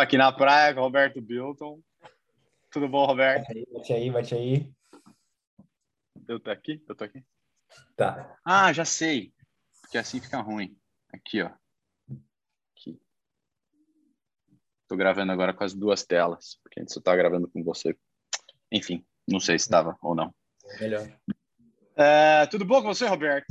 aqui 0.00 0.16
na 0.16 0.32
praia 0.32 0.74
com 0.74 0.80
o 0.80 0.84
Roberto 0.84 1.20
Bilton. 1.20 1.80
Tudo 2.70 2.88
bom, 2.88 3.04
Roberto? 3.06 3.46
Bate 3.46 3.52
aí, 3.58 3.66
bate 3.72 3.92
aí, 3.92 4.10
bate 4.10 4.34
aí. 4.34 4.72
Eu 6.28 6.38
tô 6.38 6.50
aqui? 6.50 6.82
Eu 6.88 6.94
tô 6.94 7.04
aqui? 7.04 7.24
Tá. 7.96 8.38
Ah, 8.44 8.72
já 8.72 8.84
sei. 8.84 9.32
Porque 9.82 9.98
assim 9.98 10.20
fica 10.20 10.40
ruim. 10.40 10.76
Aqui, 11.12 11.42
ó. 11.42 11.50
Aqui. 12.72 13.00
Tô 14.88 14.96
gravando 14.96 15.32
agora 15.32 15.52
com 15.52 15.64
as 15.64 15.74
duas 15.74 16.04
telas, 16.04 16.58
porque 16.62 16.80
antes 16.80 16.94
eu 16.94 17.02
tava 17.02 17.16
gravando 17.16 17.48
com 17.48 17.62
você. 17.62 17.96
Enfim, 18.70 19.04
não 19.26 19.40
sei 19.40 19.58
se 19.58 19.64
estava 19.64 19.98
ou 20.00 20.14
não. 20.14 20.32
Melhor. 20.80 21.08
É, 21.96 22.46
tudo 22.46 22.64
bom 22.64 22.80
com 22.80 22.94
você, 22.94 23.06
Roberto? 23.06 23.46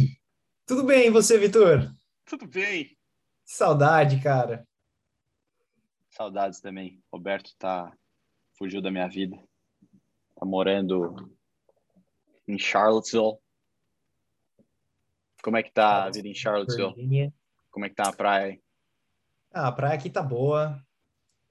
Tudo 0.66 0.84
bem, 0.84 1.08
e 1.08 1.12
você, 1.12 1.38
Vitor? 1.38 1.92
Tudo 2.26 2.48
bem. 2.48 2.98
Saudade, 3.44 4.22
cara. 4.22 4.66
Saudades 6.20 6.60
também. 6.60 7.02
Roberto 7.10 7.56
tá 7.58 7.94
fugiu 8.58 8.82
da 8.82 8.92
minha 8.92 9.08
vida. 9.08 9.42
Tá 10.36 10.46
morando 10.46 11.34
em 12.46 12.60
Charlottesville. 12.60 13.38
Como 15.42 15.56
é 15.56 15.64
que 15.64 15.72
tá 15.72 16.04
a 16.04 16.10
vida 16.10 16.28
em 16.28 16.36
Charlottesville? 16.36 17.34
Como 17.72 17.86
é 17.86 17.90
que 17.90 17.96
tá 17.96 18.10
a 18.10 18.12
praia? 18.12 18.60
Ah, 19.54 19.70
a 19.70 19.72
praia 19.72 19.94
aqui 19.94 20.10
tá 20.10 20.22
boa. 20.22 20.86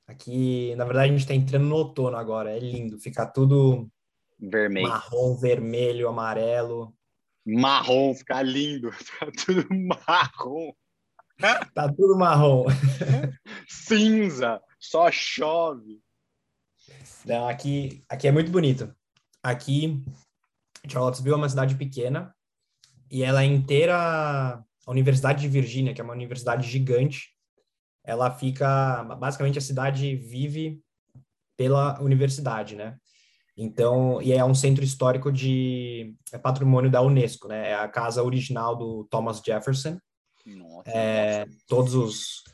Aqui, 0.06 0.74
na 0.76 0.84
verdade, 0.84 1.14
a 1.14 1.16
gente 1.16 1.26
tá 1.26 1.34
entrando 1.34 1.64
no 1.64 1.76
outono 1.76 2.18
agora. 2.18 2.54
É 2.54 2.58
lindo. 2.58 3.00
Fica 3.00 3.24
tudo 3.24 3.90
Vermelho. 4.38 4.86
marrom, 4.86 5.34
vermelho, 5.38 6.10
amarelo. 6.10 6.94
Marrom, 7.42 8.14
fica 8.14 8.42
lindo. 8.42 8.92
Fica 9.00 9.32
tudo 9.32 9.66
marrom. 9.70 10.74
Tá 11.74 11.92
tudo 11.92 12.16
marrom. 12.16 12.66
Cinza. 13.68 14.60
Só 14.78 15.10
chove. 15.10 16.00
Não, 17.24 17.48
aqui, 17.48 18.04
aqui 18.08 18.28
é 18.28 18.32
muito 18.32 18.50
bonito. 18.50 18.92
Aqui, 19.42 20.02
Charlottesville 20.88 21.34
é 21.34 21.36
uma 21.36 21.48
cidade 21.48 21.74
pequena 21.74 22.34
e 23.10 23.22
ela 23.22 23.42
é 23.42 23.46
inteira. 23.46 24.64
A 24.86 24.90
Universidade 24.90 25.42
de 25.42 25.48
Virgínia, 25.48 25.92
que 25.92 26.00
é 26.00 26.04
uma 26.04 26.14
universidade 26.14 26.66
gigante, 26.66 27.28
ela 28.02 28.30
fica. 28.30 29.04
Basicamente, 29.04 29.58
a 29.58 29.62
cidade 29.62 30.16
vive 30.16 30.80
pela 31.58 32.00
universidade, 32.00 32.74
né? 32.74 32.96
Então, 33.54 34.22
e 34.22 34.32
é 34.32 34.42
um 34.42 34.54
centro 34.54 34.82
histórico 34.82 35.30
de. 35.30 36.14
É 36.32 36.38
patrimônio 36.38 36.90
da 36.90 37.02
Unesco, 37.02 37.48
né? 37.48 37.72
É 37.72 37.74
a 37.74 37.86
casa 37.86 38.22
original 38.22 38.76
do 38.76 39.06
Thomas 39.10 39.42
Jefferson. 39.44 39.98
Nossa, 40.56 40.90
É, 40.90 41.44
nossa. 41.46 41.58
todos 41.66 41.94
os. 41.94 42.44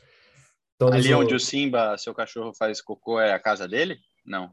Todos 0.77 0.95
Ali 0.99 1.13
os- 1.13 1.19
onde 1.19 1.35
o 1.35 1.39
Simba, 1.39 1.97
seu 1.97 2.13
cachorro, 2.13 2.53
faz 2.53 2.81
cocô, 2.81 3.19
é 3.19 3.31
a 3.33 3.39
casa 3.39 3.67
dele? 3.67 3.97
Não. 4.25 4.51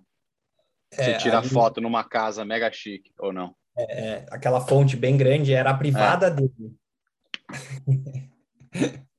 Você 0.93 1.11
é, 1.11 1.17
tira 1.17 1.39
ali- 1.39 1.49
foto 1.49 1.81
numa 1.81 2.05
casa 2.05 2.45
mega 2.45 2.71
chique, 2.73 3.12
ou 3.19 3.33
não? 3.33 3.55
é, 3.77 4.27
aquela 4.31 4.61
fonte 4.61 4.95
bem 4.97 5.17
grande 5.17 5.55
era 5.55 5.71
a 5.71 5.77
privada 5.77 6.31
dele. 6.31 6.77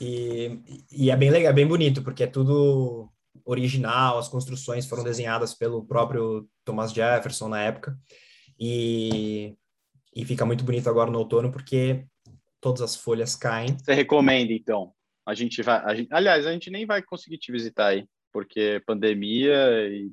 e, 0.00 0.60
e 0.90 1.10
é 1.10 1.16
bem 1.16 1.30
legal, 1.30 1.50
é 1.50 1.54
bem 1.54 1.66
bonito, 1.66 2.02
porque 2.02 2.22
é 2.24 2.26
tudo 2.26 3.10
original, 3.44 4.18
as 4.18 4.28
construções 4.28 4.86
foram 4.86 5.04
desenhadas 5.04 5.54
pelo 5.54 5.84
próprio 5.84 6.48
Thomas 6.64 6.92
Jefferson 6.92 7.48
na 7.48 7.60
época. 7.62 7.98
E, 8.58 9.54
e 10.14 10.24
fica 10.24 10.44
muito 10.46 10.64
bonito 10.64 10.88
agora 10.88 11.10
no 11.10 11.18
outono, 11.18 11.50
porque 11.52 12.06
todas 12.60 12.82
as 12.82 12.96
folhas 12.96 13.34
caem. 13.34 13.76
Você 13.78 13.94
recomenda, 13.94 14.52
então? 14.52 14.92
A 15.26 15.34
gente 15.34 15.62
vai. 15.62 15.82
a 15.84 15.94
gente- 15.94 16.12
aliás, 16.12 16.46
a 16.46 16.52
gente 16.52 16.70
nem 16.70 16.86
vai 16.86 17.02
conseguir 17.02 17.38
te 17.38 17.52
visitar 17.52 17.88
aí, 17.88 18.06
porque 18.32 18.82
pandemia 18.86 19.88
e 19.88 20.10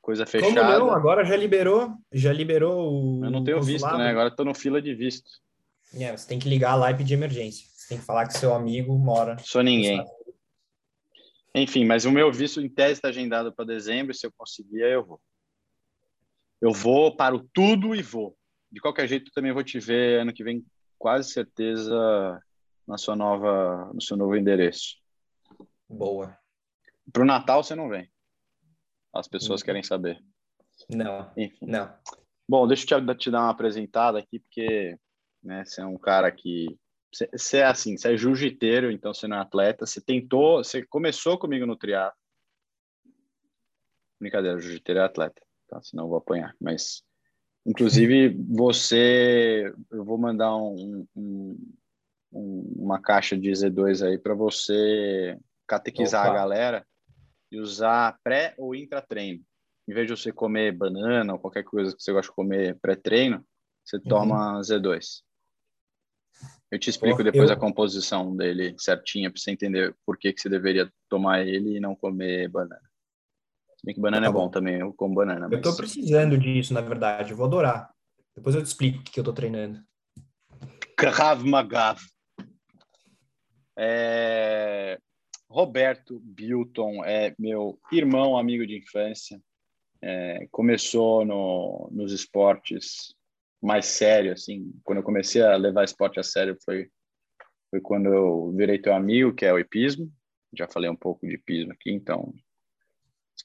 coisa 0.00 0.24
Como 0.24 0.30
fechada. 0.44 0.78
não? 0.78 0.92
Agora 0.92 1.24
já 1.24 1.36
liberou, 1.36 1.92
já 2.12 2.32
liberou 2.32 3.20
o 3.20 3.24
Eu 3.24 3.30
não 3.30 3.42
tenho 3.44 3.60
visto, 3.60 3.96
né? 3.96 4.08
Agora 4.10 4.30
tô 4.30 4.44
no 4.44 4.54
fila 4.54 4.80
de 4.80 4.94
visto. 4.94 5.28
É, 5.94 6.16
você 6.16 6.28
tem 6.28 6.38
que 6.38 6.48
ligar 6.48 6.74
lá 6.76 6.90
e 6.90 6.96
pedir 6.96 7.14
emergência. 7.14 7.66
Você 7.72 7.88
tem 7.88 7.98
que 7.98 8.04
falar 8.04 8.26
que 8.26 8.36
seu 8.38 8.54
amigo 8.54 8.96
mora. 8.98 9.36
Sou 9.38 9.62
ninguém. 9.62 10.04
Enfim, 11.54 11.84
mas 11.86 12.04
o 12.04 12.12
meu 12.12 12.30
visto 12.30 12.60
em 12.60 12.68
tese 12.68 12.94
está 12.94 13.08
agendado 13.08 13.52
para 13.52 13.64
dezembro. 13.64 14.14
Se 14.14 14.26
eu 14.26 14.32
conseguir, 14.36 14.82
aí 14.82 14.92
eu 14.92 15.04
vou. 15.04 15.20
Eu 16.60 16.72
vou, 16.72 17.16
paro 17.16 17.48
tudo 17.52 17.94
e 17.94 18.02
vou. 18.02 18.36
De 18.70 18.80
qualquer 18.80 19.08
jeito, 19.08 19.30
também 19.32 19.52
vou 19.52 19.62
te 19.64 19.78
ver 19.78 20.20
ano 20.20 20.32
que 20.32 20.44
vem, 20.44 20.64
quase 20.98 21.30
certeza, 21.30 22.42
na 22.86 22.98
sua 22.98 23.16
nova, 23.16 23.90
no 23.92 24.00
seu 24.00 24.16
novo 24.16 24.36
endereço. 24.36 24.96
Boa. 25.88 26.36
Pro 27.12 27.24
Natal 27.24 27.62
você 27.62 27.74
não 27.74 27.88
vem. 27.88 28.10
As 29.12 29.28
pessoas 29.28 29.60
Uhum. 29.60 29.64
querem 29.66 29.82
saber. 29.82 30.22
Não, 30.90 31.32
Enfim. 31.36 31.66
não. 31.66 31.92
Bom, 32.48 32.66
deixa 32.66 32.94
eu 32.94 33.06
te, 33.06 33.14
te 33.16 33.30
dar 33.30 33.40
uma 33.40 33.50
apresentada 33.50 34.18
aqui, 34.18 34.38
porque 34.40 34.98
né, 35.42 35.64
você 35.64 35.80
é 35.80 35.86
um 35.86 35.98
cara 35.98 36.30
que. 36.30 36.78
Você, 37.12 37.28
você 37.32 37.58
é 37.58 37.64
assim, 37.64 37.96
você 37.96 38.12
é 38.12 38.16
jiu-jiteiro, 38.16 38.90
então 38.90 39.14
você 39.14 39.26
não 39.26 39.38
é 39.38 39.40
atleta. 39.40 39.86
Você 39.86 40.00
tentou, 40.00 40.62
você 40.62 40.84
começou 40.84 41.38
comigo 41.38 41.64
no 41.64 41.76
triatlo. 41.76 42.18
Brincadeira, 44.20 44.58
jiu-jiteiro 44.60 45.00
é 45.00 45.04
atleta, 45.04 45.40
tá? 45.68 45.80
Senão 45.82 46.04
eu 46.04 46.08
vou 46.08 46.18
apanhar. 46.18 46.54
Mas, 46.60 47.02
inclusive, 47.66 48.28
você. 48.48 49.72
Eu 49.90 50.04
vou 50.04 50.16
mandar 50.16 50.56
um, 50.56 51.06
um- 51.14 51.72
um- 52.32 52.72
uma 52.76 53.00
caixa 53.00 53.36
de 53.36 53.50
Z2 53.50 54.02
aí 54.02 54.18
para 54.18 54.34
você 54.34 55.38
catequizar 55.66 56.24
Opa. 56.26 56.32
a 56.32 56.34
galera 56.34 56.86
e 57.50 57.58
usar 57.58 58.18
pré 58.22 58.54
ou 58.56 58.74
intra-treino 58.74 59.44
em 59.88 59.94
vez 59.94 60.06
de 60.06 60.16
você 60.16 60.32
comer 60.32 60.72
banana 60.72 61.32
ou 61.32 61.38
qualquer 61.38 61.62
coisa 61.62 61.94
que 61.94 62.02
você 62.02 62.12
gosta 62.12 62.30
de 62.30 62.34
comer 62.34 62.76
pré-treino, 62.80 63.46
você 63.84 64.00
toma 64.00 64.60
Z2. 64.60 65.22
Eu 66.70 66.78
te 66.78 66.90
explico 66.90 67.22
depois 67.22 67.48
eu- 67.48 67.56
a 67.56 67.58
composição 67.58 68.34
dele 68.34 68.74
certinha 68.78 69.30
para 69.30 69.40
você 69.40 69.52
entender 69.52 69.94
por 70.04 70.18
que, 70.18 70.32
que 70.32 70.40
você 70.40 70.48
deveria 70.48 70.92
tomar 71.08 71.46
ele 71.46 71.76
e 71.76 71.80
não 71.80 71.94
comer 71.94 72.48
banana. 72.48 72.82
Bem 73.86 73.94
que 73.94 74.00
banana 74.00 74.26
Tá 74.26 74.30
é 74.30 74.32
bom 74.32 74.48
também, 74.50 74.80
eu 74.80 74.92
como 74.92 75.14
banana. 75.14 75.48
Eu 75.48 75.62
tô 75.62 75.68
Mas... 75.68 75.76
precisando 75.76 76.36
disso, 76.36 76.74
na 76.74 76.80
verdade. 76.80 77.30
Eu 77.30 77.36
vou 77.36 77.46
adorar. 77.46 77.88
Depois 78.34 78.56
eu 78.56 78.62
te 78.62 78.66
explico 78.66 78.98
o 78.98 79.02
que 79.04 79.20
eu 79.20 79.22
tô 79.22 79.32
treinando. 79.32 79.80
Krav 80.98 81.44
Maga. 81.44 81.94
É... 83.78 84.98
Roberto 85.48 86.18
Bilton 86.18 87.04
é 87.04 87.32
meu 87.38 87.78
irmão, 87.92 88.36
amigo 88.36 88.66
de 88.66 88.76
infância. 88.76 89.40
É, 90.02 90.48
começou 90.50 91.24
no, 91.24 91.88
nos 91.92 92.12
esportes 92.12 93.14
mais 93.62 93.86
sério, 93.86 94.32
assim. 94.32 94.72
Quando 94.82 94.98
eu 94.98 95.04
comecei 95.04 95.42
a 95.42 95.54
levar 95.56 95.84
esporte 95.84 96.18
a 96.18 96.24
sério 96.24 96.58
foi, 96.64 96.90
foi 97.70 97.80
quando 97.80 98.12
eu 98.12 98.52
virei 98.52 98.80
teu 98.80 98.92
amigo, 98.92 99.32
que 99.32 99.46
é 99.46 99.52
o 99.52 99.58
hipismo. 99.58 100.12
Já 100.52 100.66
falei 100.66 100.90
um 100.90 100.96
pouco 100.96 101.24
de 101.24 101.34
hipismo 101.34 101.72
aqui, 101.72 101.92
então 101.92 102.34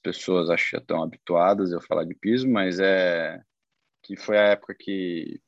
pessoas 0.02 0.50
acho 0.50 0.72
que 0.72 0.78
estão 0.78 1.04
habituadas 1.04 1.72
a 1.72 1.76
eu 1.76 1.82
falar 1.82 2.04
de 2.04 2.14
hipismo, 2.14 2.52
mas 2.52 2.80
é 2.80 3.42
que 4.04 4.16
foi 4.18 4.38
a 4.38 4.48
época 4.48 4.76
que 4.78 5.42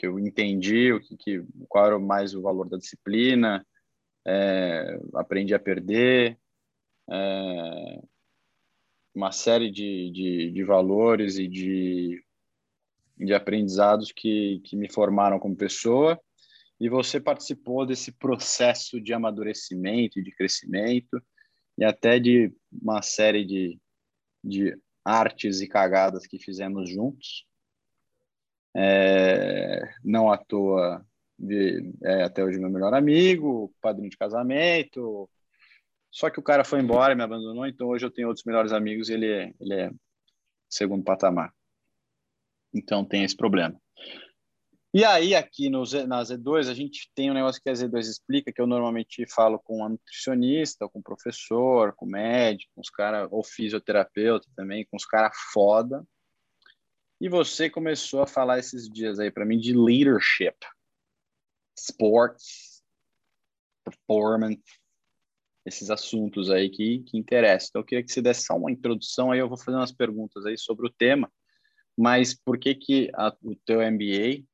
que 0.00 0.06
eu 0.06 0.18
entendi 0.18 0.90
o 0.94 0.98
que, 0.98 1.14
que 1.14 1.44
qual 1.68 1.84
era 1.84 1.98
mais 1.98 2.34
o 2.34 2.40
valor 2.40 2.66
da 2.66 2.78
disciplina, 2.78 3.66
é, 4.26 4.98
aprendi 5.14 5.54
a 5.54 5.58
perder, 5.58 6.38
é, 7.10 8.02
uma 9.14 9.30
série 9.30 9.70
de, 9.70 10.10
de, 10.10 10.52
de 10.52 10.64
valores 10.64 11.36
e 11.36 11.46
de, 11.46 12.24
de 13.18 13.34
aprendizados 13.34 14.10
que, 14.10 14.62
que 14.64 14.74
me 14.74 14.90
formaram 14.90 15.38
como 15.38 15.54
pessoa. 15.54 16.18
E 16.80 16.88
você 16.88 17.20
participou 17.20 17.84
desse 17.84 18.10
processo 18.12 18.98
de 18.98 19.12
amadurecimento 19.12 20.18
e 20.18 20.22
de 20.22 20.32
crescimento 20.32 21.22
e 21.80 21.84
até 21.84 22.20
de 22.20 22.52
uma 22.70 23.00
série 23.00 23.42
de, 23.42 23.80
de 24.44 24.78
artes 25.02 25.62
e 25.62 25.66
cagadas 25.66 26.26
que 26.26 26.38
fizemos 26.38 26.90
juntos. 26.90 27.46
É, 28.76 29.80
não 30.04 30.30
à 30.30 30.36
toa 30.36 31.04
de, 31.38 31.90
é 32.04 32.24
até 32.24 32.44
hoje 32.44 32.58
meu 32.58 32.70
melhor 32.70 32.92
amigo, 32.92 33.74
padrinho 33.80 34.10
de 34.10 34.18
casamento. 34.18 35.28
Só 36.10 36.28
que 36.28 36.38
o 36.38 36.42
cara 36.42 36.64
foi 36.64 36.80
embora 36.80 37.16
me 37.16 37.22
abandonou, 37.22 37.66
então 37.66 37.88
hoje 37.88 38.04
eu 38.04 38.10
tenho 38.10 38.28
outros 38.28 38.44
melhores 38.44 38.72
amigos 38.72 39.08
e 39.08 39.14
ele 39.14 39.32
é, 39.32 39.54
ele 39.58 39.74
é 39.74 39.90
segundo 40.68 41.02
patamar. 41.02 41.50
Então 42.74 43.06
tem 43.06 43.24
esse 43.24 43.36
problema. 43.36 43.80
E 44.92 45.04
aí, 45.04 45.36
aqui 45.36 45.70
no 45.70 45.84
Z, 45.86 46.04
na 46.06 46.20
Z2, 46.20 46.68
a 46.68 46.74
gente 46.74 47.08
tem 47.14 47.30
um 47.30 47.34
negócio 47.34 47.62
que 47.62 47.70
a 47.70 47.72
Z2 47.72 48.00
explica, 48.00 48.52
que 48.52 48.60
eu 48.60 48.66
normalmente 48.66 49.24
falo 49.26 49.56
com 49.60 49.84
um 49.84 49.88
nutricionista, 49.90 50.88
com 50.88 50.98
um 50.98 51.02
professor, 51.02 51.94
com 51.94 52.06
médico, 52.06 52.72
com 52.74 52.80
os 52.80 52.90
caras, 52.90 53.28
ou 53.30 53.44
fisioterapeuta 53.44 54.48
também, 54.56 54.84
com 54.90 54.96
os 54.96 55.06
caras 55.06 55.36
foda. 55.52 56.04
E 57.20 57.28
você 57.28 57.70
começou 57.70 58.22
a 58.22 58.26
falar 58.26 58.58
esses 58.58 58.88
dias 58.88 59.20
aí 59.20 59.30
para 59.30 59.44
mim 59.44 59.58
de 59.58 59.72
leadership, 59.76 60.56
sports, 61.78 62.82
performance. 63.84 64.60
esses 65.64 65.88
assuntos 65.88 66.50
aí 66.50 66.68
que, 66.68 67.04
que 67.04 67.16
interessam. 67.16 67.68
Então, 67.68 67.80
eu 67.82 67.84
queria 67.84 68.04
que 68.04 68.10
você 68.10 68.20
desse 68.20 68.42
só 68.42 68.56
uma 68.56 68.72
introdução, 68.72 69.30
aí 69.30 69.38
eu 69.38 69.48
vou 69.48 69.56
fazer 69.56 69.76
umas 69.76 69.92
perguntas 69.92 70.44
aí 70.46 70.58
sobre 70.58 70.86
o 70.88 70.92
tema, 70.92 71.30
mas 71.96 72.34
por 72.34 72.58
que 72.58 72.74
que 72.74 73.10
a, 73.14 73.32
o 73.42 73.54
teu 73.54 73.80
MBA, 73.80 74.49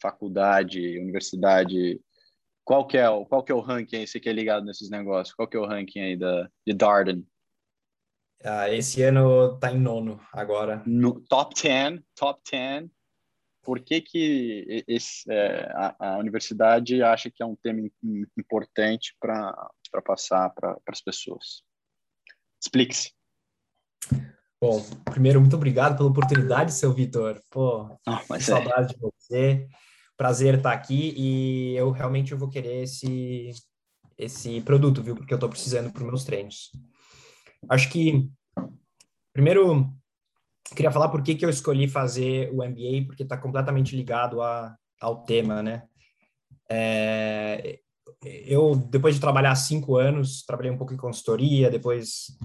faculdade, 0.00 0.98
universidade, 0.98 2.00
qual 2.64 2.86
que 2.86 2.98
é 2.98 3.08
o, 3.08 3.24
qual 3.24 3.42
que 3.42 3.50
é 3.50 3.54
o 3.54 3.60
ranking 3.60 3.96
aí, 3.96 4.06
você 4.06 4.20
que 4.20 4.28
é 4.28 4.32
ligado 4.32 4.64
nesses 4.64 4.90
negócios, 4.90 5.34
qual 5.34 5.48
que 5.48 5.56
é 5.56 5.60
o 5.60 5.66
ranking 5.66 6.00
aí 6.00 6.16
da, 6.16 6.50
de 6.66 6.74
Darden? 6.74 7.26
Ah, 8.44 8.68
esse 8.70 9.02
ano 9.02 9.58
tá 9.58 9.72
em 9.72 9.80
nono 9.80 10.20
agora. 10.32 10.82
No, 10.86 11.20
top 11.22 11.54
10, 11.60 12.00
top 12.14 12.40
10. 12.50 12.88
Por 13.62 13.80
que 13.80 14.00
que 14.00 14.84
esse, 14.86 15.30
é, 15.30 15.70
a, 15.74 15.96
a, 15.98 16.18
universidade 16.18 17.02
acha 17.02 17.30
que 17.30 17.42
é 17.42 17.46
um 17.46 17.56
tema 17.56 17.80
importante 18.38 19.16
para 19.20 19.70
passar 20.04 20.50
para 20.50 20.78
as 20.86 21.00
pessoas? 21.00 21.62
Explique-se. 22.62 23.12
Bom, 24.60 24.82
primeiro, 25.04 25.40
muito 25.40 25.56
obrigado 25.56 25.96
pela 25.96 26.08
oportunidade, 26.08 26.72
seu 26.72 26.92
Vitor. 26.92 27.40
Pô, 27.50 27.98
oh, 28.06 28.18
que 28.26 28.34
é. 28.34 28.40
saudade 28.40 28.94
de 28.94 29.00
você. 29.00 29.68
Prazer 30.18 30.56
estar 30.56 30.72
aqui 30.72 31.14
e 31.16 31.76
eu 31.76 31.90
realmente 31.92 32.34
vou 32.34 32.50
querer 32.50 32.82
esse, 32.82 33.52
esse 34.18 34.60
produto, 34.62 35.02
viu? 35.02 35.14
Porque 35.14 35.32
eu 35.32 35.36
estou 35.36 35.48
precisando 35.48 35.92
para 35.92 36.04
meus 36.04 36.24
treinos. 36.24 36.72
Acho 37.68 37.88
que, 37.88 38.28
primeiro, 39.32 39.94
queria 40.74 40.90
falar 40.90 41.08
por 41.08 41.22
que, 41.22 41.36
que 41.36 41.44
eu 41.44 41.48
escolhi 41.48 41.86
fazer 41.88 42.50
o 42.52 42.56
MBA, 42.56 43.06
porque 43.06 43.22
está 43.22 43.36
completamente 43.36 43.94
ligado 43.94 44.42
a, 44.42 44.76
ao 45.00 45.22
tema, 45.22 45.62
né? 45.62 45.84
É, 46.68 47.78
eu, 48.22 48.74
depois 48.74 49.14
de 49.14 49.20
trabalhar 49.20 49.54
cinco 49.54 49.96
anos, 49.96 50.42
trabalhei 50.44 50.72
um 50.72 50.76
pouco 50.76 50.92
em 50.92 50.96
consultoria, 50.98 51.70
depois 51.70 52.36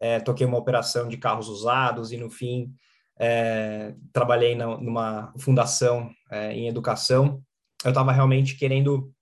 é, 0.00 0.18
toquei 0.18 0.44
uma 0.44 0.58
operação 0.58 1.08
de 1.08 1.16
carros 1.16 1.48
usados 1.48 2.10
e, 2.10 2.16
no 2.16 2.28
fim, 2.28 2.74
é, 3.24 3.94
trabalhei 4.12 4.56
na, 4.56 4.76
numa 4.78 5.32
fundação 5.38 6.10
é, 6.28 6.52
em 6.52 6.66
educação. 6.66 7.40
Eu 7.84 7.90
estava 7.90 8.10
realmente 8.10 8.56
querendo 8.56 9.12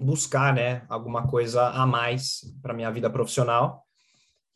buscar 0.00 0.54
né, 0.54 0.82
alguma 0.88 1.28
coisa 1.28 1.68
a 1.68 1.86
mais 1.86 2.40
para 2.62 2.72
minha 2.72 2.90
vida 2.90 3.10
profissional. 3.10 3.84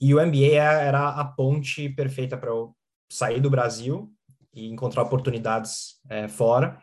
E 0.01 0.15
o 0.15 0.27
MBA 0.27 0.63
era 0.63 1.11
a 1.11 1.25
ponte 1.25 1.91
perfeita 1.91 2.39
para 2.39 2.49
eu 2.49 2.75
sair 3.11 3.41
do 3.41 3.51
Brasil 3.51 4.11
e 4.55 4.71
encontrar 4.71 5.03
oportunidades 5.03 6.01
é, 6.09 6.27
fora. 6.27 6.81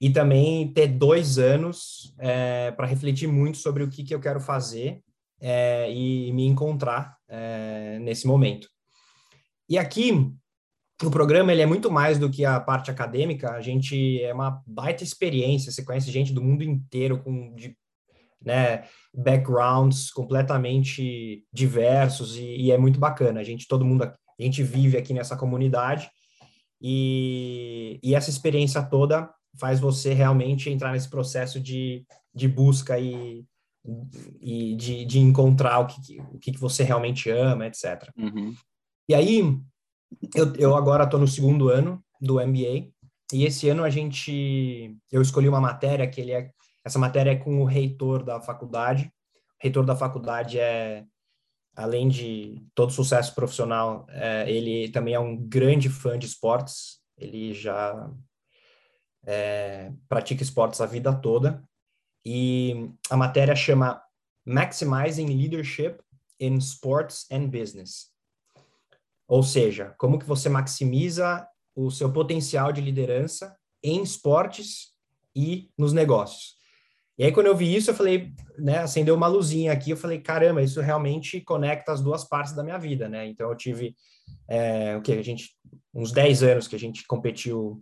E 0.00 0.08
também 0.08 0.72
ter 0.72 0.86
dois 0.86 1.36
anos 1.36 2.14
é, 2.18 2.70
para 2.70 2.86
refletir 2.86 3.26
muito 3.26 3.58
sobre 3.58 3.82
o 3.82 3.88
que, 3.88 4.04
que 4.04 4.14
eu 4.14 4.20
quero 4.20 4.40
fazer 4.40 5.02
é, 5.40 5.92
e 5.92 6.32
me 6.32 6.46
encontrar 6.46 7.16
é, 7.28 7.98
nesse 7.98 8.26
momento. 8.26 8.68
E 9.68 9.76
aqui, 9.76 10.32
o 11.02 11.10
programa 11.10 11.52
ele 11.52 11.62
é 11.62 11.66
muito 11.66 11.90
mais 11.90 12.18
do 12.18 12.30
que 12.30 12.44
a 12.44 12.60
parte 12.60 12.90
acadêmica, 12.90 13.52
a 13.52 13.60
gente 13.60 14.22
é 14.22 14.34
uma 14.34 14.62
baita 14.66 15.02
experiência, 15.02 15.72
você 15.72 15.84
conhece 15.84 16.10
gente 16.10 16.32
do 16.32 16.42
mundo 16.42 16.62
inteiro 16.62 17.22
com 17.22 17.54
de, 17.54 17.76
né, 18.42 18.84
backgrounds 19.14 20.10
completamente 20.10 21.44
diversos 21.52 22.36
e, 22.36 22.44
e, 22.44 22.72
é 22.72 22.78
muito 22.78 22.98
bacana. 22.98 23.40
A 23.40 23.44
gente, 23.44 23.66
todo 23.68 23.84
mundo, 23.84 24.04
a 24.04 24.14
gente 24.38 24.62
vive 24.62 24.96
aqui 24.96 25.12
nessa 25.12 25.36
comunidade 25.36 26.10
e, 26.80 27.98
e 28.02 28.14
essa 28.14 28.30
experiência 28.30 28.82
toda 28.82 29.30
faz 29.58 29.80
você 29.80 30.14
realmente 30.14 30.70
entrar 30.70 30.92
nesse 30.92 31.08
processo 31.08 31.60
de, 31.60 32.04
de 32.34 32.48
busca 32.48 32.98
e, 32.98 33.44
e 34.40 34.74
de, 34.76 35.04
de 35.04 35.18
encontrar 35.18 35.80
o 35.80 35.86
que, 35.86 36.20
o 36.32 36.38
que 36.38 36.56
você 36.56 36.82
realmente 36.82 37.28
ama, 37.30 37.66
etc. 37.66 38.10
Uhum. 38.16 38.54
E 39.08 39.14
aí, 39.14 39.42
eu, 40.34 40.54
eu 40.56 40.76
agora 40.76 41.04
estou 41.04 41.20
no 41.20 41.28
segundo 41.28 41.68
ano 41.68 42.02
do 42.20 42.34
MBA, 42.34 42.90
e 43.32 43.44
esse 43.44 43.68
ano 43.68 43.84
a 43.84 43.90
gente, 43.90 44.96
eu 45.10 45.22
escolhi 45.22 45.48
uma 45.48 45.60
matéria 45.60 46.08
que 46.08 46.20
ele 46.20 46.32
é, 46.32 46.50
essa 46.84 46.98
matéria 46.98 47.30
é 47.30 47.36
com 47.36 47.60
o 47.60 47.64
reitor 47.64 48.24
da 48.24 48.40
faculdade, 48.40 49.04
o 49.04 49.62
reitor 49.62 49.84
da 49.84 49.94
faculdade 49.94 50.58
é, 50.58 51.04
além 51.76 52.08
de 52.08 52.62
todo 52.74 52.92
sucesso 52.92 53.34
profissional, 53.34 54.06
é, 54.08 54.50
ele 54.50 54.90
também 54.90 55.14
é 55.14 55.20
um 55.20 55.36
grande 55.36 55.88
fã 55.88 56.18
de 56.18 56.26
esportes, 56.26 57.00
ele 57.16 57.54
já 57.54 58.10
é, 59.24 59.92
pratica 60.08 60.42
esportes 60.42 60.80
a 60.80 60.86
vida 60.86 61.14
toda, 61.14 61.62
e 62.24 62.90
a 63.08 63.16
matéria 63.16 63.54
chama 63.54 64.02
Maximizing 64.44 65.26
Leadership 65.26 65.98
in 66.38 66.56
Sports 66.56 67.26
and 67.30 67.48
Business. 67.48 68.09
Ou 69.30 69.44
seja, 69.44 69.94
como 69.96 70.18
que 70.18 70.26
você 70.26 70.48
maximiza 70.48 71.46
o 71.72 71.88
seu 71.88 72.12
potencial 72.12 72.72
de 72.72 72.80
liderança 72.80 73.56
em 73.80 74.02
esportes 74.02 74.88
e 75.36 75.70
nos 75.78 75.92
negócios. 75.92 76.56
E 77.16 77.22
aí, 77.22 77.30
quando 77.30 77.46
eu 77.46 77.56
vi 77.56 77.72
isso, 77.72 77.90
eu 77.90 77.94
falei, 77.94 78.32
né, 78.58 78.78
acendeu 78.78 79.14
uma 79.14 79.28
luzinha 79.28 79.72
aqui, 79.72 79.92
eu 79.92 79.96
falei, 79.96 80.18
caramba, 80.18 80.60
isso 80.62 80.80
realmente 80.80 81.40
conecta 81.42 81.92
as 81.92 82.00
duas 82.00 82.24
partes 82.24 82.54
da 82.54 82.64
minha 82.64 82.76
vida, 82.76 83.08
né? 83.08 83.24
Então, 83.28 83.48
eu 83.48 83.56
tive, 83.56 83.94
é, 84.48 84.96
o 84.96 85.00
que, 85.00 85.12
a 85.12 85.22
gente, 85.22 85.50
uns 85.94 86.10
10 86.10 86.42
anos 86.42 86.66
que 86.66 86.74
a 86.74 86.78
gente 86.78 87.06
competiu 87.06 87.80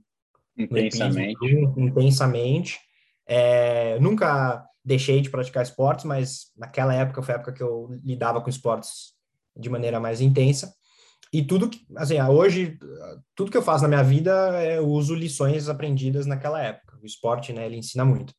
intensamente, 0.54 1.38
intensamente, 1.78 2.78
é, 3.26 3.98
nunca 4.00 4.62
deixei 4.84 5.22
de 5.22 5.30
praticar 5.30 5.62
esportes, 5.62 6.04
mas 6.04 6.52
naquela 6.54 6.94
época 6.94 7.22
foi 7.22 7.34
a 7.34 7.38
época 7.38 7.52
que 7.54 7.62
eu 7.62 7.88
lidava 8.04 8.38
com 8.42 8.50
esportes 8.50 9.14
de 9.56 9.70
maneira 9.70 9.98
mais 9.98 10.20
intensa. 10.20 10.76
E 11.32 11.42
tudo 11.42 11.68
que, 11.68 11.84
assim, 11.96 12.20
hoje, 12.20 12.78
tudo 13.34 13.50
que 13.50 13.56
eu 13.56 13.62
faço 13.62 13.82
na 13.82 13.88
minha 13.88 14.02
vida, 14.02 14.32
eu 14.64 14.86
uso 14.86 15.14
lições 15.14 15.68
aprendidas 15.68 16.26
naquela 16.26 16.62
época. 16.62 16.98
O 17.02 17.06
esporte, 17.06 17.52
né, 17.52 17.66
ele 17.66 17.76
ensina 17.76 18.04
muito. 18.04 18.34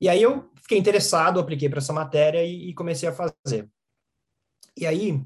E 0.00 0.08
aí 0.08 0.22
eu 0.22 0.50
fiquei 0.60 0.76
interessado, 0.76 1.40
apliquei 1.40 1.68
para 1.68 1.78
essa 1.78 1.92
matéria 1.92 2.44
e, 2.44 2.70
e, 2.70 2.74
comecei 2.74 3.08
a 3.08 3.12
fazer. 3.12 3.70
E 4.76 4.86
aí, 4.86 5.22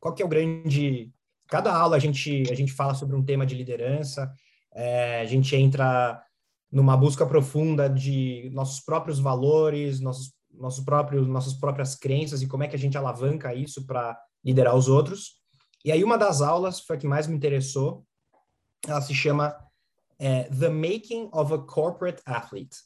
qual 0.00 0.14
que 0.14 0.22
é 0.22 0.26
o 0.26 0.28
grande... 0.28 1.12
Cada 1.46 1.72
aula 1.72 1.96
a 1.96 1.98
gente, 1.98 2.50
a 2.50 2.54
gente 2.54 2.72
fala 2.72 2.94
sobre 2.94 3.14
um 3.14 3.24
tema 3.24 3.44
de 3.44 3.54
liderança, 3.54 4.32
é, 4.72 5.20
a 5.20 5.26
gente 5.26 5.54
entra 5.54 6.20
numa 6.72 6.96
busca 6.96 7.24
profunda 7.24 7.88
de 7.88 8.50
nossos 8.52 8.80
próprios 8.80 9.20
valores, 9.20 10.00
nossos, 10.00 10.32
nossos 10.52 10.84
próprios, 10.84 11.28
nossas 11.28 11.54
próprias 11.54 11.94
crenças 11.94 12.42
e 12.42 12.48
como 12.48 12.64
é 12.64 12.68
que 12.68 12.74
a 12.74 12.78
gente 12.78 12.98
alavanca 12.98 13.54
isso 13.54 13.86
para 13.86 14.18
liderar 14.42 14.74
os 14.74 14.88
outros. 14.88 15.43
E 15.84 15.92
aí 15.92 16.02
uma 16.02 16.16
das 16.16 16.40
aulas 16.40 16.80
foi 16.80 16.96
a 16.96 16.98
que 16.98 17.06
mais 17.06 17.26
me 17.26 17.36
interessou. 17.36 18.06
Ela 18.86 19.00
se 19.00 19.14
chama 19.14 19.56
é, 20.18 20.44
The 20.44 20.68
Making 20.68 21.28
of 21.32 21.52
a 21.52 21.58
Corporate 21.58 22.22
Athlete. 22.24 22.78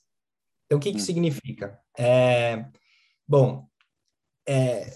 Então, 0.67 0.79
o 0.79 0.81
que, 0.81 0.93
que 0.93 0.99
hum. 0.99 1.01
significa? 1.01 1.81
É, 1.97 2.67
bom, 3.27 3.69
é, 4.47 4.91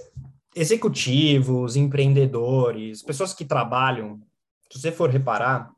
executivos, 0.54 1.76
empreendedores, 1.76 3.02
pessoas 3.02 3.32
que 3.32 3.44
trabalham, 3.44 4.20
se 4.70 4.80
você 4.80 4.92
for 4.92 5.08
reparar, 5.08 5.74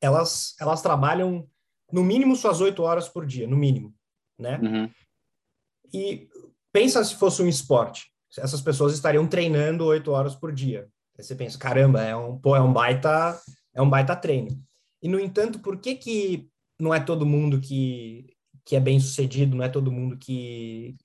elas, 0.00 0.56
elas 0.58 0.82
trabalham 0.82 1.48
no 1.92 2.02
mínimo 2.02 2.34
suas 2.34 2.60
oito 2.60 2.82
horas 2.82 3.08
por 3.08 3.26
dia, 3.26 3.46
no 3.46 3.56
mínimo, 3.56 3.94
né? 4.38 4.58
Uhum. 4.58 4.90
E 5.92 6.28
pensa 6.72 7.04
se 7.04 7.16
fosse 7.16 7.42
um 7.42 7.48
esporte, 7.48 8.12
essas 8.38 8.60
pessoas 8.60 8.92
estariam 8.92 9.26
treinando 9.26 9.86
oito 9.86 10.12
horas 10.12 10.34
por 10.34 10.52
dia. 10.52 10.88
Aí 11.18 11.24
você 11.24 11.34
pensa, 11.34 11.58
caramba, 11.58 12.02
é 12.02 12.14
um, 12.14 12.38
pô, 12.38 12.54
é 12.54 12.60
um 12.60 12.72
baita, 12.72 13.38
é 13.74 13.82
um 13.82 13.90
baita 13.90 14.14
treino. 14.14 14.50
E 15.02 15.08
no 15.08 15.18
entanto, 15.18 15.58
por 15.58 15.78
que 15.78 15.94
que 15.94 16.48
não 16.80 16.94
é 16.94 17.00
todo 17.00 17.26
mundo 17.26 17.60
que, 17.60 18.34
que 18.64 18.76
é 18.76 18.80
bem 18.80 19.00
sucedido, 19.00 19.56
não 19.56 19.64
é 19.64 19.68
todo 19.68 19.92
mundo 19.92 20.16
que, 20.16 20.96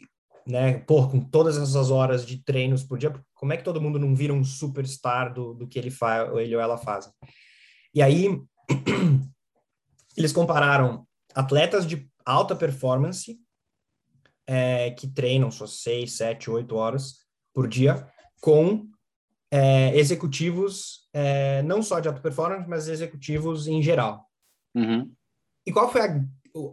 né, 0.46 0.80
pô, 0.80 1.08
com 1.08 1.20
todas 1.20 1.58
essas 1.58 1.92
horas 1.92 2.26
de 2.26 2.44
treinos 2.44 2.84
por 2.84 2.98
dia, 2.98 3.14
como 3.34 3.54
é 3.54 3.58
que 3.58 3.64
todo 3.64 3.82
mundo 3.82 4.00
não 4.00 4.16
vira 4.16 4.34
um 4.34 4.44
superstar 4.44 5.34
do, 5.34 5.54
do 5.54 5.68
que 5.68 5.80
ele 5.80 5.92
faz, 5.92 6.32
ou 6.32 6.40
ele 6.40 6.56
ou 6.56 6.62
ela 6.62 6.78
faz? 6.78 7.10
E 7.94 8.02
aí 8.02 8.42
eles 10.16 10.32
compararam 10.32 11.06
atletas 11.34 11.86
de 11.86 12.10
alta 12.26 12.56
performance 12.56 13.38
é, 14.48 14.92
que 14.92 15.08
treinam 15.08 15.50
só 15.52 15.66
seis, 15.66 16.18
sete, 16.18 16.50
oito 16.50 16.76
horas 16.76 17.26
por 17.54 17.68
dia 17.68 18.08
com 18.42 18.88
é, 19.52 19.98
executivos 19.98 21.06
é, 21.14 21.64
não 21.64 21.82
só 21.82 22.02
de 22.02 22.10
alta 22.10 22.20
performance, 22.20 22.70
mas 22.70 22.90
executivos 22.90 23.68
em 23.68 23.82
geral. 23.82 24.26
Uhum. 24.76 25.10
E 25.66 25.72
qual 25.72 25.90
foi 25.90 26.02
a, 26.02 26.22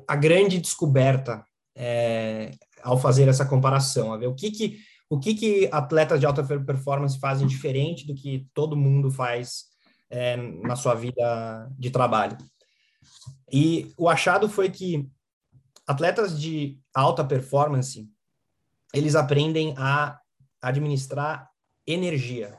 a 0.09 0.17
grande 0.17 0.61
descoberta 0.61 1.45
é, 1.77 2.51
ao 2.83 2.99
fazer 2.99 3.29
essa 3.29 3.47
comparação? 3.47 4.13
A 4.13 4.17
ver 4.17 4.27
o 4.27 4.35
que 4.35 4.51
que 4.51 4.79
o 5.09 5.21
que 5.21 5.35
que 5.35 5.69
atletas 5.71 6.19
de 6.19 6.27
alta 6.27 6.43
performance 6.43 7.21
fazem 7.21 7.47
diferente 7.47 8.07
do 8.07 8.15
que 8.15 8.49
todo 8.55 8.77
mundo 8.77 9.11
faz 9.11 9.67
é, 10.11 10.37
na 10.37 10.75
sua 10.75 10.95
vida 10.95 11.71
de 11.79 11.91
trabalho? 11.91 12.37
E 13.53 13.93
o 13.97 14.09
achado 14.09 14.49
foi 14.49 14.71
que 14.71 15.09
atletas 15.93 16.41
de 16.41 16.79
alta 16.95 17.25
performance, 17.25 18.11
eles 18.93 19.15
aprendem 19.15 19.75
a 19.77 20.21
administrar 20.61 21.51
energia 21.87 22.59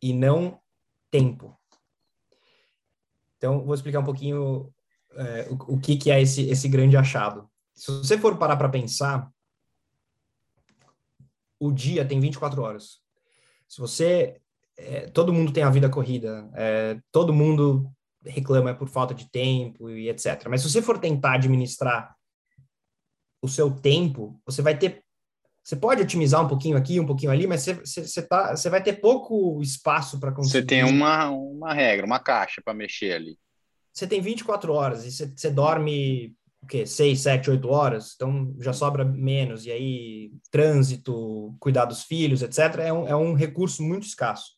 e 0.00 0.12
não 0.12 0.60
tempo. 1.10 1.58
Então, 3.36 3.64
vou 3.64 3.74
explicar 3.74 4.00
um 4.00 4.04
pouquinho 4.04 4.72
é, 5.12 5.48
o, 5.50 5.74
o, 5.74 5.80
que, 5.80 5.96
que 5.96 6.10
é 6.10 6.20
esse, 6.20 6.48
esse 6.48 6.68
grande 6.68 6.96
achado. 6.96 7.50
Se 7.74 7.90
você 7.90 8.18
for 8.18 8.38
parar 8.38 8.56
para 8.56 8.68
pensar, 8.68 9.30
o 11.58 11.72
dia 11.72 12.06
tem 12.06 12.20
24 12.20 12.62
horas. 12.62 13.00
Se 13.68 13.80
você. 13.80 14.40
É, 14.76 15.08
todo 15.10 15.32
mundo 15.32 15.52
tem 15.52 15.62
a 15.62 15.70
vida 15.70 15.88
corrida, 15.88 16.50
é, 16.52 17.00
todo 17.12 17.32
mundo 17.32 17.88
reclama 18.24 18.74
por 18.74 18.88
falta 18.88 19.14
de 19.14 19.30
tempo 19.30 19.90
e 19.90 20.08
etc. 20.08 20.46
Mas 20.48 20.62
se 20.62 20.70
você 20.70 20.82
for 20.82 20.98
tentar 20.98 21.34
administrar 21.34 22.14
o 23.42 23.48
seu 23.48 23.70
tempo, 23.70 24.40
você 24.44 24.62
vai 24.62 24.76
ter. 24.76 25.02
Você 25.62 25.76
pode 25.76 26.02
otimizar 26.02 26.44
um 26.44 26.48
pouquinho 26.48 26.76
aqui, 26.76 27.00
um 27.00 27.06
pouquinho 27.06 27.32
ali, 27.32 27.46
mas 27.46 27.62
você, 27.62 27.74
você, 27.74 28.06
você, 28.06 28.22
tá, 28.22 28.54
você 28.54 28.68
vai 28.68 28.82
ter 28.82 28.94
pouco 29.00 29.62
espaço 29.62 30.20
para 30.20 30.30
conseguir. 30.32 30.58
Você 30.58 30.66
tem 30.66 30.84
uma, 30.84 31.30
uma 31.30 31.72
regra, 31.72 32.04
uma 32.04 32.18
caixa 32.18 32.60
para 32.62 32.74
mexer 32.74 33.14
ali. 33.14 33.38
Você 33.92 34.06
tem 34.06 34.20
24 34.20 34.72
horas 34.72 35.06
e 35.06 35.12
você, 35.12 35.32
você 35.34 35.50
dorme 35.50 36.36
o 36.64 36.66
quê? 36.66 36.86
6, 36.86 37.20
7, 37.20 37.50
8 37.50 37.68
horas, 37.68 38.12
então 38.14 38.54
já 38.58 38.72
sobra 38.72 39.04
menos. 39.04 39.64
E 39.64 39.70
aí, 39.70 40.32
trânsito, 40.50 41.54
cuidar 41.60 41.84
dos 41.84 42.02
filhos, 42.02 42.42
etc., 42.42 42.80
é 42.80 42.92
um, 42.92 43.08
é 43.08 43.16
um 43.16 43.34
recurso 43.34 43.82
muito 43.82 44.06
escasso. 44.06 44.52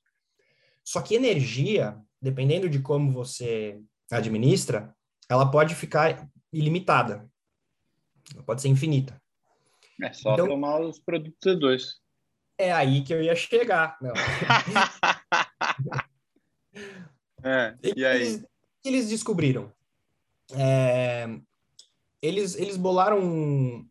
Só 0.84 1.00
que 1.02 1.16
energia, 1.16 1.96
dependendo 2.26 2.68
de 2.68 2.80
como 2.80 3.12
você 3.12 3.80
administra, 4.10 4.92
ela 5.28 5.48
pode 5.48 5.76
ficar 5.76 6.28
ilimitada. 6.52 7.30
Ela 8.34 8.42
pode 8.42 8.60
ser 8.60 8.66
infinita. 8.68 9.22
É 10.02 10.12
só 10.12 10.34
então, 10.34 10.48
tomar 10.48 10.80
os 10.80 10.98
produtos 10.98 11.38
C2. 11.44 11.84
É 12.58 12.72
aí 12.72 13.04
que 13.04 13.14
eu 13.14 13.22
ia 13.22 13.36
chegar. 13.36 13.96
Não. 14.02 14.12
é, 17.44 17.76
e 17.96 18.04
aí? 18.04 18.22
Eles, 18.22 18.44
eles 18.84 19.08
descobriram? 19.08 19.72
É, 20.52 21.28
eles, 22.20 22.56
eles 22.56 22.76
bolaram 22.76 23.86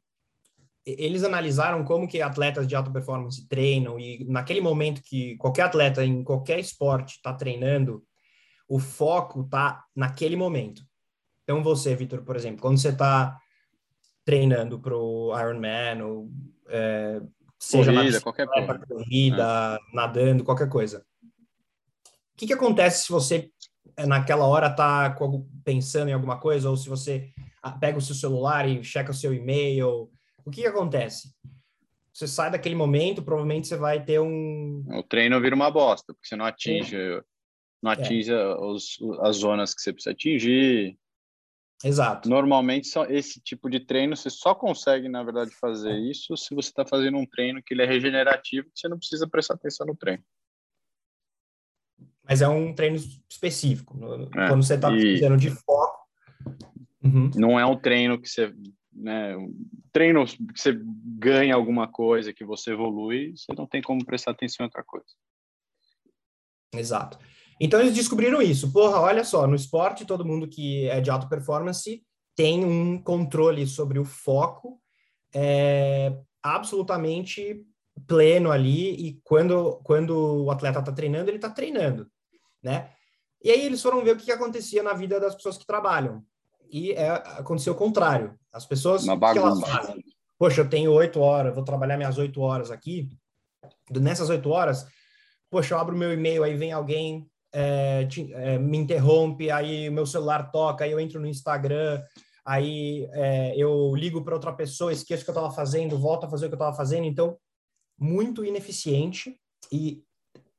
eles 0.85 1.23
analisaram 1.23 1.85
como 1.85 2.07
que 2.07 2.21
atletas 2.21 2.67
de 2.67 2.75
alta 2.75 2.91
performance 2.91 3.47
treinam 3.47 3.99
e 3.99 4.23
naquele 4.25 4.61
momento 4.61 5.01
que 5.01 5.35
qualquer 5.37 5.63
atleta 5.63 6.05
em 6.05 6.23
qualquer 6.23 6.59
esporte 6.59 7.15
está 7.15 7.33
treinando, 7.33 8.05
o 8.67 8.79
foco 8.79 9.41
está 9.41 9.85
naquele 9.95 10.35
momento. 10.35 10.83
Então 11.43 11.61
você, 11.63 11.95
Vitor, 11.95 12.23
por 12.23 12.35
exemplo, 12.35 12.61
quando 12.61 12.77
você 12.77 12.89
está 12.89 13.37
treinando 14.23 14.79
para 14.79 14.97
o 14.97 15.31
Ironman 15.37 16.01
ou 16.01 16.31
é, 16.67 17.21
seja 17.59 17.93
corrida, 17.93 18.21
qualquer 18.21 18.47
coisa. 18.47 18.79
corrida, 18.87 19.79
é. 19.79 19.95
nadando, 19.95 20.43
qualquer 20.43 20.69
coisa. 20.69 21.05
O 22.33 22.37
que, 22.37 22.47
que 22.47 22.53
acontece 22.53 23.05
se 23.05 23.11
você 23.11 23.51
é, 23.95 24.05
naquela 24.05 24.45
hora 24.45 24.67
está 24.67 25.15
pensando 25.63 26.09
em 26.09 26.13
alguma 26.13 26.39
coisa 26.39 26.69
ou 26.69 26.75
se 26.75 26.89
você 26.89 27.31
pega 27.79 27.97
o 27.97 28.01
seu 28.01 28.15
celular 28.15 28.67
e 28.67 28.83
checa 28.83 29.11
o 29.11 29.15
seu 29.15 29.33
e-mail. 29.33 30.09
O 30.43 30.51
que, 30.51 30.61
que 30.61 30.67
acontece? 30.67 31.33
Você 32.13 32.27
sai 32.27 32.51
daquele 32.51 32.75
momento, 32.75 33.23
provavelmente 33.23 33.67
você 33.67 33.75
vai 33.75 34.03
ter 34.03 34.19
um. 34.19 34.85
O 34.87 35.03
treino 35.03 35.39
vira 35.41 35.55
uma 35.55 35.69
bosta, 35.69 36.13
porque 36.13 36.27
você 36.27 36.35
não 36.35 36.45
atinge, 36.45 36.95
é. 36.95 37.21
Não 37.85 37.91
atinge 37.91 38.31
é. 38.31 38.55
os, 38.55 38.97
as 39.21 39.37
zonas 39.37 39.73
que 39.73 39.81
você 39.81 39.93
precisa 39.93 40.11
atingir. 40.11 40.97
Exato. 41.83 42.27
Normalmente, 42.27 42.87
só 42.87 43.05
esse 43.05 43.39
tipo 43.39 43.69
de 43.69 43.79
treino 43.79 44.15
você 44.15 44.29
só 44.29 44.55
consegue, 44.55 45.07
na 45.07 45.23
verdade, 45.23 45.51
fazer 45.55 45.97
isso 45.97 46.35
se 46.35 46.55
você 46.55 46.69
está 46.69 46.85
fazendo 46.85 47.17
um 47.17 47.25
treino 47.25 47.61
que 47.63 47.73
ele 47.73 47.83
é 47.83 47.85
regenerativo, 47.85 48.67
você 48.73 48.87
não 48.87 48.97
precisa 48.97 49.27
prestar 49.27 49.55
atenção 49.55 49.85
no 49.85 49.95
treino. 49.95 50.23
Mas 52.27 52.41
é 52.41 52.47
um 52.47 52.73
treino 52.73 52.95
específico. 53.29 53.95
É, 54.35 54.47
Quando 54.47 54.63
você 54.63 54.75
está 54.75 54.89
precisando 54.89 55.37
de 55.37 55.51
foco, 55.51 56.05
Uhum. 57.05 57.29
Não 57.35 57.59
é 57.59 57.65
um 57.65 57.77
treino 57.77 58.19
que 58.19 58.27
você. 58.27 58.51
Né, 58.91 59.35
um 59.37 59.53
treino 59.91 60.25
que 60.25 60.59
você 60.59 60.79
ganha 61.19 61.53
alguma 61.53 61.87
coisa, 61.87 62.33
que 62.33 62.45
você 62.45 62.71
evolui, 62.71 63.33
você 63.35 63.53
não 63.55 63.67
tem 63.67 63.81
como 63.81 64.03
prestar 64.05 64.31
atenção 64.31 64.63
em 64.63 64.67
outra 64.67 64.83
coisa. 64.83 65.05
Exato. 66.73 67.19
Então 67.59 67.79
eles 67.79 67.93
descobriram 67.93 68.41
isso. 68.41 68.71
Porra, 68.71 68.99
olha 68.99 69.23
só, 69.23 69.47
no 69.47 69.55
esporte, 69.55 70.05
todo 70.05 70.25
mundo 70.25 70.47
que 70.47 70.87
é 70.89 70.99
de 70.99 71.09
alta 71.09 71.27
performance 71.27 72.03
tem 72.35 72.65
um 72.65 73.01
controle 73.01 73.65
sobre 73.65 73.97
o 73.97 74.03
foco 74.03 74.81
é, 75.33 76.17
absolutamente 76.43 77.65
pleno 78.07 78.51
ali, 78.51 78.91
e 78.91 79.21
quando, 79.23 79.79
quando 79.83 80.43
o 80.43 80.51
atleta 80.51 80.79
está 80.79 80.91
treinando, 80.91 81.29
ele 81.29 81.37
está 81.37 81.49
treinando, 81.49 82.07
né? 82.61 82.89
E 83.41 83.49
aí 83.49 83.65
eles 83.65 83.81
foram 83.81 84.03
ver 84.03 84.15
o 84.15 84.17
que 84.17 84.31
acontecia 84.31 84.83
na 84.83 84.93
vida 84.93 85.19
das 85.19 85.35
pessoas 85.35 85.57
que 85.57 85.65
trabalham 85.65 86.23
e 86.69 86.91
é, 86.91 87.09
aconteceu 87.09 87.73
o 87.73 87.77
contrário. 87.77 88.37
As 88.51 88.65
pessoas, 88.65 89.03
Uma 89.03 89.17
que 89.31 89.37
elas 89.37 89.59
fazem? 89.61 90.03
Poxa, 90.37 90.61
eu 90.61 90.69
tenho 90.69 90.91
oito 90.91 91.19
horas, 91.19 91.53
vou 91.53 91.63
trabalhar 91.63 91.95
minhas 91.95 92.17
oito 92.17 92.41
horas 92.41 92.71
aqui. 92.71 93.09
Nessas 93.91 94.29
oito 94.29 94.49
horas, 94.49 94.85
poxa, 95.49 95.73
eu 95.73 95.79
abro 95.79 95.95
meu 95.95 96.11
e-mail, 96.11 96.43
aí 96.43 96.55
vem 96.55 96.71
alguém, 96.71 97.29
é, 97.57 98.05
te, 98.05 98.33
é, 98.33 98.59
me 98.59 98.77
interrompe, 98.77 99.49
aí 99.49 99.87
o 99.87 99.93
meu 99.93 100.05
celular 100.05 100.51
toca, 100.51 100.83
aí 100.83 100.91
eu 100.91 100.99
entro 100.99 101.21
no 101.21 101.27
Instagram, 101.27 102.03
aí 102.45 103.07
é, 103.13 103.53
eu 103.55 103.95
ligo 103.95 104.21
para 104.23 104.33
outra 104.33 104.51
pessoa, 104.51 104.91
esqueço 104.91 105.21
o 105.21 105.25
que 105.25 105.31
eu 105.31 105.35
estava 105.35 105.53
fazendo, 105.53 105.97
volto 105.97 106.25
a 106.25 106.29
fazer 106.29 106.45
o 106.45 106.49
que 106.49 106.55
eu 106.55 106.57
estava 106.57 106.75
fazendo. 106.75 107.05
Então, 107.05 107.37
muito 107.97 108.43
ineficiente 108.43 109.39
e 109.71 110.03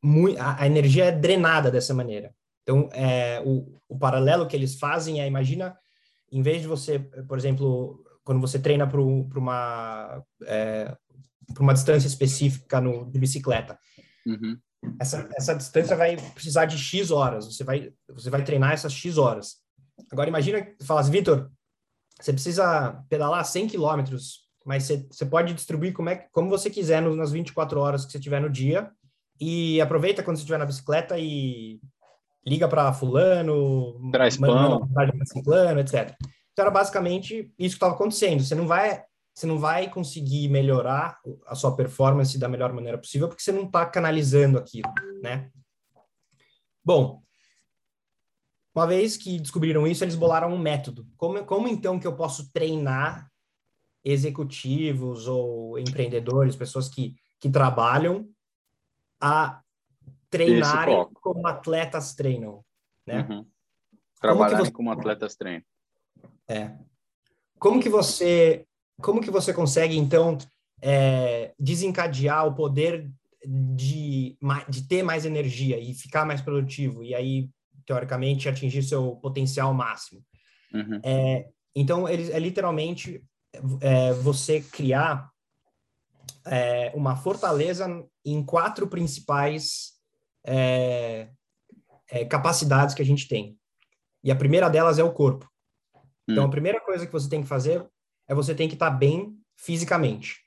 muito, 0.03 0.41
a, 0.41 0.63
a, 0.63 0.67
energia 0.67 1.05
é 1.05 1.13
drenada 1.13 1.71
dessa 1.71 1.93
maneira. 1.93 2.35
Então, 2.63 2.89
é, 2.95 3.43
o, 3.45 3.79
o 3.87 3.99
paralelo 3.99 4.47
que 4.47 4.57
eles 4.57 4.79
fazem 4.79 5.21
é, 5.21 5.27
imagina 5.27 5.77
em 6.33 6.41
vez 6.41 6.63
de 6.63 6.67
você, 6.67 6.99
por 6.99 7.37
exemplo, 7.37 8.03
quando 8.25 8.41
você 8.41 8.59
treina 8.59 8.87
para 8.87 9.01
uma, 9.01 10.25
é, 10.47 10.97
uma 11.61 11.75
distância 11.75 12.09
específica 12.09 12.81
no, 12.81 13.05
de 13.11 13.19
bicicleta, 13.19 13.79
uhum. 14.27 14.59
Essa, 14.99 15.29
essa 15.35 15.55
distância 15.55 15.97
vai 15.97 16.17
precisar 16.35 16.67
de 16.67 16.79
X 16.79 17.11
horas, 17.11 17.47
você 17.47 17.65
vai, 17.65 17.93
você 18.09 18.31
vai 18.31 18.43
treinar 18.45 18.73
essas 18.73 18.93
X 18.93 19.19
horas. 19.19 19.57
Agora, 20.11 20.29
imagina 20.29 20.63
que 20.63 20.85
fala 20.85 21.01
assim, 21.01 21.11
Vitor, 21.11 21.51
você 22.21 22.33
precisa 22.33 23.03
pedalar 23.09 23.45
100 23.45 23.69
quilômetros, 23.69 24.47
mas 24.65 24.85
você, 24.85 25.07
você 25.11 25.25
pode 25.25 25.55
distribuir 25.55 25.93
como, 25.93 26.09
é, 26.09 26.27
como 26.33 26.49
você 26.49 26.71
quiser 26.71 27.01
no, 27.01 27.15
nas 27.15 27.33
24 27.33 27.79
horas 27.81 28.05
que 28.05 28.13
você 28.13 28.21
tiver 28.21 28.41
no 28.41 28.51
dia, 28.51 28.91
e 29.41 29.81
aproveita 29.81 30.23
quando 30.23 30.37
você 30.37 30.43
estiver 30.43 30.59
na 30.59 30.65
bicicleta 30.65 31.19
e 31.19 31.79
liga 32.45 32.69
para 32.69 32.93
fulano, 32.93 34.11
traz 34.11 34.37
pão, 34.37 34.89
ciclano, 35.25 35.81
etc. 35.81 36.15
Então 36.53 36.65
era 36.65 36.71
basicamente 36.71 37.53
isso 37.59 37.75
que 37.75 37.77
estava 37.77 37.95
acontecendo. 37.95 38.43
Você 38.43 38.55
não 38.55 38.67
vai 38.67 39.03
você 39.37 39.47
não 39.47 39.59
vai 39.59 39.91
conseguir 39.91 40.49
melhorar 40.49 41.21
a 41.47 41.55
sua 41.55 41.77
performance 41.77 42.39
da 42.39 42.49
melhor 42.49 42.73
maneira 42.73 42.97
possível 42.97 43.29
porque 43.29 43.43
você 43.43 43.53
não 43.53 43.65
está 43.65 43.85
canalizando 43.85 44.59
aquilo, 44.59 44.91
né? 45.23 45.51
Bom, 46.83 47.23
uma 48.75 48.87
vez 48.87 49.15
que 49.19 49.39
descobriram 49.39 49.87
isso, 49.87 50.03
eles 50.03 50.15
bolaram 50.15 50.55
um 50.55 50.59
método. 50.59 51.07
Como, 51.19 51.45
como 51.45 51.69
então 51.69 52.01
que 52.01 52.07
eu 52.07 52.17
posso 52.17 52.51
treinar 52.51 53.31
executivos 54.03 55.29
ou 55.29 55.79
empreendedores, 55.79 56.57
pessoas 56.57 56.89
que, 56.89 57.15
que 57.39 57.51
trabalham, 57.51 58.27
a 59.21 59.61
treinarem 60.31 61.09
como 61.21 61.47
atletas 61.47 62.15
treinam, 62.15 62.65
né? 63.07 63.27
Uhum. 63.29 63.47
Trabalharem 64.19 64.57
como, 64.57 64.65
você... 64.65 64.73
como 64.73 64.91
atletas 64.93 65.37
treinam. 65.37 65.65
É. 66.49 66.75
Como 67.59 67.81
que 67.83 67.89
você, 67.89 68.67
como 69.01 69.21
que 69.21 69.31
você 69.31 69.53
consegue 69.53 69.97
então 69.97 70.39
é, 70.81 71.55
desencadear 71.59 72.47
o 72.47 72.55
poder 72.55 73.11
de, 73.45 74.37
de 74.69 74.89
ter 74.89 75.03
mais 75.03 75.25
energia 75.25 75.79
e 75.79 75.95
ficar 75.95 76.25
mais 76.25 76.41
produtivo 76.41 77.05
e 77.05 77.15
aí 77.15 77.51
teoricamente 77.85 78.49
atingir 78.49 78.83
seu 78.83 79.17
potencial 79.17 79.73
máximo? 79.73 80.23
Uhum. 80.73 81.01
É, 81.03 81.49
então, 81.75 82.09
ele, 82.09 82.33
é 82.33 82.39
literalmente 82.39 83.23
é, 83.81 84.13
você 84.15 84.61
criar 84.61 85.31
é, 86.47 86.91
uma 86.95 87.17
fortaleza 87.17 87.87
em 88.25 88.43
quatro 88.45 88.89
principais 88.89 89.93
é, 90.45 91.29
é, 92.11 92.25
capacidades 92.25 92.95
que 92.95 93.03
a 93.03 93.05
gente 93.05 93.29
tem. 93.29 93.59
E 94.25 94.31
a 94.31 94.37
primeira 94.37 94.69
delas 94.69 94.99
é 94.99 95.05
o 95.05 95.13
corpo. 95.13 95.49
Então, 96.29 96.45
hum. 96.45 96.47
a 96.49 96.51
primeira 96.51 96.81
coisa 96.81 97.07
que 97.07 97.13
você 97.13 97.29
tem 97.29 97.43
que 97.43 97.49
fazer 97.49 97.87
é 98.29 98.35
você 98.35 98.55
tem 98.55 98.69
que 98.69 98.75
estar 98.75 98.91
tá 98.91 98.97
bem 98.97 99.37
fisicamente. 99.57 100.41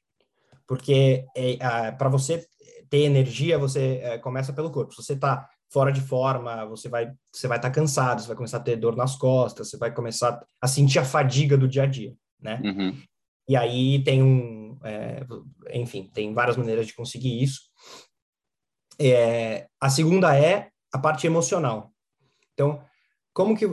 Porque 0.67 1.25
é, 1.35 1.91
para 1.91 2.09
você 2.09 2.45
ter 2.89 2.99
energia, 2.99 3.57
você 3.57 3.99
é, 4.03 4.17
começa 4.17 4.53
pelo 4.53 4.71
corpo. 4.71 4.93
Se 4.93 5.03
você 5.03 5.13
está 5.13 5.47
fora 5.71 5.91
de 5.91 6.01
forma, 6.01 6.65
você 6.65 6.89
vai 6.89 7.13
você 7.33 7.47
vai 7.47 7.57
estar 7.57 7.69
tá 7.69 7.75
cansado, 7.75 8.21
você 8.21 8.27
vai 8.27 8.35
começar 8.35 8.57
a 8.57 8.61
ter 8.61 8.75
dor 8.75 8.95
nas 8.95 9.15
costas, 9.15 9.69
você 9.69 9.77
vai 9.77 9.93
começar 9.93 10.43
a 10.59 10.67
sentir 10.67 10.99
a 10.99 11.05
fadiga 11.05 11.57
do 11.57 11.67
dia 11.67 11.83
a 11.83 11.85
dia, 11.85 12.15
né? 12.39 12.59
Uhum. 12.63 13.01
E 13.47 13.55
aí 13.55 14.03
tem 14.03 14.21
um, 14.21 14.77
é, 14.83 15.25
enfim, 15.73 16.09
tem 16.13 16.33
várias 16.33 16.57
maneiras 16.57 16.87
de 16.87 16.93
conseguir 16.93 17.41
isso. 17.41 17.61
É, 18.99 19.67
a 19.79 19.89
segunda 19.89 20.37
é 20.37 20.69
a 20.91 20.99
parte 20.99 21.25
emocional. 21.25 21.91
Então, 22.53 22.83
como 23.33 23.55
que 23.55 23.65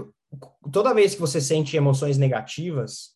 toda 0.72 0.94
vez 0.94 1.14
que 1.14 1.20
você 1.20 1.40
sente 1.40 1.76
emoções 1.76 2.16
negativas, 2.16 3.15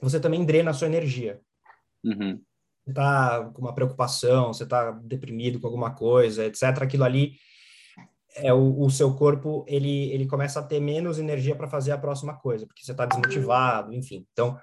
você 0.00 0.20
também 0.20 0.44
drena 0.44 0.70
a 0.70 0.74
sua 0.74 0.86
energia. 0.86 1.40
Uhum. 2.04 2.40
Você 2.84 2.92
tá 2.92 3.50
com 3.54 3.62
uma 3.62 3.74
preocupação, 3.74 4.52
você 4.52 4.66
tá 4.66 4.90
deprimido 4.90 5.60
com 5.60 5.66
alguma 5.66 5.94
coisa, 5.94 6.46
etc. 6.46 6.82
Aquilo 6.82 7.04
ali 7.04 7.34
é 8.36 8.52
o, 8.52 8.80
o 8.80 8.90
seu 8.90 9.14
corpo 9.14 9.64
ele 9.66 10.10
ele 10.12 10.26
começa 10.26 10.60
a 10.60 10.62
ter 10.62 10.80
menos 10.80 11.18
energia 11.18 11.54
para 11.56 11.68
fazer 11.68 11.92
a 11.92 11.98
próxima 11.98 12.34
coisa, 12.34 12.66
porque 12.66 12.84
você 12.84 12.92
está 12.92 13.04
desmotivado, 13.04 13.92
enfim. 13.92 14.26
Então 14.32 14.58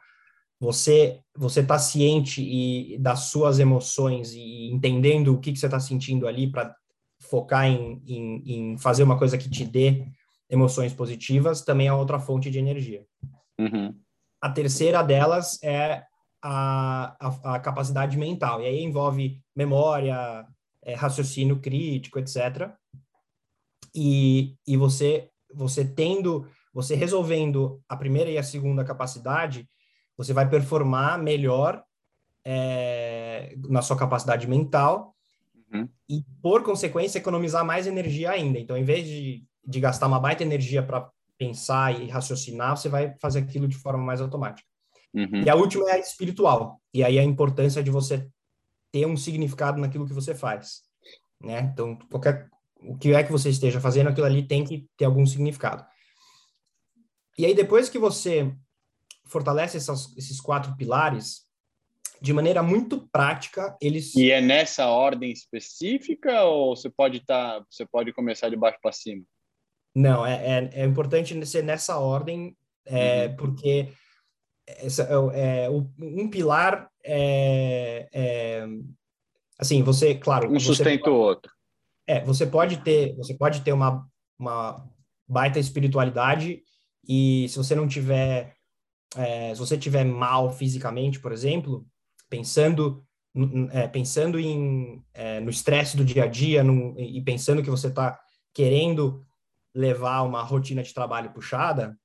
você 0.59 1.21
você 1.35 1.59
está 1.59 1.77
ciente 1.77 2.41
e 2.41 2.97
das 2.97 3.25
suas 3.31 3.59
emoções 3.59 4.33
e 4.33 4.71
entendendo 4.71 5.33
o 5.33 5.39
que, 5.39 5.51
que 5.51 5.59
você 5.59 5.67
está 5.67 5.79
sentindo 5.79 6.27
ali 6.27 6.49
para 6.51 6.75
focar 7.21 7.65
em, 7.65 8.01
em, 8.05 8.43
em, 8.45 8.77
fazer 8.77 9.03
uma 9.03 9.17
coisa 9.17 9.37
que 9.37 9.49
te 9.49 9.65
dê 9.65 10.05
emoções 10.49 10.93
positivas 10.93 11.61
também 11.61 11.87
é 11.87 11.93
outra 11.93 12.19
fonte 12.19 12.51
de 12.51 12.59
energia. 12.59 13.05
Uhum. 13.59 13.95
A 14.45 14.49
terceira 14.51 15.01
delas 15.01 15.57
é 15.63 16.03
a, 16.39 17.15
a, 17.19 17.55
a, 17.55 17.59
capacidade 17.59 18.15
mental, 18.15 18.61
e 18.61 18.67
aí 18.67 18.83
envolve 18.83 19.41
memória, 19.55 20.45
é, 20.83 20.93
raciocínio 20.93 21.59
crítico, 21.59 22.19
etc. 22.19 22.69
E, 23.95 24.55
e 24.67 24.77
você, 24.77 25.31
você 25.51 25.83
tendo, 25.83 26.47
você 26.71 26.93
resolvendo 26.93 27.81
a 27.89 27.97
primeira 27.97 28.29
e 28.29 28.37
a 28.37 28.43
segunda 28.43 28.83
capacidade, 28.83 29.67
você 30.15 30.31
vai 30.31 30.47
performar 30.47 31.17
melhor 31.17 31.83
é, 32.45 33.55
na 33.67 33.81
sua 33.81 33.97
capacidade 33.97 34.47
mental 34.47 35.15
uhum. 35.73 35.89
e, 36.07 36.23
por 36.39 36.61
consequência, 36.61 37.17
economizar 37.17 37.65
mais 37.65 37.87
energia 37.87 38.29
ainda. 38.29 38.59
Então, 38.59 38.77
em 38.77 38.83
vez 38.83 39.07
de, 39.07 39.43
de 39.65 39.79
gastar 39.79 40.05
uma 40.05 40.19
baita 40.19 40.43
energia 40.43 40.83
para 40.83 41.09
pensar 41.37 41.99
e 41.99 42.07
raciocinar, 42.07 42.77
você 42.77 42.89
vai 42.89 43.15
fazer 43.19 43.39
aquilo 43.39 43.67
de 43.67 43.75
forma 43.75 44.03
mais 44.03 44.21
automática. 44.21 44.67
Uhum. 45.13 45.43
E 45.43 45.49
a 45.49 45.55
última 45.55 45.89
é 45.89 45.93
a 45.93 45.99
espiritual. 45.99 46.81
E 46.93 47.03
aí 47.03 47.17
a 47.17 47.23
importância 47.23 47.83
de 47.83 47.91
você 47.91 48.27
ter 48.91 49.05
um 49.05 49.17
significado 49.17 49.79
naquilo 49.79 50.05
que 50.05 50.13
você 50.13 50.33
faz, 50.33 50.81
né? 51.41 51.69
Então, 51.73 51.97
qualquer 52.09 52.49
o 52.79 52.97
que 52.97 53.13
é 53.13 53.23
que 53.23 53.31
você 53.31 53.49
esteja 53.49 53.81
fazendo, 53.81 54.09
aquilo 54.09 54.25
ali 54.25 54.47
tem 54.47 54.63
que 54.63 54.87
ter 54.95 55.05
algum 55.05 55.25
significado. 55.25 55.85
E 57.37 57.45
aí 57.45 57.53
depois 57.53 57.89
que 57.89 57.97
você 57.97 58.53
fortalece 59.25 59.77
essas, 59.77 60.15
esses 60.15 60.39
quatro 60.39 60.75
pilares, 60.75 61.45
de 62.21 62.31
maneira 62.31 62.63
muito 62.63 63.07
prática, 63.09 63.75
eles. 63.81 64.15
E 64.15 64.31
é 64.31 64.39
nessa 64.39 64.87
ordem 64.87 65.31
específica 65.31 66.43
ou 66.43 66.75
você 66.75 66.89
pode 66.89 67.17
estar, 67.17 67.59
tá, 67.59 67.65
você 67.69 67.85
pode 67.85 68.13
começar 68.13 68.49
de 68.49 68.55
baixo 68.55 68.77
para 68.81 68.91
cima? 68.91 69.23
Não, 69.95 70.25
é, 70.25 70.33
é, 70.33 70.69
é, 70.81 70.85
importante 70.85 71.45
ser 71.45 71.63
nessa 71.63 71.97
ordem, 71.97 72.55
é, 72.85 73.27
uhum. 73.27 73.35
porque 73.37 73.89
essa, 74.67 75.07
é, 75.33 75.65
é 75.65 75.69
um 75.69 76.29
pilar 76.29 76.89
é, 77.03 78.09
é, 78.11 78.67
assim, 79.57 79.81
você, 79.83 80.13
claro, 80.13 80.51
um 80.51 80.59
sustenta 80.59 81.09
o 81.09 81.15
outro. 81.15 81.51
É, 82.05 82.23
você 82.23 82.45
pode 82.45 82.77
ter, 82.77 83.15
você 83.15 83.33
pode 83.33 83.61
ter 83.61 83.71
uma, 83.71 84.05
uma 84.37 84.85
baita 85.27 85.59
espiritualidade 85.59 86.61
e 87.07 87.47
se 87.49 87.57
você 87.57 87.73
não 87.73 87.87
tiver 87.87 88.53
é, 89.15 89.53
se 89.53 89.59
você 89.59 89.77
tiver 89.77 90.03
mal 90.03 90.51
fisicamente, 90.51 91.21
por 91.21 91.31
exemplo, 91.31 91.85
pensando 92.29 93.05
é, 93.71 93.87
pensando 93.87 94.39
em, 94.39 95.03
é, 95.13 95.39
no 95.39 95.49
estresse 95.49 95.97
do 95.97 96.05
dia 96.05 96.23
a 96.23 96.27
dia 96.27 96.63
e 96.97 97.21
pensando 97.21 97.61
que 97.61 97.69
você 97.69 97.87
está 97.87 98.17
querendo 98.53 99.25
levar 99.75 100.21
uma 100.21 100.41
rotina 100.41 100.81
de 100.81 100.93
trabalho 100.93 101.31
puxada, 101.31 101.97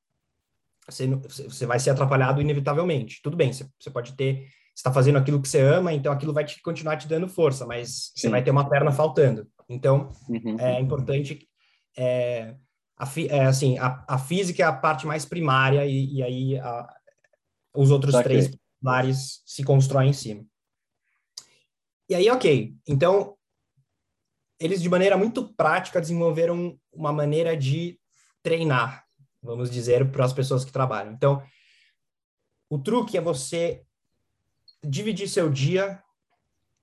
você, 0.89 1.07
você 1.07 1.67
vai 1.67 1.79
ser 1.79 1.91
atrapalhado 1.91 2.41
inevitavelmente. 2.41 3.21
Tudo 3.23 3.37
bem, 3.37 3.53
você, 3.53 3.67
você 3.79 3.91
pode 3.91 4.15
ter, 4.17 4.49
está 4.75 4.93
fazendo 4.93 5.19
aquilo 5.19 5.41
que 5.41 5.49
você 5.49 5.61
ama, 5.61 5.93
então 5.93 6.13
aquilo 6.13 6.33
vai 6.33 6.45
te, 6.45 6.61
continuar 6.61 6.97
te 6.97 7.07
dando 7.07 7.29
força, 7.29 7.65
mas 7.65 8.11
Sim. 8.15 8.23
você 8.23 8.29
vai 8.29 8.43
ter 8.43 8.51
uma 8.51 8.69
perna 8.69 8.91
faltando. 8.91 9.47
Então, 9.69 10.11
uhum. 10.29 10.59
é 10.59 10.81
importante 10.81 11.49
é, 11.97 12.57
a, 12.99 13.09
é, 13.29 13.47
assim, 13.47 13.79
a, 13.79 14.05
a, 14.09 14.19
física 14.19 14.63
é 14.63 14.67
a 14.67 14.73
parte 14.73 15.07
mais 15.07 15.25
primária 15.25 15.87
e, 15.87 16.17
e 16.17 16.23
aí 16.23 16.59
a, 16.59 16.93
os 17.75 17.91
outros 17.91 18.13
tá 18.13 18.23
três 18.23 18.51
pilares 18.81 19.43
se 19.47 19.63
constroem 19.63 20.11
em 20.11 20.15
cima. 20.15 20.45
E 22.09 22.15
aí, 22.15 22.29
ok. 22.29 22.75
Então, 22.89 23.37
eles 24.61 24.83
de 24.83 24.89
maneira 24.89 25.17
muito 25.17 25.53
prática 25.55 26.01
desenvolveram 26.01 26.79
uma 26.93 27.13
maneira 27.13 27.57
de 27.57 27.99
treinar, 28.43 29.05
vamos 29.43 29.71
dizer, 29.71 30.11
para 30.11 30.25
as 30.25 30.33
pessoas 30.33 30.65
que 30.65 30.73
trabalham. 30.73 31.13
Então, 31.13 31.43
o 32.69 32.79
truque 32.79 33.17
é 33.17 33.21
você 33.21 33.85
dividir 34.83 35.29
seu 35.29 35.51
dia, 35.51 36.03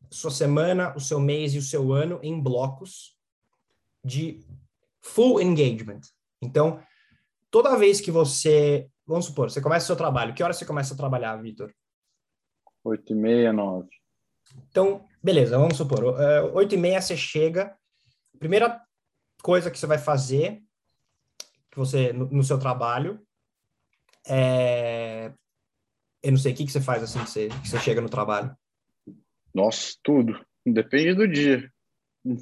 sua 0.09 0.31
semana, 0.31 0.93
o 0.95 0.99
seu 0.99 1.19
mês 1.19 1.53
e 1.53 1.57
o 1.57 1.61
seu 1.61 1.93
ano 1.93 2.19
em 2.21 2.39
blocos 2.39 3.15
de 4.03 4.45
full 5.01 5.41
engagement. 5.41 6.01
Então, 6.41 6.81
toda 7.49 7.77
vez 7.77 8.01
que 8.01 8.11
você 8.11 8.89
Vamos 9.07 9.27
supor, 9.27 9.49
você 9.49 9.61
começa 9.61 9.85
o 9.85 9.87
seu 9.87 9.95
trabalho. 9.95 10.33
Que 10.33 10.43
hora 10.43 10.51
você 10.51 10.65
começa 10.65 10.93
a 10.93 10.97
trabalhar, 10.97 11.37
Vitor? 11.37 11.73
Oito 12.83 13.13
e 13.13 13.15
meia, 13.15 13.53
nove. 13.53 13.87
Então, 14.69 15.06
beleza, 15.27 15.57
vamos 15.57 15.75
supor. 15.75 16.21
Eh, 16.21 16.41
oito 16.53 16.73
e 16.73 16.77
meia 16.77 17.01
você 17.01 17.17
chega. 17.17 17.77
Primeira 18.39 18.81
coisa 19.43 19.69
que 19.69 19.77
você 19.77 19.85
vai 19.85 19.97
fazer 19.97 20.63
que 21.69 21.77
você 21.77 22.13
no, 22.13 22.27
no 22.27 22.43
seu 22.43 22.57
trabalho 22.57 23.21
é... 24.25 25.33
Eu 26.23 26.31
não 26.31 26.37
sei, 26.39 26.53
o 26.53 26.55
que, 26.55 26.65
que 26.65 26.71
você 26.71 26.79
faz 26.79 27.03
assim 27.03 27.19
que 27.19 27.29
você, 27.29 27.49
que 27.49 27.69
você 27.69 27.79
chega 27.79 27.99
no 27.99 28.09
trabalho? 28.09 28.55
Nossa, 29.53 29.95
tudo. 30.01 30.39
Depende 30.65 31.13
do 31.13 31.27
dia. 31.27 31.69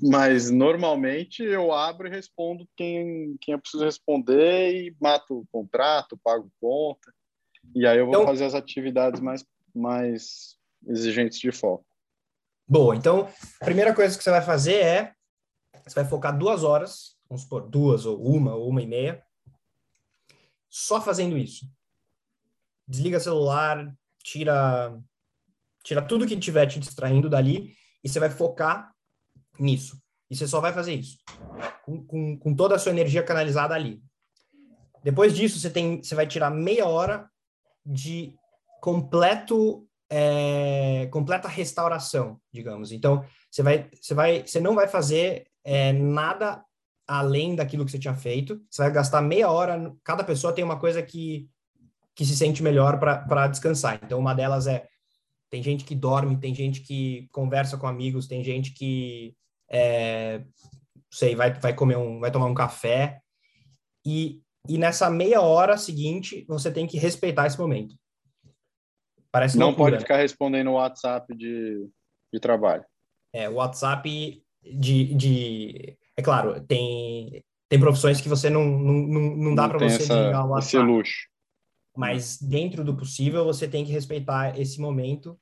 Mas 0.04 0.52
normalmente 0.52 1.44
eu 1.44 1.72
abro 1.72 2.08
e 2.08 2.12
respondo 2.12 2.68
quem, 2.76 3.36
quem 3.42 3.54
eu 3.54 3.60
preciso 3.60 3.84
responder 3.84 4.74
e 4.74 4.96
mato 5.02 5.40
o 5.40 5.48
contrato, 5.52 6.20
pago 6.24 6.52
conta. 6.62 7.12
E 7.76 7.86
aí 7.88 7.98
eu 7.98 8.06
vou 8.06 8.14
então, 8.14 8.28
fazer 8.28 8.46
as 8.46 8.54
atividades 8.54 9.20
mais, 9.20 9.44
mais 9.74 10.56
exigentes 10.88 11.40
de 11.40 11.52
foco. 11.52 11.95
Boa, 12.68 12.96
então 12.96 13.30
a 13.62 13.66
primeira 13.66 13.94
coisa 13.94 14.18
que 14.18 14.24
você 14.24 14.32
vai 14.32 14.42
fazer 14.42 14.76
é 14.76 15.14
você 15.86 15.96
vai 15.96 16.06
focar 16.06 16.36
duas 16.36 16.64
horas, 16.64 17.16
vamos 17.30 17.44
supor, 17.44 17.70
duas 17.70 18.06
ou 18.06 18.20
uma 18.26 18.56
ou 18.56 18.70
uma 18.70 18.82
e 18.82 18.88
meia, 18.88 19.24
só 20.68 21.00
fazendo 21.00 21.38
isso. 21.38 21.70
Desliga 22.88 23.20
celular, 23.20 23.96
tira, 24.24 24.98
tira 25.84 26.02
tudo 26.02 26.26
que 26.26 26.34
estiver 26.34 26.66
te 26.66 26.80
distraindo 26.80 27.30
dali 27.30 27.76
e 28.04 28.10
você 28.10 28.20
vai 28.20 28.32
focar 28.32 28.92
nisso. 29.60 30.02
E 30.30 30.36
você 30.36 30.48
só 30.48 30.60
vai 30.60 30.74
fazer 30.74 30.96
isso. 30.96 31.18
Com, 31.84 32.04
com, 32.04 32.40
com 32.40 32.56
toda 32.56 32.76
a 32.76 32.80
sua 32.80 32.92
energia 32.92 33.24
canalizada 33.24 33.76
ali. 33.76 34.02
Depois 35.04 35.36
disso, 35.36 35.60
você, 35.60 35.70
tem, 35.70 36.02
você 36.02 36.16
vai 36.16 36.26
tirar 36.26 36.50
meia 36.50 36.88
hora 36.88 37.30
de 37.86 38.34
completo 38.82 39.88
é, 40.10 41.08
completa 41.12 41.48
restauração, 41.48 42.40
digamos. 42.54 42.92
Então, 42.92 43.24
você 43.50 43.64
vai, 43.64 43.90
você 44.00 44.14
vai, 44.14 44.44
você 44.46 44.60
não 44.60 44.76
vai 44.76 44.88
fazer 44.88 45.48
é, 45.64 45.92
nada 45.94 46.64
além 47.08 47.56
daquilo 47.56 47.86
que 47.86 47.92
você 47.92 48.00
tinha 48.00 48.16
feito. 48.16 48.62
Você 48.70 48.82
vai 48.82 48.92
gastar 48.92 49.22
meia 49.22 49.50
hora. 49.50 49.94
Cada 50.04 50.24
pessoa 50.24 50.54
tem 50.54 50.64
uma 50.64 50.80
coisa 50.80 51.02
que 51.02 51.50
que 52.16 52.26
se 52.26 52.36
sente 52.36 52.64
melhor 52.64 52.98
para 52.98 53.48
descansar. 53.48 54.00
Então, 54.02 54.18
uma 54.18 54.34
delas 54.34 54.68
é 54.68 54.88
tem 55.52 55.62
gente 55.62 55.84
que 55.84 55.94
dorme, 55.94 56.38
tem 56.38 56.56
gente 56.56 56.82
que 56.82 57.28
conversa 57.32 57.78
com 57.78 57.88
amigos, 57.88 58.28
tem 58.28 58.44
gente 58.44 58.74
que 58.74 59.36
é, 59.70 60.44
sei, 61.12 61.36
vai, 61.36 61.54
vai 61.54 61.74
comer 61.74 61.98
um, 61.98 62.20
vai 62.20 62.32
tomar 62.32 62.48
um 62.48 62.54
café 62.54 63.22
e, 64.06 64.42
e 64.68 64.78
nessa 64.78 65.10
meia 65.10 65.42
hora 65.42 65.78
seguinte 65.78 66.46
você 66.48 66.72
tem 66.72 66.88
que 66.88 66.98
respeitar 66.98 67.48
esse 67.48 67.60
momento. 67.60 67.96
Parece 69.36 69.58
não 69.58 69.68
loucura, 69.68 69.84
pode 69.84 69.96
né? 69.96 70.00
ficar 70.00 70.16
respondendo 70.16 70.70
o 70.70 70.76
WhatsApp 70.76 71.36
de, 71.36 71.90
de 72.34 72.40
trabalho. 72.40 72.86
É, 73.34 73.50
o 73.50 73.56
WhatsApp 73.56 74.42
de, 74.64 75.14
de 75.14 75.98
é 76.16 76.22
claro, 76.22 76.62
tem 76.62 77.44
tem 77.68 77.78
profissões 77.78 78.22
que 78.22 78.30
você 78.30 78.50
não 78.50 78.64
não, 78.64 78.94
não, 78.94 79.36
não 79.36 79.56
dá 79.56 79.68
para 79.68 79.78
você 79.78 79.98
essa, 79.98 80.16
desligar 80.16 80.46
o 80.46 80.52
WhatsApp. 80.52 80.78
Esse 80.78 80.78
luxo. 80.78 81.28
Mas 81.98 82.42
dentro 82.42 82.82
do 82.82 82.96
possível 82.96 83.44
você 83.44 83.68
tem 83.68 83.84
que 83.84 83.92
respeitar 83.92 84.58
esse 84.58 84.80
momento, 84.80 85.38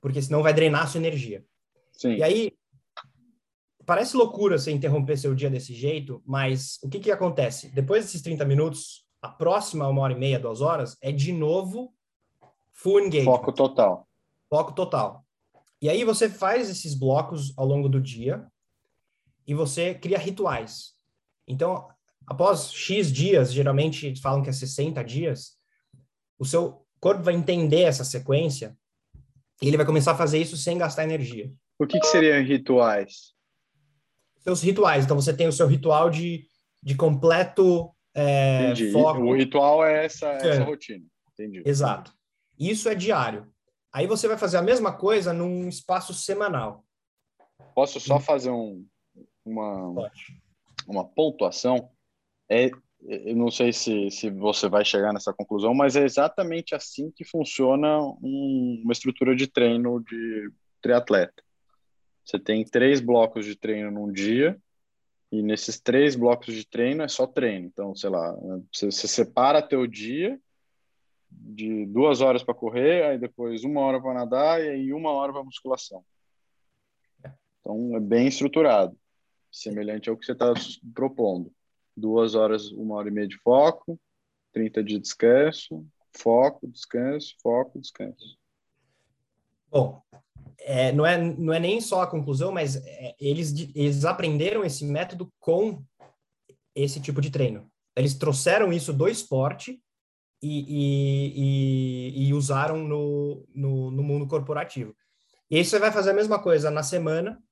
porque 0.00 0.22
senão 0.22 0.42
vai 0.42 0.54
drenar 0.54 0.84
a 0.84 0.86
sua 0.86 1.00
energia. 1.00 1.44
Sim. 1.92 2.14
E 2.14 2.22
aí 2.22 2.52
parece 3.84 4.16
loucura 4.16 4.56
você 4.56 4.70
interromper 4.70 5.18
seu 5.18 5.34
dia 5.34 5.50
desse 5.50 5.74
jeito, 5.74 6.22
mas 6.24 6.78
o 6.82 6.88
que 6.88 6.98
que 6.98 7.10
acontece? 7.10 7.68
Depois 7.74 8.06
desses 8.06 8.22
30 8.22 8.42
minutos, 8.46 9.04
a 9.20 9.28
próxima 9.28 9.86
uma 9.86 10.00
hora 10.00 10.14
e 10.14 10.18
meia, 10.18 10.40
duas 10.40 10.62
horas, 10.62 10.96
é 11.02 11.12
de 11.12 11.30
novo 11.30 11.93
Full 12.84 13.00
engagement. 13.00 13.32
Foco 13.32 13.50
total. 13.50 14.08
Foco 14.50 14.72
total. 14.72 15.24
E 15.80 15.88
aí 15.88 16.04
você 16.04 16.28
faz 16.28 16.68
esses 16.68 16.94
blocos 16.94 17.56
ao 17.56 17.64
longo 17.66 17.88
do 17.88 17.98
dia 17.98 18.46
e 19.46 19.54
você 19.54 19.94
cria 19.94 20.18
rituais. 20.18 20.92
Então, 21.48 21.88
após 22.26 22.70
X 22.70 23.10
dias, 23.10 23.54
geralmente 23.54 24.14
falam 24.20 24.42
que 24.42 24.50
é 24.50 24.52
60 24.52 25.02
dias, 25.02 25.56
o 26.38 26.44
seu 26.44 26.86
corpo 27.00 27.22
vai 27.22 27.32
entender 27.32 27.84
essa 27.84 28.04
sequência 28.04 28.76
e 29.62 29.68
ele 29.68 29.78
vai 29.78 29.86
começar 29.86 30.12
a 30.12 30.16
fazer 30.16 30.38
isso 30.38 30.56
sem 30.58 30.76
gastar 30.76 31.04
energia. 31.04 31.50
O 31.78 31.86
que, 31.86 31.98
que 31.98 32.06
seriam 32.06 32.42
rituais? 32.42 33.32
Seus 34.40 34.60
rituais. 34.62 35.06
Então, 35.06 35.16
você 35.16 35.34
tem 35.34 35.48
o 35.48 35.52
seu 35.52 35.66
ritual 35.66 36.10
de, 36.10 36.46
de 36.82 36.94
completo 36.94 37.90
é, 38.14 38.74
foco. 38.92 39.22
O 39.22 39.34
ritual 39.34 39.82
é 39.82 40.04
essa, 40.04 40.28
essa 40.32 40.64
rotina. 40.64 41.06
Entendi. 41.32 41.62
Exato. 41.64 42.12
Isso 42.58 42.88
é 42.88 42.94
diário. 42.94 43.52
Aí 43.92 44.06
você 44.06 44.26
vai 44.26 44.36
fazer 44.36 44.56
a 44.56 44.62
mesma 44.62 44.92
coisa 44.96 45.32
num 45.32 45.68
espaço 45.68 46.12
semanal. 46.12 46.84
Posso 47.74 48.00
só 48.00 48.18
fazer 48.18 48.50
um, 48.50 48.84
uma, 49.44 50.10
uma 50.86 51.04
pontuação? 51.04 51.90
É, 52.48 52.70
eu 53.06 53.36
não 53.36 53.50
sei 53.50 53.72
se, 53.72 54.10
se 54.10 54.30
você 54.30 54.68
vai 54.68 54.84
chegar 54.84 55.12
nessa 55.12 55.32
conclusão, 55.32 55.74
mas 55.74 55.94
é 55.94 56.04
exatamente 56.04 56.74
assim 56.74 57.10
que 57.10 57.24
funciona 57.24 58.00
um, 58.00 58.80
uma 58.82 58.92
estrutura 58.92 59.36
de 59.36 59.46
treino 59.46 60.00
de 60.00 60.50
triatleta. 60.80 61.42
Você 62.24 62.38
tem 62.38 62.64
três 62.64 63.00
blocos 63.00 63.44
de 63.44 63.54
treino 63.54 63.90
num 63.90 64.10
dia, 64.10 64.58
e 65.30 65.42
nesses 65.42 65.78
três 65.78 66.16
blocos 66.16 66.54
de 66.54 66.66
treino 66.66 67.02
é 67.02 67.08
só 67.08 67.26
treino. 67.26 67.66
Então, 67.66 67.94
sei 67.94 68.08
lá, 68.08 68.34
você, 68.72 68.86
você 68.86 69.06
separa 69.06 69.60
teu 69.60 69.86
dia 69.86 70.40
de 71.40 71.86
duas 71.86 72.20
horas 72.20 72.42
para 72.42 72.54
correr, 72.54 73.04
aí 73.04 73.18
depois 73.18 73.64
uma 73.64 73.80
hora 73.80 74.00
para 74.00 74.14
nadar 74.14 74.62
e 74.62 74.68
aí 74.68 74.92
uma 74.92 75.10
hora 75.10 75.32
para 75.32 75.44
musculação. 75.44 76.04
Então, 77.60 77.96
é 77.96 78.00
bem 78.00 78.26
estruturado, 78.26 78.96
semelhante 79.50 80.10
ao 80.10 80.16
que 80.16 80.26
você 80.26 80.32
está 80.32 80.52
propondo. 80.94 81.52
Duas 81.96 82.34
horas, 82.34 82.70
uma 82.72 82.96
hora 82.96 83.08
e 83.08 83.12
meia 83.12 83.28
de 83.28 83.38
foco, 83.38 83.98
30 84.52 84.84
de 84.84 84.98
descanso, 84.98 85.86
foco, 86.16 86.66
descanso, 86.66 87.34
foco, 87.42 87.80
descanso. 87.80 88.36
Bom, 89.70 90.02
é, 90.60 90.92
não, 90.92 91.04
é, 91.04 91.18
não 91.18 91.52
é 91.52 91.60
nem 91.60 91.80
só 91.80 92.02
a 92.02 92.06
conclusão, 92.06 92.52
mas 92.52 92.76
é, 92.76 93.14
eles, 93.18 93.52
eles 93.74 94.04
aprenderam 94.04 94.64
esse 94.64 94.84
método 94.84 95.32
com 95.40 95.82
esse 96.74 97.00
tipo 97.00 97.20
de 97.20 97.30
treino. 97.30 97.70
Eles 97.96 98.14
trouxeram 98.14 98.72
isso 98.72 98.92
do 98.92 99.08
esporte 99.08 99.80
e, 100.44 101.34
e, 102.16 102.28
e, 102.28 102.34
usaram 102.34 102.76
no, 102.76 103.46
no, 103.54 103.90
no, 103.90 104.02
mundo 104.02 104.26
corporativo. 104.26 104.94
E 105.50 105.56
aí 105.56 105.64
você 105.64 105.78
vai 105.78 105.90
fazer 105.90 106.10
a 106.10 106.14
mesma 106.14 106.38
coisa 106.38 106.70
na 106.70 106.82
semana. 106.82 107.42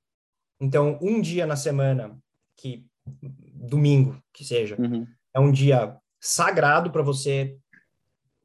Então, 0.61 0.99
um 1.01 1.19
dia 1.19 1.45
na 1.47 1.55
semana, 1.55 2.15
que 2.55 2.85
domingo 3.53 4.21
que 4.31 4.45
seja, 4.45 4.79
uhum. 4.79 5.07
é 5.33 5.39
um 5.39 5.51
dia 5.51 5.97
sagrado 6.19 6.91
para 6.91 7.01
você 7.01 7.57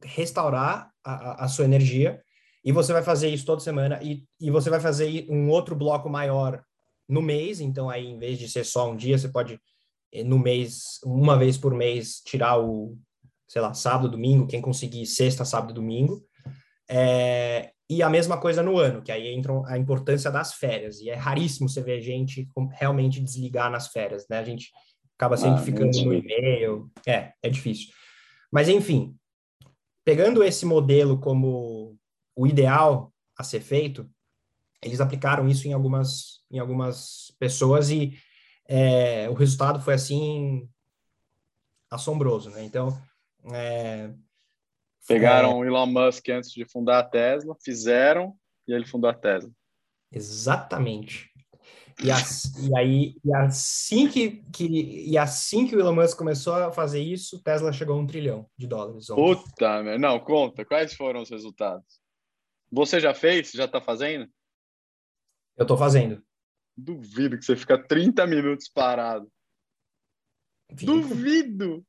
restaurar 0.02 0.90
a, 1.04 1.44
a, 1.44 1.48
sua 1.48 1.66
energia. 1.66 2.22
E 2.64 2.72
você 2.72 2.92
vai 2.92 3.02
fazer 3.02 3.28
isso 3.28 3.44
toda 3.44 3.60
semana. 3.60 4.00
E, 4.02 4.24
e 4.40 4.50
você 4.50 4.70
vai 4.70 4.80
fazer 4.80 5.26
um 5.28 5.50
outro 5.50 5.76
bloco 5.76 6.08
maior 6.08 6.62
no 7.06 7.20
mês. 7.20 7.60
Então, 7.60 7.90
aí, 7.90 8.06
em 8.06 8.18
vez 8.18 8.38
de 8.38 8.48
ser 8.48 8.64
só 8.64 8.90
um 8.90 8.96
dia, 8.96 9.18
você 9.18 9.28
pode, 9.28 9.60
eh, 10.12 10.24
no 10.24 10.38
mês, 10.38 11.00
uma 11.04 11.36
vez 11.38 11.58
por 11.58 11.74
mês, 11.74 12.20
tirar 12.24 12.58
o, 12.58 12.98
sei 13.48 13.62
lá, 13.62 13.72
sábado, 13.72 14.10
domingo, 14.10 14.46
quem 14.46 14.60
conseguir 14.60 15.06
sexta, 15.06 15.44
sábado, 15.44 15.72
domingo. 15.72 16.22
É, 16.88 17.72
e 17.90 18.02
a 18.02 18.10
mesma 18.10 18.38
coisa 18.38 18.62
no 18.62 18.78
ano, 18.78 19.02
que 19.02 19.10
aí 19.10 19.28
entra 19.28 19.52
a 19.66 19.78
importância 19.78 20.30
das 20.30 20.52
férias. 20.54 21.00
E 21.00 21.08
é 21.08 21.14
raríssimo 21.14 21.68
você 21.68 21.80
ver 21.80 22.02
gente 22.02 22.46
realmente 22.72 23.20
desligar 23.20 23.70
nas 23.70 23.88
férias, 23.88 24.26
né? 24.28 24.38
A 24.38 24.44
gente 24.44 24.70
acaba 25.16 25.36
sempre 25.38 25.60
ah, 25.60 25.64
ficando 25.64 26.04
no 26.04 26.12
e-mail. 26.12 26.90
É, 27.06 27.32
é 27.42 27.48
difícil. 27.48 27.88
Mas, 28.52 28.68
enfim, 28.68 29.16
pegando 30.04 30.44
esse 30.44 30.66
modelo 30.66 31.18
como 31.18 31.96
o 32.36 32.46
ideal 32.46 33.12
a 33.36 33.42
ser 33.42 33.60
feito, 33.60 34.08
eles 34.82 35.00
aplicaram 35.00 35.48
isso 35.48 35.66
em 35.66 35.72
algumas, 35.72 36.42
em 36.50 36.58
algumas 36.58 37.34
pessoas 37.38 37.90
e 37.90 38.18
é, 38.66 39.28
o 39.30 39.34
resultado 39.34 39.80
foi, 39.80 39.94
assim, 39.94 40.68
assombroso, 41.90 42.50
né? 42.50 42.62
Então, 42.64 42.96
é, 43.52 44.12
Pegaram 45.08 45.52
é, 45.52 45.54
o 45.54 45.64
Elon 45.64 45.86
Musk 45.86 46.28
antes 46.28 46.50
de 46.50 46.66
fundar 46.66 46.98
a 46.98 47.02
Tesla, 47.02 47.56
fizeram 47.64 48.36
e 48.66 48.72
ele 48.72 48.86
fundou 48.86 49.08
a 49.08 49.14
Tesla. 49.14 49.50
Exatamente. 50.12 51.30
E, 52.04 52.10
as, 52.10 52.44
e 52.58 52.76
aí, 52.76 53.16
e 53.24 53.34
assim 53.34 54.06
que, 54.06 54.42
que, 54.52 54.66
e 55.10 55.16
assim 55.18 55.66
que 55.66 55.74
o 55.74 55.80
Elon 55.80 55.94
Musk 55.94 56.16
começou 56.16 56.54
a 56.54 56.70
fazer 56.70 57.00
isso, 57.00 57.42
Tesla 57.42 57.72
chegou 57.72 57.96
a 57.96 57.98
um 57.98 58.06
trilhão 58.06 58.48
de 58.56 58.66
dólares. 58.66 59.08
Ontem. 59.10 59.42
Puta, 59.42 59.82
meu. 59.82 59.98
não, 59.98 60.20
conta. 60.20 60.64
Quais 60.64 60.92
foram 60.94 61.22
os 61.22 61.30
resultados? 61.30 62.00
Você 62.70 63.00
já 63.00 63.14
fez? 63.14 63.50
Já 63.50 63.64
está 63.64 63.80
fazendo? 63.80 64.30
Eu 65.56 65.62
estou 65.62 65.76
fazendo. 65.76 66.22
Duvido 66.76 67.36
que 67.36 67.44
você 67.44 67.56
fica 67.56 67.82
30 67.82 68.26
minutos 68.26 68.68
parado. 68.68 69.28
Duvido! 70.70 71.84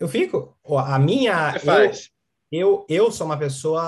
Eu 0.00 0.08
fico. 0.08 0.56
A 0.66 0.98
minha. 0.98 1.52
Você 1.52 1.58
faz? 1.60 2.10
Eu, 2.50 2.86
eu, 2.88 3.04
eu 3.04 3.12
sou 3.12 3.26
uma 3.26 3.38
pessoa. 3.38 3.82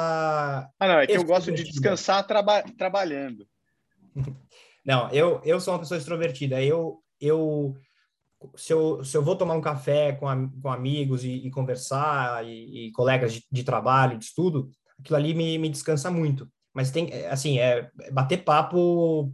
Ah, 0.79 0.87
não, 0.87 0.99
é 0.99 1.07
que 1.07 1.15
eu 1.15 1.25
gosto 1.25 1.51
de 1.51 1.65
descansar 1.65 2.25
traba 2.27 2.63
trabalhando. 2.77 3.49
Não, 4.85 5.09
eu, 5.11 5.41
eu 5.45 5.61
sou 5.61 5.75
uma 5.75 5.79
pessoa 5.79 5.97
extrovertida. 5.97 6.61
Eu, 6.61 7.01
eu, 7.21 7.77
se 8.57 8.73
eu, 8.73 9.05
se 9.05 9.17
eu 9.17 9.23
vou 9.23 9.37
tomar 9.37 9.55
um 9.55 9.61
café 9.61 10.11
com, 10.11 10.29
a, 10.29 10.37
com 10.61 10.73
amigos 10.73 11.25
e, 11.25 11.31
e 11.47 11.51
conversar, 11.53 12.45
e, 12.45 12.89
e 12.89 12.93
colegas 12.93 13.33
de, 13.33 13.45
de, 13.49 13.63
trabalho, 13.63 14.19
de 14.19 14.25
estudo, 14.25 14.73
aquilo 14.99 15.17
ali 15.17 15.35
me, 15.35 15.57
me 15.57 15.69
descansa 15.69 16.11
muito. 16.11 16.51
Mas 16.75 16.91
tem, 16.91 17.13
assim, 17.27 17.61
é, 17.61 17.91
é 18.01 18.11
bater 18.11 18.43
papo 18.43 19.33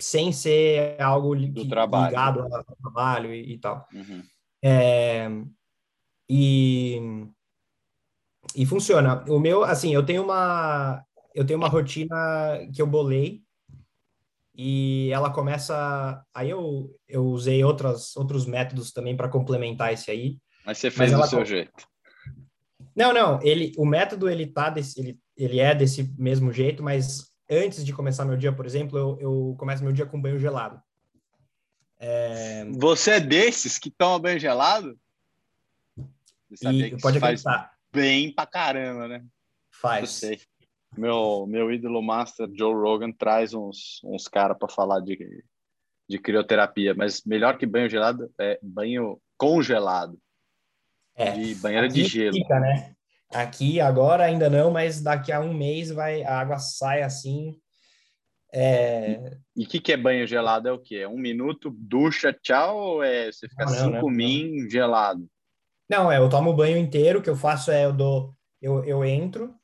sem 0.00 0.32
ser 0.32 1.00
algo 1.00 1.32
li, 1.32 1.46
ligado 1.46 2.40
ao 2.40 2.76
trabalho 2.82 3.32
e, 3.32 3.54
e 3.54 3.58
tal. 3.58 3.86
Uhum. 3.92 4.22
É, 4.62 5.28
e, 6.28 7.00
e 8.54 8.66
funciona. 8.66 9.24
O 9.28 9.38
meu, 9.38 9.64
assim, 9.64 9.94
eu 9.94 10.04
tenho 10.04 10.22
uma 10.22 11.04
eu 11.36 11.44
tenho 11.44 11.58
uma 11.58 11.68
rotina 11.68 12.16
que 12.74 12.80
eu 12.80 12.86
bolei 12.86 13.42
e 14.56 15.10
ela 15.12 15.30
começa. 15.30 16.24
Aí 16.34 16.48
eu, 16.48 16.90
eu 17.06 17.26
usei 17.26 17.62
outras, 17.62 18.16
outros 18.16 18.46
métodos 18.46 18.90
também 18.90 19.14
para 19.14 19.28
complementar 19.28 19.92
esse 19.92 20.10
aí. 20.10 20.38
Mas 20.64 20.78
você 20.78 20.90
fez 20.90 21.12
do 21.12 21.26
seu 21.26 21.44
jeito. 21.44 21.86
Não, 22.96 23.12
não. 23.12 23.38
Ele, 23.42 23.72
o 23.76 23.84
método 23.84 24.30
ele 24.30 24.46
tá 24.46 24.70
desse, 24.70 24.98
ele, 24.98 25.20
ele 25.36 25.60
é 25.60 25.74
desse 25.74 26.10
mesmo 26.18 26.50
jeito, 26.50 26.82
mas 26.82 27.30
antes 27.50 27.84
de 27.84 27.92
começar 27.92 28.24
meu 28.24 28.38
dia, 28.38 28.50
por 28.50 28.64
exemplo, 28.64 28.98
eu, 28.98 29.18
eu 29.20 29.56
começo 29.58 29.84
meu 29.84 29.92
dia 29.92 30.06
com 30.06 30.20
banho 30.20 30.38
gelado. 30.38 30.80
É... 32.00 32.64
Você 32.78 33.12
é 33.12 33.20
desses 33.20 33.78
que 33.78 33.90
toma 33.90 34.18
banho 34.18 34.40
gelado? 34.40 34.98
Você 36.50 36.68
e 36.68 37.00
pode 37.00 37.18
acreditar. 37.18 37.72
bem 37.92 38.32
pra 38.32 38.46
caramba, 38.46 39.08
né? 39.08 39.24
Faz. 39.70 40.00
Eu 40.00 40.06
sei 40.06 40.40
meu, 40.96 41.46
meu 41.46 41.70
ídolo 41.72 42.02
master, 42.02 42.48
Joe 42.54 42.74
Rogan, 42.74 43.12
traz 43.12 43.54
uns, 43.54 44.00
uns 44.04 44.26
caras 44.26 44.56
para 44.58 44.68
falar 44.68 45.00
de, 45.00 45.44
de 46.08 46.18
crioterapia, 46.18 46.94
mas 46.94 47.22
melhor 47.24 47.58
que 47.58 47.66
banho 47.66 47.88
gelado 47.88 48.30
é 48.40 48.58
banho 48.62 49.20
congelado. 49.36 50.18
É, 51.14 51.32
de 51.32 51.54
banheira 51.56 51.88
de 51.88 52.04
gelo. 52.04 52.34
Fica, 52.34 52.60
né? 52.60 52.94
Aqui 53.32 53.80
agora 53.80 54.24
ainda 54.24 54.48
não, 54.50 54.70
mas 54.70 55.00
daqui 55.00 55.32
a 55.32 55.40
um 55.40 55.52
mês 55.52 55.90
vai 55.90 56.22
a 56.22 56.38
água 56.38 56.58
sai 56.58 57.02
assim. 57.02 57.58
É... 58.52 59.36
E 59.56 59.64
o 59.64 59.68
que, 59.68 59.80
que 59.80 59.92
é 59.92 59.96
banho 59.96 60.26
gelado? 60.26 60.68
É 60.68 60.72
o 60.72 60.78
que? 60.78 60.96
É 60.96 61.08
um 61.08 61.18
minuto, 61.18 61.74
ducha, 61.76 62.32
tchau, 62.32 62.76
ou 62.76 63.02
é 63.02 63.32
você 63.32 63.48
fica 63.48 63.64
não, 63.64 63.72
cinco 63.72 64.10
não, 64.10 64.10
min 64.10 64.68
gelado? 64.70 65.28
Não, 65.88 66.10
é 66.10 66.18
eu 66.18 66.28
tomo 66.28 66.54
banho 66.54 66.76
inteiro, 66.76 67.20
o 67.20 67.22
que 67.22 67.30
eu 67.30 67.36
faço 67.36 67.70
é 67.70 67.84
eu 67.84 67.92
dou, 67.92 68.34
eu, 68.60 68.84
eu 68.84 69.04
entro, 69.04 69.54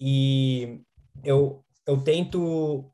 e 0.00 0.80
eu, 1.24 1.64
eu 1.86 2.00
tento, 2.00 2.90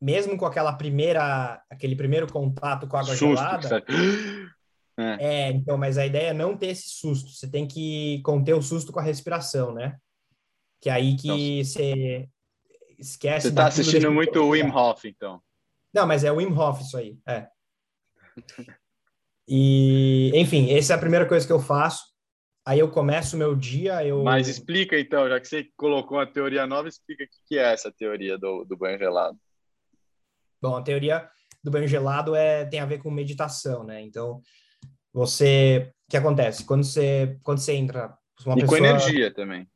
mesmo 0.00 0.36
com 0.36 0.44
aquela 0.44 0.72
primeira, 0.72 1.62
aquele 1.70 1.94
primeiro 1.94 2.30
contato 2.30 2.88
com 2.88 2.96
a 2.96 3.00
água 3.00 3.14
susto, 3.14 3.36
gelada. 3.36 3.84
É. 5.00 5.46
é, 5.46 5.52
então, 5.52 5.78
mas 5.78 5.96
a 5.96 6.04
ideia 6.04 6.30
é 6.30 6.34
não 6.34 6.56
ter 6.56 6.70
esse 6.70 6.88
susto. 6.88 7.30
Você 7.30 7.48
tem 7.48 7.68
que 7.68 8.20
conter 8.22 8.52
o 8.54 8.60
susto 8.60 8.90
com 8.90 8.98
a 8.98 9.02
respiração, 9.02 9.72
né? 9.72 9.96
Que 10.80 10.90
é 10.90 10.92
aí 10.92 11.14
que 11.14 11.64
você 11.64 12.28
esquece. 12.98 13.42
Você 13.42 13.48
está 13.50 13.68
assistindo 13.68 14.10
muito 14.10 14.40
o 14.40 14.48
Wim 14.48 14.72
Hof, 14.72 15.04
então. 15.04 15.40
Não, 15.94 16.04
mas 16.04 16.24
é 16.24 16.32
o 16.32 16.38
Wim 16.38 16.52
Hof 16.52 16.82
isso 16.82 16.96
aí, 16.96 17.16
é. 17.28 17.46
E, 19.48 20.30
enfim, 20.34 20.70
essa 20.70 20.92
é 20.92 20.96
a 20.96 21.00
primeira 21.00 21.26
coisa 21.26 21.46
que 21.46 21.52
eu 21.52 21.60
faço. 21.60 22.04
Aí 22.66 22.80
eu 22.80 22.90
começo 22.90 23.34
o 23.34 23.38
meu 23.38 23.56
dia, 23.56 24.04
eu... 24.04 24.22
Mas 24.22 24.46
explica 24.46 25.00
então, 25.00 25.26
já 25.26 25.40
que 25.40 25.48
você 25.48 25.66
colocou 25.74 26.20
a 26.20 26.26
teoria 26.26 26.66
nova, 26.66 26.86
explica 26.86 27.24
o 27.24 27.28
que 27.46 27.58
é 27.58 27.72
essa 27.72 27.90
teoria 27.90 28.36
do, 28.36 28.64
do 28.64 28.76
banho 28.76 28.98
gelado. 28.98 29.38
Bom, 30.60 30.76
a 30.76 30.82
teoria 30.82 31.26
do 31.64 31.70
banho 31.70 31.88
gelado 31.88 32.34
é, 32.34 32.66
tem 32.66 32.80
a 32.80 32.86
ver 32.86 32.98
com 32.98 33.10
meditação, 33.10 33.84
né? 33.84 34.02
Então, 34.02 34.42
você... 35.14 35.90
O 36.06 36.10
que 36.10 36.16
acontece? 36.18 36.64
Quando 36.66 36.84
você, 36.84 37.38
quando 37.42 37.58
você 37.58 37.72
entra... 37.72 38.14
Uma 38.44 38.54
e 38.54 38.60
pessoa... 38.60 38.78
com 38.78 38.84
energia 38.84 39.32
também. 39.32 39.66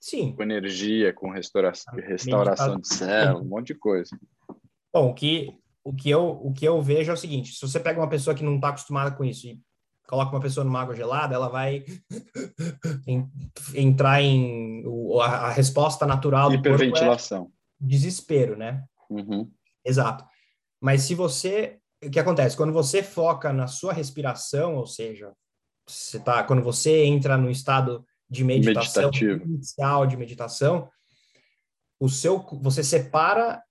Sim. 0.00 0.32
Com 0.36 0.44
energia, 0.44 1.12
com 1.12 1.28
restauração, 1.30 1.92
restauração 1.94 2.78
de 2.78 2.86
célula, 2.86 3.42
um 3.42 3.48
monte 3.48 3.68
de 3.68 3.74
coisa. 3.74 4.16
Bom, 4.94 5.10
o 5.10 5.14
que, 5.14 5.58
o, 5.86 5.94
que 5.94 6.10
eu, 6.10 6.40
o 6.42 6.52
que 6.52 6.66
eu 6.66 6.82
vejo 6.82 7.12
é 7.12 7.14
o 7.14 7.16
seguinte, 7.16 7.54
se 7.54 7.60
você 7.60 7.78
pega 7.78 8.00
uma 8.00 8.08
pessoa 8.08 8.34
que 8.34 8.42
não 8.42 8.56
está 8.56 8.70
acostumada 8.70 9.12
com 9.12 9.24
isso 9.24 9.46
e 9.46 9.60
coloca 10.08 10.32
uma 10.32 10.40
pessoa 10.40 10.64
numa 10.64 10.80
água 10.80 10.96
gelada, 10.96 11.36
ela 11.36 11.48
vai 11.48 11.84
entrar 13.72 14.20
em 14.20 14.82
a, 15.20 15.24
a 15.24 15.50
resposta 15.50 16.04
natural 16.04 16.48
do 16.48 16.56
hiperventilação, 16.56 17.44
corpo 17.44 17.52
é 17.80 17.86
desespero, 17.86 18.56
né? 18.56 18.84
Uhum. 19.08 19.48
Exato. 19.84 20.24
Mas 20.80 21.02
se 21.02 21.14
você, 21.14 21.78
o 22.02 22.10
que 22.10 22.18
acontece 22.18 22.56
quando 22.56 22.72
você 22.72 23.00
foca 23.00 23.52
na 23.52 23.68
sua 23.68 23.92
respiração, 23.92 24.74
ou 24.74 24.86
seja, 24.86 25.32
você 25.88 26.18
tá, 26.18 26.42
quando 26.42 26.62
você 26.62 27.04
entra 27.04 27.36
no 27.36 27.48
estado 27.48 28.04
de 28.28 28.42
meditação 28.42 29.04
Meditativo. 29.04 29.44
inicial 29.44 30.04
de 30.04 30.16
meditação, 30.16 30.90
o 32.00 32.08
seu, 32.08 32.44
você 32.60 32.82
separa 32.82 33.62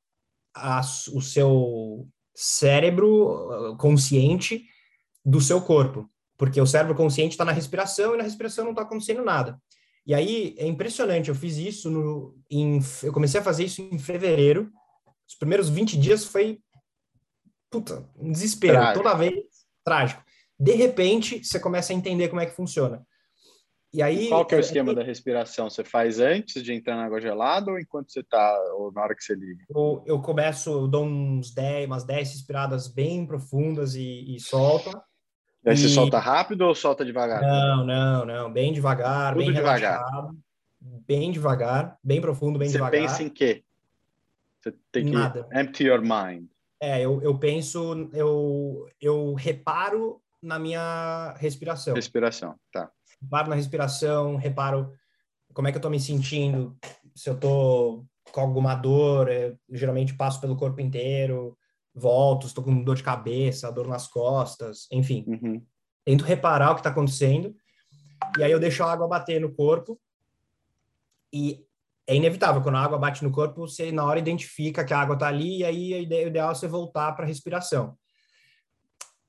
a, 0.56 0.82
o 1.13 1.22
seu 1.22 2.08
cérebro 2.34 3.72
uh, 3.72 3.78
consciente 3.78 4.65
do 5.24 5.41
seu 5.41 5.62
corpo 5.62 6.10
porque 6.38 6.60
o 6.60 6.65
cérebro 6.65 6.96
consciente 6.96 7.34
está 7.34 7.46
na 7.46 7.52
respiração 7.52 8.13
e 8.13 8.18
na 8.18 8.24
respiração 8.24 8.65
não 8.65 8.72
está 8.72 8.84
acontecendo 8.84 9.24
nada. 9.24 9.60
E 10.06 10.13
aí 10.13 10.56
é 10.58 10.68
impressionante, 10.68 11.30
eu 11.30 11.36
fiz 11.36 11.58
isso 11.58 11.89
no, 11.89 12.38
em, 12.50 12.80
eu 13.02 13.12
comecei 13.12 13.39
a 13.39 13.44
fazer 13.44 13.65
isso 13.65 13.82
em 13.82 13.98
fevereiro. 13.98 14.72
Os 15.28 15.36
primeiros 15.36 15.70
20 15.70 15.98
dias 15.98 16.26
foi 16.26 16.60
puta, 17.72 18.08
um 18.18 18.32
desespero, 18.32 18.76
trágico. 18.76 19.04
toda 19.04 19.15
vez 19.15 19.34
trágico. 19.84 20.24
De 20.60 20.74
repente, 20.74 21.44
você 21.44 21.60
começa 21.60 21.91
a 21.91 21.96
entender 21.96 22.30
como 22.30 22.39
é 22.39 22.46
que 22.46 22.56
funciona. 22.56 23.06
E 23.95 24.01
aí 24.01 24.27
Qual 24.27 24.45
que 24.45 24.53
é 24.53 24.58
o 24.58 24.60
esquema 24.60 24.91
é, 24.91 24.95
da 24.95 25.03
respiração? 25.03 25.69
Você 25.69 25.81
faz 25.81 26.19
antes 26.19 26.62
de 26.62 26.73
entrar 26.73 26.97
na 26.97 27.05
água 27.05 27.21
gelada 27.21 27.71
ou 27.71 27.79
enquanto 27.79 28.12
você 28.12 28.19
está 28.19 28.62
ou 28.77 28.91
na 28.91 29.01
hora 29.01 29.15
que 29.15 29.23
você 29.23 29.34
liga? 29.34 29.63
Eu, 29.69 30.03
eu 30.05 30.21
começo, 30.21 30.69
eu 30.69 30.88
dou 30.88 31.05
uns 31.05 31.53
10, 31.53 31.86
umas 31.86 32.03
10 32.03 32.29
respiradas 32.29 32.89
bem 32.89 33.25
profundas 33.25 33.95
e, 33.95 34.36
e 34.36 34.39
solto. 34.41 34.89
Aí 35.65 35.73
e... 35.73 35.77
você 35.77 35.88
solta 35.88 36.19
rápido 36.19 36.63
ou 36.63 36.75
solta 36.75 37.05
devagar? 37.05 37.41
Não, 37.41 37.86
não, 37.86 38.25
não. 38.25 38.51
Bem 38.51 38.73
devagar, 38.73 39.34
Tudo 39.34 39.45
bem 39.45 39.53
devagar. 39.53 39.99
relaxado. 39.99 40.38
Bem 41.08 41.31
devagar, 41.31 41.97
bem 42.03 42.19
profundo, 42.19 42.60
bem 42.60 42.67
você 42.67 42.73
devagar. 42.73 43.01
Você 43.01 43.08
pensa 43.08 43.23
em 43.23 43.29
quê? 43.29 43.63
Você 44.60 44.73
tem 44.91 45.05
que 45.05 45.12
Nada. 45.12 45.47
empty 45.53 45.86
your 45.86 46.01
mind. 46.01 46.47
É, 46.81 46.99
eu, 47.01 47.21
eu 47.21 47.38
penso, 47.39 48.10
eu, 48.13 48.89
eu 48.99 49.34
reparo 49.36 50.21
na 50.41 50.60
minha 50.60 51.34
respiração. 51.38 51.95
Respiração, 51.95 52.55
tá. 52.73 52.91
Reparo 53.21 53.49
na 53.49 53.56
respiração, 53.56 54.36
reparo 54.36 54.91
como 55.54 55.67
é 55.67 55.71
que 55.71 55.78
eu 55.78 55.82
tô 55.82 55.89
me 55.89 55.99
sentindo, 55.99 56.78
se 57.15 57.30
eu 57.30 57.39
tô 57.39 58.06
com 58.32 58.41
alguma 58.41 58.75
dor, 58.75 59.30
eu, 59.30 59.58
geralmente 59.71 60.13
passo 60.13 60.41
pelo 60.41 60.58
corpo 60.58 60.82
inteiro, 60.82 61.58
volto, 61.93 62.45
estou 62.45 62.63
com 62.63 62.84
dor 62.84 62.95
de 62.95 63.04
cabeça, 63.04 63.71
dor 63.71 63.88
nas 63.88 64.06
costas, 64.08 64.88
enfim. 64.91 65.23
Uhum. 65.25 65.65
Tento 66.04 66.25
reparar 66.25 66.71
o 66.71 66.73
que 66.75 66.82
está 66.82 66.89
acontecendo 66.89 67.56
e 68.38 68.43
aí 68.43 68.51
eu 68.51 68.60
deixo 68.60 68.84
a 68.84 68.91
água 68.91 69.08
bater 69.08 69.39
no 69.39 69.54
corpo 69.54 69.99
e 71.32 71.65
é 72.08 72.15
inevitável, 72.15 72.62
quando 72.62 72.75
a 72.75 72.82
água 72.82 72.97
bate 72.97 73.23
no 73.23 73.32
corpo, 73.32 73.62
você 73.62 73.91
na 73.91 74.04
hora 74.04 74.19
identifica 74.19 74.86
que 74.86 74.93
a 74.93 74.99
água 74.99 75.15
está 75.15 75.28
ali 75.28 75.60
e 75.60 75.65
aí 75.65 75.93
o 75.93 76.28
ideal 76.28 76.51
é 76.51 76.54
você 76.54 76.67
voltar 76.67 77.13
para 77.13 77.25
a 77.25 77.28
respiração. 77.28 77.97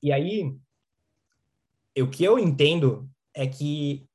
E 0.01 0.11
aí, 0.11 0.55
o 1.97 2.07
que 2.07 2.23
eu 2.23 2.37
entendo 2.37 3.09
é 3.37 3.45
que 3.45 4.09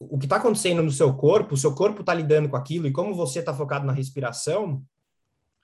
o 0.00 0.18
que 0.18 0.26
está 0.26 0.36
acontecendo 0.36 0.82
no 0.82 0.90
seu 0.90 1.14
corpo, 1.14 1.54
o 1.54 1.56
seu 1.56 1.74
corpo 1.74 2.00
está 2.00 2.12
lidando 2.12 2.48
com 2.48 2.56
aquilo 2.56 2.88
e 2.88 2.92
como 2.92 3.14
você 3.14 3.38
está 3.38 3.54
focado 3.54 3.86
na 3.86 3.92
respiração, 3.92 4.84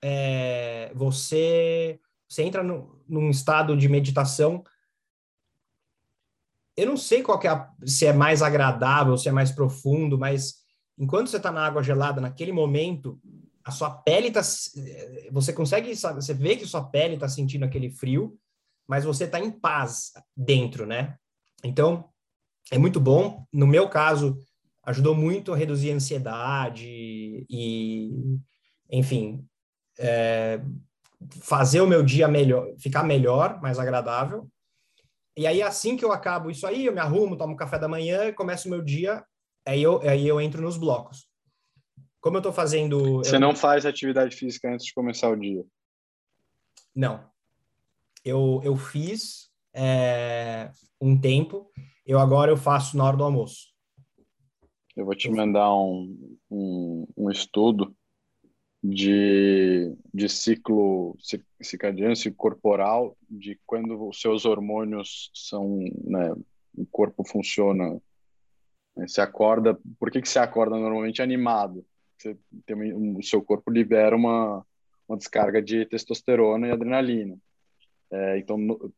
é, 0.01 0.89
você, 0.95 1.99
você 2.27 2.43
entra 2.43 2.63
no, 2.63 3.03
num 3.07 3.29
estado 3.29 3.75
de 3.75 3.89
meditação. 3.89 4.63
Eu 6.77 6.87
não 6.87 6.95
sei 6.95 7.21
qual 7.21 7.37
é 7.43 7.49
a, 7.49 7.69
se 7.85 8.05
é 8.05 8.13
mais 8.13 8.41
agradável, 8.41 9.17
se 9.17 9.27
é 9.27 9.31
mais 9.31 9.51
profundo, 9.51 10.17
mas 10.17 10.59
enquanto 10.97 11.27
você 11.27 11.35
está 11.35 11.51
na 11.51 11.65
água 11.65 11.83
gelada, 11.83 12.21
naquele 12.21 12.53
momento, 12.53 13.19
a 13.61 13.71
sua 13.71 13.89
pele 13.89 14.29
está. 14.29 14.41
Você 15.31 15.51
consegue, 15.51 15.93
você 15.93 16.33
vê 16.33 16.55
que 16.55 16.65
sua 16.65 16.85
pele 16.85 17.15
está 17.15 17.27
sentindo 17.27 17.65
aquele 17.65 17.89
frio, 17.89 18.39
mas 18.87 19.03
você 19.03 19.25
está 19.25 19.37
em 19.37 19.51
paz 19.51 20.13
dentro, 20.33 20.85
né? 20.85 21.17
Então, 21.61 22.09
é 22.71 22.77
muito 22.77 22.99
bom. 22.99 23.45
No 23.51 23.67
meu 23.67 23.89
caso, 23.89 24.37
ajudou 24.83 25.15
muito 25.15 25.53
a 25.53 25.57
reduzir 25.57 25.91
a 25.91 25.95
ansiedade 25.95 26.87
e, 27.49 28.11
enfim, 28.89 29.45
é, 29.97 30.61
fazer 31.41 31.81
o 31.81 31.87
meu 31.87 32.03
dia 32.03 32.27
melhor, 32.27 32.67
ficar 32.79 33.03
melhor, 33.03 33.61
mais 33.61 33.77
agradável. 33.79 34.49
E 35.35 35.47
aí, 35.47 35.61
assim 35.61 35.95
que 35.95 36.03
eu 36.03 36.11
acabo 36.11 36.49
isso 36.51 36.67
aí, 36.67 36.85
eu 36.85 36.93
me 36.93 36.99
arrumo, 36.99 37.37
tomo 37.37 37.55
café 37.55 37.79
da 37.79 37.87
manhã, 37.87 38.33
começo 38.33 38.67
o 38.67 38.71
meu 38.71 38.81
dia, 38.81 39.23
aí 39.65 39.81
eu, 39.81 40.01
aí 40.01 40.27
eu 40.27 40.41
entro 40.41 40.61
nos 40.61 40.77
blocos. 40.77 41.27
Como 42.19 42.35
eu 42.35 42.39
estou 42.39 42.51
fazendo... 42.51 43.19
Você 43.19 43.35
eu... 43.35 43.39
não 43.39 43.55
faz 43.55 43.85
atividade 43.85 44.35
física 44.35 44.69
antes 44.69 44.87
de 44.87 44.93
começar 44.93 45.29
o 45.29 45.35
dia? 45.35 45.63
Não. 46.93 47.29
Eu, 48.25 48.59
eu 48.63 48.75
fiz 48.75 49.49
é, 49.73 50.71
um 50.99 51.17
tempo, 51.19 51.71
eu 52.05 52.19
agora 52.19 52.51
eu 52.51 52.57
faço 52.57 52.97
na 52.97 53.05
hora 53.05 53.17
do 53.17 53.23
almoço. 53.23 53.67
Eu 54.95 55.05
vou 55.05 55.15
te 55.15 55.29
mandar 55.29 55.73
um, 55.73 56.37
um, 56.51 57.07
um 57.15 57.31
estudo 57.31 57.95
de, 58.83 59.95
de 60.13 60.29
ciclo 60.29 61.17
circadiano, 61.61 62.15
ciclo 62.15 62.37
corporal, 62.37 63.17
de 63.29 63.59
quando 63.65 64.07
os 64.07 64.19
seus 64.19 64.45
hormônios 64.45 65.29
são, 65.33 65.79
né, 66.03 66.33
o 66.75 66.85
corpo 66.85 67.23
funciona, 67.23 67.93
né, 68.95 69.07
você 69.07 69.21
acorda, 69.21 69.77
por 69.99 70.09
que 70.09 70.21
que 70.21 70.29
você 70.29 70.39
acorda 70.39 70.77
normalmente 70.77 71.21
animado? 71.21 71.85
Você 72.17 72.37
tem, 72.65 72.93
o 72.93 73.21
seu 73.23 73.41
corpo 73.41 73.71
libera 73.71 74.15
uma, 74.15 74.65
uma 75.07 75.17
descarga 75.17 75.61
de 75.61 75.85
testosterona 75.85 76.67
e 76.67 76.71
adrenalina. 76.71 77.37
É, 78.11 78.37
então, 78.39 78.57
no, 78.57 78.93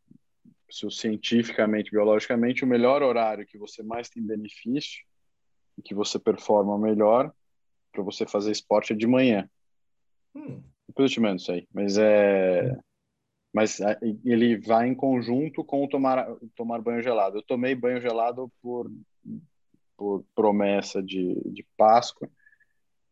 cientificamente, 0.71 1.91
biologicamente, 1.91 2.63
o 2.63 2.67
melhor 2.67 3.03
horário 3.03 3.45
que 3.45 3.57
você 3.57 3.83
mais 3.83 4.09
tem 4.09 4.23
benefício, 4.23 5.03
que 5.83 5.93
você 5.93 6.19
performa 6.19 6.77
melhor 6.77 7.31
para 7.91 8.03
você 8.03 8.25
fazer 8.25 8.51
esporte 8.51 8.93
é 8.93 8.95
de 8.95 9.07
manhã. 9.07 9.49
Hum. 10.35 10.61
Depois 10.87 11.11
eu 11.11 11.15
te 11.15 11.19
mando 11.19 11.37
isso 11.37 11.51
aí. 11.51 11.67
Mas 11.73 11.97
é. 11.97 12.77
Mas 13.53 13.79
ele 14.23 14.57
vai 14.57 14.87
em 14.87 14.95
conjunto 14.95 15.63
com 15.63 15.85
tomar, 15.85 16.25
tomar 16.55 16.81
banho 16.81 17.01
gelado. 17.01 17.37
Eu 17.37 17.43
tomei 17.43 17.75
banho 17.75 17.99
gelado 17.99 18.49
por, 18.61 18.89
por 19.97 20.23
promessa 20.33 21.03
de, 21.03 21.35
de 21.51 21.65
Páscoa. 21.75 22.29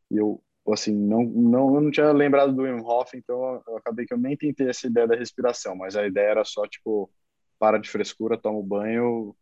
E 0.10 0.15
eu, 0.15 0.41
assim, 0.69 0.93
não, 0.93 1.24
não, 1.24 1.76
eu 1.76 1.82
não 1.82 1.91
tinha 1.91 2.10
lembrado 2.13 2.54
do 2.56 2.63
Wim 2.63 2.82
Hof, 2.82 3.13
então 3.15 3.62
eu 3.67 3.78
acabei 3.78 4.06
que 4.06 4.13
eu 4.13 4.17
nem 4.17 4.38
tentei 4.38 4.69
essa 4.69 4.88
ideia 4.88 5.06
da 5.06 5.15
respiração. 5.15 5.76
Mas 5.76 5.98
a 5.98 6.08
ideia 6.08 6.30
era 6.30 6.45
só, 6.45 6.65
tipo, 6.65 7.12
para 7.60 7.78
de 7.78 7.89
frescura, 7.89 8.38
toma 8.38 8.58
o 8.58 8.63
banho 8.63 9.36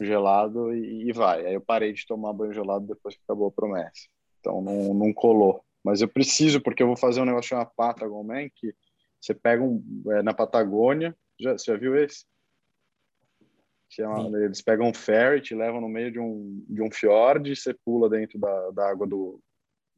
gelado 0.00 0.74
e, 0.74 1.08
e 1.08 1.12
vai. 1.12 1.46
Aí 1.46 1.54
eu 1.54 1.60
parei 1.60 1.92
de 1.92 2.06
tomar 2.06 2.32
banho 2.32 2.52
gelado 2.52 2.86
depois 2.86 3.14
que 3.14 3.22
acabou 3.24 3.48
a 3.48 3.52
promessa. 3.52 4.08
Então 4.40 4.60
não, 4.60 4.92
não 4.92 5.12
colou. 5.12 5.62
Mas 5.82 6.00
eu 6.00 6.08
preciso, 6.08 6.60
porque 6.60 6.82
eu 6.82 6.86
vou 6.86 6.96
fazer 6.96 7.20
um 7.20 7.24
negócio 7.24 7.50
chamado 7.50 7.70
Patagon 7.76 8.22
Man, 8.22 8.48
que 8.54 8.74
você 9.20 9.34
pega 9.34 9.62
um, 9.62 9.82
é, 10.08 10.22
na 10.22 10.34
Patagônia, 10.34 11.16
já, 11.40 11.52
você 11.52 11.72
já 11.72 11.78
viu 11.78 11.96
esse? 11.96 12.26
Chama, 13.90 14.38
eles 14.38 14.60
pegam 14.60 14.88
um 14.88 14.94
ferry, 14.94 15.40
te 15.40 15.54
levam 15.54 15.80
no 15.80 15.88
meio 15.88 16.12
de 16.12 16.20
um, 16.20 16.62
de 16.68 16.82
um 16.82 16.90
fiord, 16.90 17.56
você 17.56 17.72
pula 17.72 18.10
dentro 18.10 18.38
da, 18.38 18.70
da 18.70 18.90
água 18.90 19.06
do, 19.06 19.40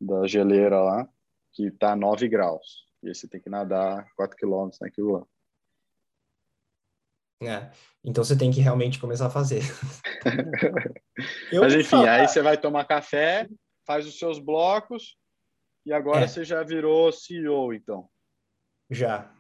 da 0.01 0.27
geleira 0.29 0.81
lá, 0.81 1.09
que 1.53 1.67
está 1.67 1.93
a 1.93 1.97
9 1.97 2.29
graus. 2.29 2.87
E 3.03 3.09
aí 3.09 3.15
você 3.15 3.27
tem 3.27 3.41
que 3.41 3.51
nadar 3.51 4.07
4 4.15 4.37
quilômetros 4.37 4.81
naquilo 4.81 5.13
lá. 5.13 5.27
É, 7.43 7.71
então 8.05 8.23
você 8.23 8.37
tem 8.37 8.51
que 8.51 8.61
realmente 8.61 8.99
começar 8.99 9.27
a 9.27 9.31
fazer. 9.31 9.63
Mas 11.53 11.75
enfim, 11.75 12.07
aí 12.07 12.29
você 12.29 12.43
vai 12.43 12.57
tomar 12.57 12.85
café, 12.85 13.49
faz 13.87 14.07
os 14.07 14.19
seus 14.19 14.39
blocos, 14.39 15.17
e 15.87 15.93
agora 15.93 16.25
é. 16.25 16.29
você 16.29 16.45
já 16.45 16.63
virou 16.63 17.11
CEO, 17.11 17.73
então. 17.73 18.09
Já. 18.91 19.33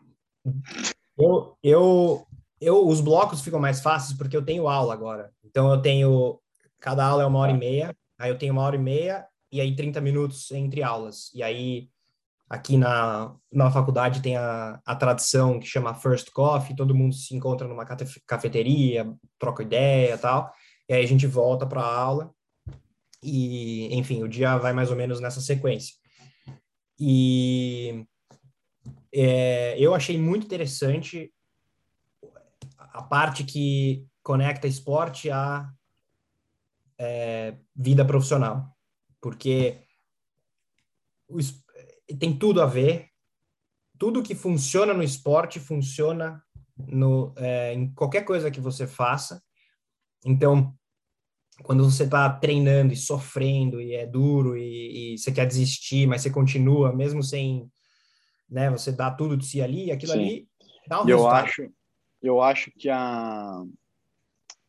Eu, 1.18 1.58
eu, 1.62 2.26
eu, 2.60 2.86
os 2.86 3.00
blocos 3.00 3.42
ficam 3.42 3.60
mais 3.60 3.80
fáceis 3.80 4.16
porque 4.16 4.36
eu 4.36 4.44
tenho 4.44 4.66
aula 4.66 4.94
agora. 4.94 5.30
Então 5.44 5.70
eu 5.70 5.82
tenho 5.82 6.40
Cada 6.80 7.04
aula 7.04 7.22
é 7.22 7.26
uma 7.26 7.38
hora 7.38 7.52
e 7.52 7.58
meia. 7.58 7.94
Aí 8.18 8.30
eu 8.30 8.38
tenho 8.38 8.52
uma 8.52 8.62
hora 8.62 8.74
e 8.74 8.78
meia 8.78 9.26
e 9.52 9.60
aí 9.60 9.76
30 9.76 10.00
minutos 10.00 10.50
entre 10.50 10.82
aulas. 10.82 11.30
E 11.34 11.42
aí 11.42 11.90
aqui 12.50 12.76
na, 12.76 13.32
na 13.52 13.70
faculdade 13.70 14.20
tem 14.20 14.36
a, 14.36 14.80
a 14.84 14.96
tradição 14.96 15.60
que 15.60 15.66
chama 15.66 15.94
First 15.94 16.32
Coffee, 16.32 16.74
todo 16.74 16.94
mundo 16.94 17.14
se 17.14 17.32
encontra 17.32 17.68
numa 17.68 17.86
cafeteria, 18.26 19.08
troca 19.38 19.62
ideia 19.62 20.18
tal, 20.18 20.52
e 20.88 20.92
aí 20.92 21.04
a 21.04 21.06
gente 21.06 21.28
volta 21.28 21.64
para 21.64 21.80
a 21.80 21.94
aula, 21.94 22.34
e 23.22 23.94
enfim, 23.94 24.24
o 24.24 24.28
dia 24.28 24.58
vai 24.58 24.72
mais 24.72 24.90
ou 24.90 24.96
menos 24.96 25.20
nessa 25.20 25.40
sequência. 25.40 25.94
E 26.98 28.04
é, 29.14 29.76
eu 29.78 29.94
achei 29.94 30.18
muito 30.18 30.44
interessante 30.44 31.32
a 32.76 33.00
parte 33.00 33.44
que 33.44 34.04
conecta 34.24 34.66
esporte 34.66 35.30
à 35.30 35.70
é, 36.98 37.54
vida 37.76 38.04
profissional, 38.04 38.76
porque 39.20 39.84
tem 42.16 42.36
tudo 42.36 42.60
a 42.60 42.66
ver. 42.66 43.08
Tudo 43.98 44.22
que 44.22 44.34
funciona 44.34 44.94
no 44.94 45.02
esporte 45.02 45.60
funciona 45.60 46.42
no, 46.76 47.34
é, 47.36 47.74
em 47.74 47.92
qualquer 47.92 48.24
coisa 48.24 48.50
que 48.50 48.60
você 48.60 48.86
faça. 48.86 49.42
Então, 50.24 50.74
quando 51.62 51.84
você 51.84 52.04
está 52.04 52.30
treinando 52.30 52.92
e 52.92 52.96
sofrendo 52.96 53.80
e 53.80 53.94
é 53.94 54.06
duro 54.06 54.56
e, 54.56 55.14
e, 55.14 55.18
você 55.18 55.30
quer 55.30 55.46
desistir, 55.46 56.06
mas 56.06 56.22
você 56.22 56.30
continua, 56.30 56.94
mesmo 56.94 57.22
sem, 57.22 57.70
né, 58.48 58.70
você 58.70 58.90
dá 58.90 59.10
tudo 59.10 59.36
de 59.36 59.44
si 59.44 59.60
ali, 59.60 59.90
aquilo 59.90 60.12
Sim. 60.12 60.18
ali 60.18 60.48
dá 60.88 61.02
um 61.02 61.08
eu 61.08 61.16
resultado. 61.18 61.44
acho, 61.44 61.72
eu 62.22 62.40
acho 62.40 62.70
que 62.78 62.88
a, 62.88 63.62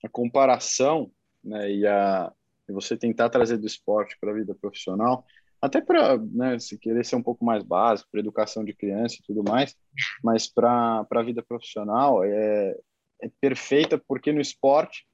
a 0.04 0.10
comparação, 0.10 1.10
né, 1.44 1.72
e 1.72 1.88
a 1.88 2.32
e 2.72 2.74
você 2.74 2.98
tentar 2.98 3.30
trazer 3.30 3.58
do 3.58 3.68
esporte 3.68 4.18
para 4.20 4.32
a 4.32 4.34
vida 4.34 4.56
profissional, 4.56 5.26
até 5.62 5.80
para 5.80 6.18
né, 6.18 6.58
se 6.60 6.78
querer 6.78 7.06
ser 7.06 7.16
um 7.16 7.24
pouco 7.24 7.46
mais 7.46 7.64
básico, 7.64 8.10
para 8.12 8.20
educação 8.20 8.66
de 8.66 8.74
criança 8.74 9.16
e 9.20 9.24
tudo 9.24 9.44
mais, 9.44 9.76
mas 10.24 10.48
para 10.48 11.06
a 11.10 11.24
vida 11.24 11.44
profissional 11.44 12.24
é, 12.24 12.76
é 13.22 13.30
perfeita 13.40 13.98
porque 13.98 14.32
no 14.32 14.42
esporte 14.42 15.06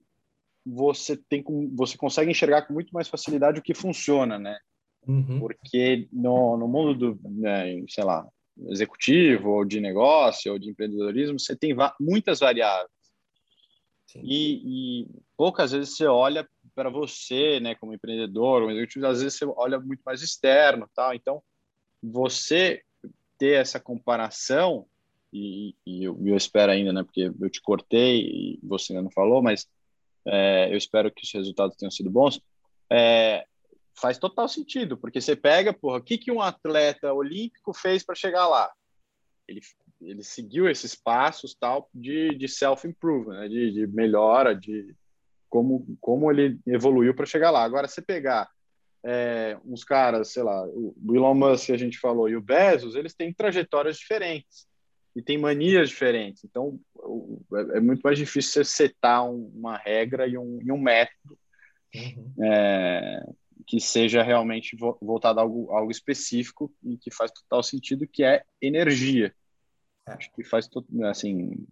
você 0.66 1.18
tem 1.30 1.44
você 1.74 1.98
consegue 1.98 2.32
enxergar 2.32 2.64
com 2.64 2.74
muito 2.74 2.92
mais 2.92 3.08
facilidade 3.08 3.60
o 3.60 3.64
que 3.64 3.74
funciona, 3.74 4.38
né? 4.38 4.58
Uhum. 5.08 5.40
Porque 5.40 6.08
no, 6.12 6.58
no 6.58 6.68
mundo 6.68 6.94
do, 6.94 7.30
né, 7.30 7.82
sei 7.88 8.04
lá, 8.04 8.28
executivo 8.70 9.50
ou 9.50 9.66
de 9.66 9.80
negócio 9.80 10.52
ou 10.52 10.60
de 10.60 10.70
empreendedorismo, 10.70 11.40
você 11.40 11.56
tem 11.56 11.76
muitas 12.00 12.40
variáveis. 12.40 12.90
E, 14.16 15.02
e, 15.04 15.08
poucas 15.36 15.72
vezes 15.72 15.96
você 15.96 16.06
olha 16.06 16.48
para 16.78 16.92
você, 16.92 17.60
né, 17.60 17.74
como 17.74 17.92
empreendedor, 17.92 18.70
executivo, 18.70 19.08
às 19.08 19.24
vezes 19.24 19.40
você 19.40 19.46
olha 19.58 19.80
muito 19.80 20.02
mais 20.06 20.22
externo, 20.22 20.88
tal. 20.94 21.12
Então, 21.12 21.42
você 22.04 22.84
ter 23.36 23.60
essa 23.60 23.80
comparação 23.80 24.86
e, 25.34 25.76
e 25.84 26.04
eu, 26.04 26.16
eu, 26.24 26.38
espero 26.38 26.72
ainda, 26.72 26.94
né, 26.94 27.04
porque 27.04 27.32
eu 27.42 27.50
te 27.50 27.60
cortei 27.64 28.20
e 28.22 28.60
você 28.62 28.94
ainda 28.94 29.02
não 29.02 29.10
falou, 29.10 29.42
mas 29.42 29.68
é, 30.24 30.72
eu 30.72 30.78
espero 30.78 31.12
que 31.12 31.24
os 31.24 31.34
resultados 31.34 31.76
tenham 31.76 31.90
sido 31.90 32.12
bons. 32.12 32.40
É, 32.92 33.44
faz 33.96 34.20
total 34.20 34.48
sentido, 34.48 34.96
porque 34.96 35.20
você 35.20 35.36
pega, 35.36 35.74
porra, 35.74 35.98
o 35.98 36.04
que, 36.04 36.16
que 36.16 36.32
um 36.32 36.44
atleta 36.44 37.12
olímpico 37.12 37.74
fez 37.74 38.04
para 38.04 38.14
chegar 38.14 38.48
lá? 38.48 38.72
Ele, 39.48 39.62
ele 40.00 40.24
seguiu 40.24 40.70
esses 40.70 40.94
passos 40.94 41.56
tal 41.56 41.90
de, 41.92 42.36
de 42.36 42.48
self-improvement, 42.48 43.40
né? 43.40 43.48
de, 43.48 43.72
de 43.72 43.88
melhora, 43.88 44.54
de 44.54 44.96
como, 45.50 45.98
como 46.00 46.32
ele 46.32 46.60
evoluiu 46.66 47.14
para 47.14 47.26
chegar 47.26 47.52
lá. 47.52 47.64
Agora, 47.64 47.88
você 47.88 48.02
pegar 48.02 48.50
é, 49.06 49.58
uns 49.66 49.84
caras, 49.84 50.30
sei 50.30 50.44
lá, 50.44 50.66
o 50.68 50.94
Elon 51.14 51.34
Musk 51.34 51.68
que 51.68 51.72
a 51.72 51.78
gente 51.78 52.00
falou 52.00 52.30
e 52.30 52.36
o 52.36 52.42
Bezos, 52.42 52.96
eles 52.96 53.14
têm 53.14 53.34
trajetórias 53.34 53.98
diferentes 53.98 54.68
e 55.16 55.22
têm 55.22 55.38
manias 55.38 55.90
diferentes. 55.90 56.44
Então, 56.44 56.80
é, 57.54 57.78
é 57.78 57.80
muito 57.80 58.02
mais 58.02 58.18
difícil 58.18 58.64
você 58.64 58.66
setar 58.66 59.30
um, 59.30 59.52
uma 59.56 59.78
regra 59.78 60.28
e 60.28 60.38
um, 60.38 60.60
e 60.62 60.72
um 60.72 60.78
método 60.78 61.38
uhum. 61.96 62.34
é, 62.44 63.26
que 63.66 63.80
seja 63.80 64.22
realmente 64.22 64.78
voltado 65.02 65.40
a 65.40 65.44
algo, 65.44 65.72
algo 65.72 65.92
específico 65.92 66.74
e 66.84 66.98
que 66.98 67.10
faz 67.10 67.32
total 67.32 67.64
sentido, 67.64 68.08
que 68.08 68.24
é 68.24 68.44
energia. 68.62 69.34
É. 70.08 70.12
Acho 70.12 70.32
que 70.34 70.44
faz, 70.44 70.70
assim, 71.10 71.66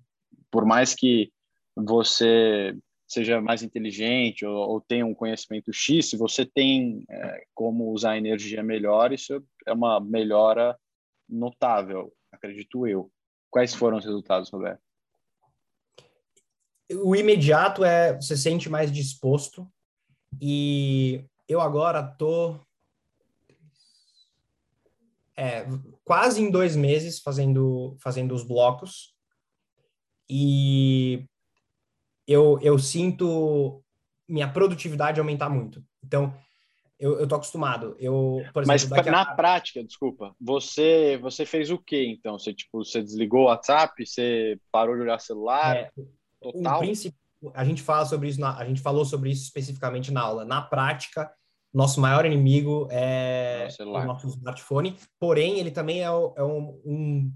por 0.50 0.66
mais 0.66 0.96
que 0.96 1.32
você 1.76 2.78
seja 3.16 3.42
mais 3.42 3.64
inteligente 3.64 4.46
ou, 4.46 4.56
ou 4.56 4.82
tenha 4.82 5.06
um 5.06 5.16
conhecimento 5.16 5.72
X, 5.74 6.10
se 6.10 6.18
você 6.18 6.46
tem 6.46 7.04
é, 7.10 7.46
como 7.54 7.92
usar 7.92 8.12
a 8.12 8.18
energia 8.18 8.62
melhor, 8.62 9.12
isso 9.12 9.44
é 9.66 9.74
uma 9.74 10.00
melhora 10.00 10.78
notável, 11.28 12.14
acredito 12.32 12.86
eu. 12.86 13.12
Quais 13.50 13.74
foram 13.74 13.98
os 13.98 14.06
resultados, 14.06 14.50
Roberto? 14.50 14.82
O 17.04 17.16
imediato 17.16 17.84
é 17.84 18.14
você 18.14 18.38
sente 18.38 18.70
mais 18.70 18.92
disposto 18.92 19.68
e 20.40 21.26
eu 21.48 21.60
agora 21.60 22.04
tô 22.04 22.60
é, 25.36 25.66
quase 26.04 26.42
em 26.42 26.52
dois 26.52 26.76
meses 26.76 27.20
fazendo 27.20 27.98
fazendo 28.00 28.36
os 28.36 28.44
blocos 28.44 29.16
e 30.30 31.26
eu, 32.28 32.60
eu 32.62 32.78
sinto 32.80 33.84
minha 34.28 34.48
produtividade 34.48 35.20
aumentar 35.20 35.50
muito. 35.50 35.84
Então, 36.04 36.34
eu, 37.00 37.20
eu 37.20 37.28
tô 37.28 37.36
acostumado. 37.36 37.96
Eu, 38.00 38.44
por 38.54 38.64
exemplo, 38.64 38.90
Mas 38.96 39.06
na 39.06 39.22
a... 39.22 39.36
prática, 39.36 39.84
desculpa, 39.84 40.34
você 40.40 41.18
você 41.22 41.46
fez 41.46 41.70
o 41.70 41.78
quê 41.78 42.06
então? 42.08 42.40
Você 42.40 42.54
tipo, 42.54 42.84
você 42.84 43.02
desligou 43.02 43.42
o 43.42 43.46
WhatsApp, 43.46 44.06
você 44.06 44.60
parou 44.72 44.96
de 44.96 45.02
olhar 45.02 45.20
celular? 45.20 45.76
É, 45.76 45.92
total. 46.42 46.82
A 47.54 47.64
gente 47.64 47.84
fala 47.84 48.06
sobre 48.06 48.30
isso, 48.30 48.40
na, 48.40 48.58
a 48.58 48.66
gente 48.66 48.82
falou 48.82 49.06
sobre 49.06 49.30
isso 49.30 49.44
especificamente 49.44 50.12
na 50.12 50.22
aula. 50.22 50.46
Na 50.46 50.62
prática, 50.62 51.32
nosso 51.74 52.00
maior 52.00 52.26
inimigo 52.26 52.88
é, 52.90 53.68
é 53.78 53.84
o, 53.84 53.90
o 53.90 54.06
nosso 54.06 54.28
smartphone, 54.30 54.98
porém 55.20 55.60
ele 55.60 55.72
também 55.72 56.02
é, 56.02 56.06
é 56.06 56.44
um, 56.44 56.82
um 56.86 57.34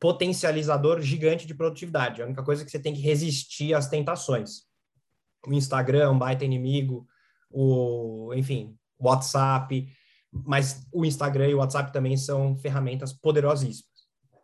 potencializador 0.00 1.00
gigante 1.02 1.46
de 1.46 1.54
produtividade. 1.54 2.22
A 2.22 2.24
única 2.24 2.42
coisa 2.42 2.62
é 2.62 2.64
que 2.64 2.70
você 2.70 2.78
tem 2.78 2.94
que 2.94 3.02
resistir 3.02 3.74
às 3.74 3.86
tentações. 3.86 4.62
O 5.46 5.52
Instagram, 5.52 6.02
é 6.02 6.08
um 6.08 6.18
baita 6.18 6.44
inimigo, 6.44 7.06
o, 7.50 8.32
enfim, 8.34 8.76
o 8.98 9.08
WhatsApp, 9.08 9.86
mas 10.32 10.86
o 10.92 11.04
Instagram 11.04 11.48
e 11.48 11.54
o 11.54 11.58
WhatsApp 11.58 11.92
também 11.92 12.16
são 12.16 12.56
ferramentas 12.56 13.12
poderosíssimas. 13.12 13.90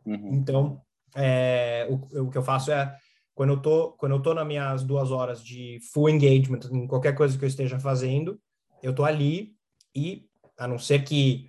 Uhum. 0.05 0.35
Então, 0.35 0.83
é, 1.15 1.89
o, 1.91 2.25
o 2.25 2.31
que 2.31 2.39
eu 2.39 2.43
faço 2.43 2.71
é 2.71 2.95
quando 3.35 3.55
eu 3.55 3.61
tô 3.61 3.93
quando 3.93 4.13
eu 4.13 4.23
tô 4.23 4.35
nas 4.35 4.47
minhas 4.47 4.83
duas 4.83 5.11
horas 5.11 5.43
de 5.43 5.79
full 5.93 6.09
engagement 6.09 6.61
em 6.73 6.87
qualquer 6.87 7.15
coisa 7.15 7.37
que 7.37 7.45
eu 7.45 7.49
esteja 7.49 7.79
fazendo, 7.79 8.41
eu 8.83 8.95
tô 8.95 9.05
ali 9.05 9.55
e 9.95 10.27
a 10.59 10.67
não 10.67 10.79
ser 10.79 11.05
que 11.05 11.49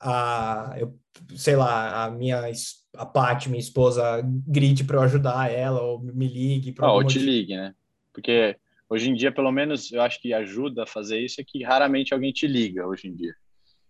a 0.00 0.74
eu 0.78 0.98
sei 1.36 1.56
lá 1.56 2.04
a 2.04 2.10
minha 2.10 2.42
a 2.96 3.06
Paty, 3.06 3.48
minha 3.48 3.60
esposa, 3.60 4.22
grite 4.46 4.84
para 4.84 4.96
eu 4.96 5.02
ajudar 5.02 5.50
ela 5.50 5.80
ou 5.82 6.00
me 6.00 6.26
ligue. 6.26 6.74
Ah, 6.78 6.92
ou 6.92 7.04
te 7.04 7.18
ligue, 7.18 7.56
né? 7.56 7.74
Porque 8.12 8.56
hoje 8.88 9.10
em 9.10 9.14
dia, 9.14 9.32
pelo 9.32 9.52
menos, 9.52 9.92
eu 9.92 10.00
acho 10.02 10.20
que 10.20 10.32
ajuda 10.32 10.84
a 10.84 10.86
fazer 10.86 11.20
isso 11.20 11.40
é 11.40 11.44
que 11.44 11.62
raramente 11.62 12.14
alguém 12.14 12.32
te 12.32 12.46
liga 12.46 12.86
hoje 12.86 13.08
em 13.08 13.14
dia. 13.14 13.34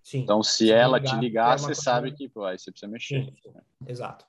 Sim. 0.03 0.21
Então, 0.21 0.43
se, 0.43 0.67
se 0.67 0.73
ela 0.73 0.99
ligar, 0.99 1.11
te 1.11 1.21
ligar, 1.21 1.55
é 1.55 1.59
você 1.59 1.75
sabe 1.75 2.13
que 2.13 2.29
pô, 2.29 2.45
aí 2.45 2.59
você 2.59 2.71
precisa 2.71 2.91
mexer. 2.91 3.25
Sim, 3.25 3.35
sim. 3.43 3.53
Exato. 3.87 4.25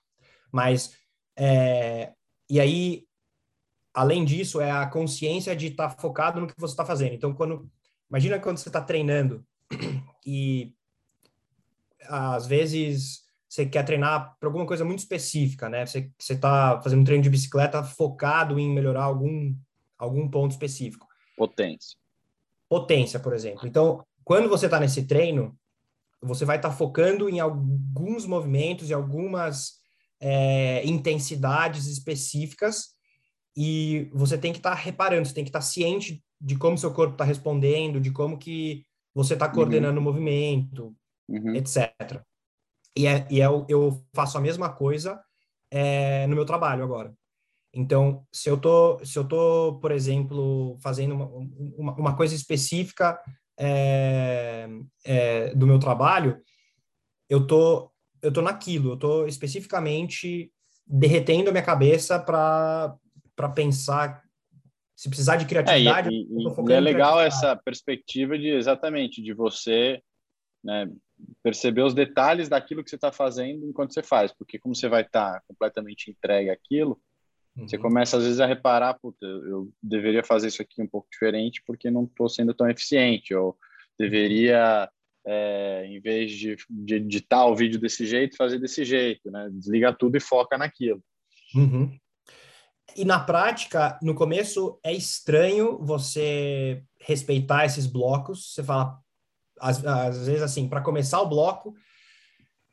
Mas, 0.52 0.96
é... 1.38 2.14
e 2.50 2.60
aí, 2.60 3.04
além 3.94 4.26
disso, 4.26 4.62
é 4.62 4.72
a 4.72 4.88
consciência 4.88 5.56
de 5.56 5.68
estar 5.68 5.90
tá 5.90 6.02
focado 6.02 6.40
no 6.40 6.48
que 6.48 6.54
você 6.58 6.74
está 6.74 6.86
fazendo. 6.86 7.14
Então, 7.14 7.34
quando, 7.34 7.70
imagina 8.10 8.40
quando 8.40 8.58
você 8.58 8.70
está 8.70 8.82
treinando 8.82 9.46
e 10.26 10.74
às 12.08 12.48
vezes 12.48 13.22
você 13.48 13.66
quer 13.66 13.84
treinar 13.84 14.36
para 14.40 14.50
alguma 14.50 14.66
coisa 14.66 14.84
muito 14.84 15.00
específica, 15.00 15.70
né? 15.70 15.86
Você 15.86 16.12
está 16.20 16.82
fazendo 16.82 17.02
um 17.02 17.06
treino 17.06 17.24
de 17.24 17.30
bicicleta 17.30 17.84
focado 17.84 18.60
em 18.60 18.70
melhorar 18.70 19.04
algum, 19.04 19.56
algum 19.98 20.30
ponto 20.30 20.52
específico. 20.52 21.08
Potência. 21.36 21.98
Potência, 22.68 23.20
por 23.20 23.34
exemplo. 23.34 23.68
Então, 23.68 24.06
quando 24.24 24.50
você 24.50 24.66
está 24.66 24.80
nesse 24.80 25.06
treino, 25.06 25.58
você 26.22 26.44
vai 26.44 26.58
estar 26.58 26.70
tá 26.70 26.76
focando 26.76 27.30
em 27.30 27.40
alguns 27.40 28.26
movimentos 28.26 28.90
e 28.90 28.94
algumas 28.94 29.78
é, 30.20 30.86
intensidades 30.86 31.88
específicas 31.88 32.98
e 33.56 34.10
você 34.14 34.38
tem 34.38 34.52
que 34.52 34.60
estar 34.60 34.72
tá 34.72 34.76
reparando, 34.76 35.28
você 35.28 35.34
tem 35.34 35.44
que 35.44 35.50
estar 35.50 35.60
tá 35.60 35.66
ciente 35.66 36.24
de 36.40 36.56
como 36.58 36.78
seu 36.78 36.94
corpo 36.94 37.14
está 37.14 37.24
respondendo, 37.24 38.00
de 38.00 38.12
como 38.12 38.38
que 38.38 38.86
você 39.16 39.34
está 39.34 39.50
coordenando 39.50 39.96
uhum. 40.00 40.02
o 40.02 40.04
movimento, 40.04 40.96
uhum. 41.28 41.56
etc. 41.56 42.22
E, 42.96 43.06
é, 43.06 43.28
e 43.30 43.42
é, 43.42 43.46
eu 43.68 44.04
faço 44.14 44.38
a 44.38 44.42
mesma 44.42 44.70
coisa 44.74 45.22
é, 45.72 46.26
no 46.28 46.36
meu 46.36 46.46
trabalho 46.46 46.84
agora. 46.84 47.14
Então, 47.74 48.26
se 48.32 48.50
eu 48.50 48.58
tô, 48.58 49.04
se 49.06 49.20
eu 49.20 49.28
tô, 49.28 49.78
por 49.80 49.92
exemplo, 49.92 50.78
fazendo 50.82 51.14
uma, 51.14 51.26
uma, 51.78 51.94
uma 51.94 52.16
coisa 52.16 52.34
específica 52.34 53.22
é, 53.60 54.68
é, 55.06 55.54
do 55.54 55.68
meu 55.68 55.78
trabalho, 55.78 56.42
eu 57.30 57.46
tô, 57.46 57.92
eu 58.22 58.32
tô 58.32 58.42
naquilo, 58.42 58.94
eu 58.94 58.98
tô 58.98 59.28
especificamente 59.28 60.52
derretendo 60.86 61.50
a 61.50 61.52
minha 61.52 61.64
cabeça 61.64 62.20
para 62.20 62.96
para 63.36 63.50
pensar 63.50 64.24
se 64.96 65.08
precisar 65.10 65.36
de 65.36 65.46
criatividade. 65.46 66.08
É, 66.08 66.12
e, 66.12 66.24
e, 66.24 66.70
e 66.70 66.74
é 66.74 66.80
legal 66.80 67.22
essa 67.22 67.56
perspectiva 67.56 68.36
de 68.36 68.48
exatamente 68.48 69.22
de 69.22 69.32
você 69.32 70.02
né, 70.64 70.90
perceber 71.44 71.82
os 71.82 71.94
detalhes 71.94 72.50
daquilo 72.50 72.84
que 72.84 72.90
você 72.90 72.96
está 72.96 73.12
fazendo 73.12 73.66
enquanto 73.66 73.94
você 73.94 74.04
faz, 74.04 74.32
porque 74.32 74.60
como 74.60 74.76
você 74.76 74.88
vai 74.88 75.02
estar 75.02 75.34
tá 75.34 75.42
completamente 75.48 76.12
entregue 76.12 76.50
àquilo, 76.50 77.00
uhum. 77.56 77.68
você 77.68 77.78
começa 77.78 78.18
às 78.18 78.24
vezes 78.24 78.40
a 78.40 78.46
reparar, 78.46 78.96
puta, 78.96 79.26
eu 79.26 79.72
deveria 79.82 80.24
fazer 80.24 80.48
isso 80.48 80.62
aqui 80.62 80.82
um 80.82 80.88
pouco 80.88 81.08
diferente 81.12 81.64
porque 81.66 81.90
não 81.90 82.04
estou 82.04 82.30
sendo 82.30 82.54
tão 82.54 82.70
eficiente, 82.70 83.34
ou 83.34 83.58
deveria, 83.98 84.90
é, 85.26 85.86
em 85.88 86.00
vez 86.00 86.32
de, 86.32 86.56
de 86.70 86.96
editar 86.96 87.46
o 87.46 87.56
vídeo 87.56 87.80
desse 87.80 88.06
jeito, 88.06 88.38
fazer 88.38 88.60
desse 88.60 88.86
jeito, 88.86 89.32
né? 89.32 89.50
Desliga 89.52 89.94
tudo 89.94 90.18
e 90.18 90.22
foca 90.22 90.58
naquilo. 90.58 91.02
Uhum. 91.56 91.98
E 92.96 93.06
na 93.06 93.20
prática, 93.20 94.00
no 94.02 94.16
começo 94.16 94.80
é 94.84 94.94
estranho 94.94 95.78
você 95.80 96.84
respeitar 97.00 97.66
esses 97.66 97.86
blocos. 97.86 98.54
Você 98.54 98.64
fala, 98.64 99.00
às, 99.60 99.84
às 99.86 100.26
vezes 100.26 100.42
assim, 100.42 100.68
para 100.68 100.82
começar 100.82 101.22
o 101.22 101.30
bloco 101.30 101.74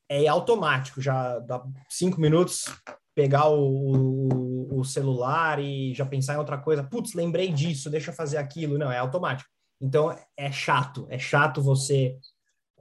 é 0.08 0.26
automático, 0.26 1.00
já 1.00 1.38
dá 1.40 1.62
cinco 1.88 2.20
minutos 2.20 2.66
pegar 3.14 3.48
o, 3.48 3.60
o, 3.60 4.80
o, 4.80 4.84
celular 4.84 5.60
e 5.60 5.94
já 5.94 6.04
pensar 6.04 6.34
em 6.34 6.38
outra 6.38 6.58
coisa. 6.58 6.82
Putz, 6.82 7.14
lembrei 7.14 7.50
disso, 7.52 7.88
deixa 7.88 8.10
eu 8.10 8.14
fazer 8.14 8.36
aquilo. 8.36 8.76
Não, 8.76 8.90
é 8.90 8.98
automático. 8.98 9.48
Então 9.80 10.16
é 10.36 10.50
chato, 10.50 11.06
é 11.08 11.18
chato 11.18 11.62
você 11.62 12.18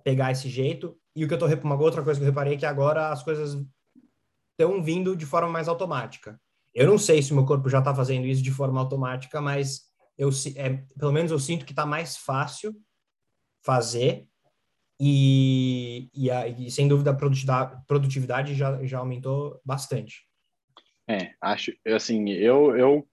pegar 0.03 0.31
esse 0.31 0.49
jeito. 0.49 0.97
E 1.15 1.23
o 1.23 1.27
que 1.27 1.33
eu 1.33 1.37
tô 1.37 1.45
uma 1.63 1.79
outra 1.79 2.03
coisa 2.03 2.19
que 2.19 2.23
eu 2.25 2.29
reparei 2.29 2.55
é 2.55 2.57
que 2.57 2.65
agora 2.65 3.11
as 3.11 3.21
coisas 3.21 3.55
estão 4.51 4.81
vindo 4.83 5.15
de 5.15 5.25
forma 5.25 5.49
mais 5.49 5.67
automática. 5.67 6.39
Eu 6.73 6.87
não 6.87 6.97
sei 6.97 7.21
se 7.21 7.31
o 7.31 7.35
meu 7.35 7.45
corpo 7.45 7.69
já 7.69 7.79
está 7.79 7.93
fazendo 7.93 8.25
isso 8.25 8.41
de 8.41 8.51
forma 8.51 8.79
automática, 8.79 9.39
mas 9.39 9.81
eu 10.17 10.29
é, 10.55 10.83
pelo 10.97 11.11
menos 11.11 11.31
eu 11.31 11.39
sinto 11.39 11.65
que 11.65 11.71
está 11.71 11.85
mais 11.85 12.17
fácil 12.17 12.75
fazer 13.63 14.27
e, 14.99 16.09
e, 16.13 16.29
e, 16.67 16.71
sem 16.71 16.87
dúvida 16.87 17.11
a 17.11 17.15
produtividade, 17.15 17.81
produtividade 17.87 18.55
já, 18.55 18.83
já 18.85 18.99
aumentou 18.99 19.59
bastante. 19.65 20.27
É, 21.07 21.33
acho, 21.41 21.73
assim, 21.87 22.29
eu, 22.29 22.77
eu, 22.77 23.07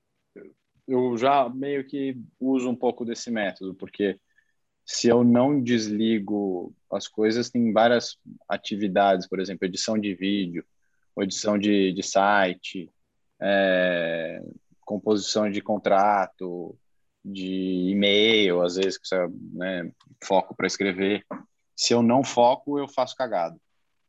eu 0.86 1.16
já 1.16 1.48
meio 1.48 1.84
que 1.86 2.16
uso 2.38 2.68
um 2.68 2.76
pouco 2.76 3.04
desse 3.04 3.30
método, 3.30 3.74
porque 3.74 4.18
se 4.84 5.08
eu 5.08 5.24
não 5.24 5.60
desligo 5.60 6.74
as 6.92 7.08
coisas, 7.08 7.50
tem 7.50 7.72
várias 7.72 8.18
atividades, 8.48 9.26
por 9.26 9.40
exemplo, 9.40 9.66
edição 9.66 9.98
de 9.98 10.14
vídeo, 10.14 10.64
edição 11.18 11.58
de, 11.58 11.92
de 11.92 12.02
site, 12.02 12.90
é, 13.40 14.42
composição 14.80 15.50
de 15.50 15.60
contrato, 15.60 16.76
de 17.24 17.90
e-mail, 17.90 18.62
às 18.62 18.76
vezes 18.76 18.98
que 18.98 19.06
você 19.06 19.28
né, 19.52 19.90
foco 20.22 20.54
para 20.54 20.66
escrever. 20.66 21.24
Se 21.76 21.92
eu 21.92 22.02
não 22.02 22.24
foco, 22.24 22.78
eu 22.78 22.88
faço 22.88 23.16
cagado. 23.16 23.60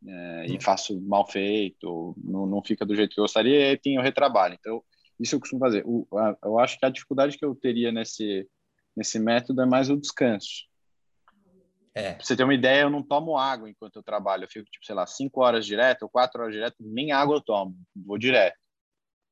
É, 0.08 0.46
e 0.48 0.60
faço 0.60 1.00
mal 1.02 1.30
feito, 1.30 2.16
não, 2.18 2.48
não 2.48 2.64
fica 2.64 2.84
do 2.84 2.96
jeito 2.96 3.14
que 3.14 3.20
eu 3.20 3.24
gostaria, 3.24 3.72
e 3.72 3.78
tem 3.78 4.00
o 4.00 4.02
retrabalho. 4.02 4.58
Então, 4.60 4.84
isso 5.20 5.36
eu 5.36 5.40
costumo 5.40 5.60
fazer. 5.60 5.84
O, 5.86 6.08
a, 6.18 6.36
eu 6.44 6.58
acho 6.58 6.80
que 6.80 6.86
a 6.86 6.90
dificuldade 6.90 7.38
que 7.38 7.46
eu 7.46 7.54
teria 7.54 7.92
nesse, 7.92 8.48
nesse 8.96 9.20
método 9.20 9.62
é 9.62 9.66
mais 9.66 9.90
o 9.92 9.98
descanso. 9.98 10.66
É. 11.94 12.14
Pra 12.14 12.24
você 12.24 12.36
ter 12.36 12.44
uma 12.44 12.54
ideia, 12.54 12.84
eu 12.84 12.90
não 12.90 13.04
tomo 13.04 13.38
água 13.38 13.70
enquanto 13.70 13.98
eu 13.98 14.04
trabalho. 14.04 14.46
Eu 14.46 14.50
fico, 14.50 14.70
tipo, 14.72 14.86
sei 14.86 14.96
lá, 14.96 15.06
cinco 15.06 15.42
horas 15.42 15.66
direto 15.66 16.04
ou 16.04 16.10
quatro 16.10 16.42
horas 16.42 16.54
direto, 16.54 16.78
nem 16.80 17.12
água 17.12 17.36
eu 17.36 17.42
tomo, 17.42 17.76
vou 17.96 18.18
direto. 18.18 18.58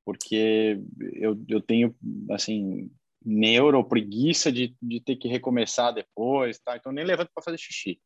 Porque 0.05 0.79
eu, 1.13 1.41
eu 1.47 1.61
tenho, 1.61 1.95
assim, 2.31 2.91
neuro, 3.23 3.83
preguiça 3.83 4.51
de, 4.51 4.75
de 4.81 5.01
ter 5.01 5.15
que 5.15 5.27
recomeçar 5.27 5.93
depois, 5.93 6.59
tá? 6.59 6.77
Então 6.77 6.91
nem 6.91 7.05
levanto 7.05 7.31
para 7.33 7.43
fazer 7.43 7.57
xixi. 7.57 8.01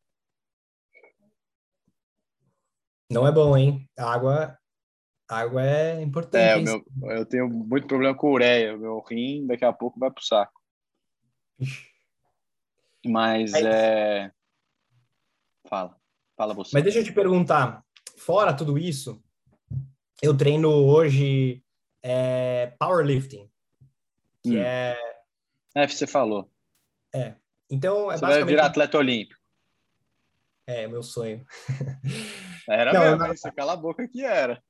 Não 3.11 3.27
é 3.27 3.31
bom, 3.31 3.55
hein? 3.55 3.87
A 3.97 4.11
água, 4.11 4.57
água 5.29 5.63
é 5.63 6.01
importante. 6.01 6.43
É, 6.43 6.59
meu, 6.59 6.83
eu 7.15 7.25
tenho 7.25 7.47
muito 7.47 7.87
problema 7.87 8.15
com 8.15 8.31
ureia. 8.31 8.75
Meu 8.77 8.99
rim 9.01 9.45
daqui 9.45 9.63
a 9.63 9.73
pouco 9.73 9.99
vai 9.99 10.09
pro 10.09 10.23
saco. 10.23 10.59
Mas 13.05 13.53
é. 13.53 14.31
Fala, 15.67 15.95
fala 16.37 16.53
você. 16.53 16.71
Mas 16.73 16.83
deixa 16.83 16.99
eu 16.99 17.03
te 17.03 17.11
perguntar, 17.11 17.83
fora 18.17 18.55
tudo 18.55 18.77
isso, 18.77 19.21
eu 20.21 20.35
treino 20.35 20.69
hoje 20.69 21.61
é, 22.01 22.73
powerlifting 22.79 23.52
que 24.43 24.57
hum. 24.57 24.61
é. 24.61 24.97
É, 25.75 25.87
você 25.87 26.05
falou. 26.05 26.49
É. 27.13 27.35
Então, 27.69 28.11
é 28.11 28.15
você 28.15 28.21
basicamente... 28.21 28.39
vai 28.39 28.45
virar 28.45 28.65
atleta 28.67 28.97
olímpico. 28.97 29.41
É, 30.67 30.87
meu 30.87 31.01
sonho. 31.01 31.45
Era 32.69 32.93
não, 32.93 33.01
mesmo, 33.01 33.17
não... 33.17 33.27
você 33.27 33.51
cala 33.51 33.73
a 33.73 33.77
boca 33.77 34.07
que 34.07 34.23
era. 34.23 34.61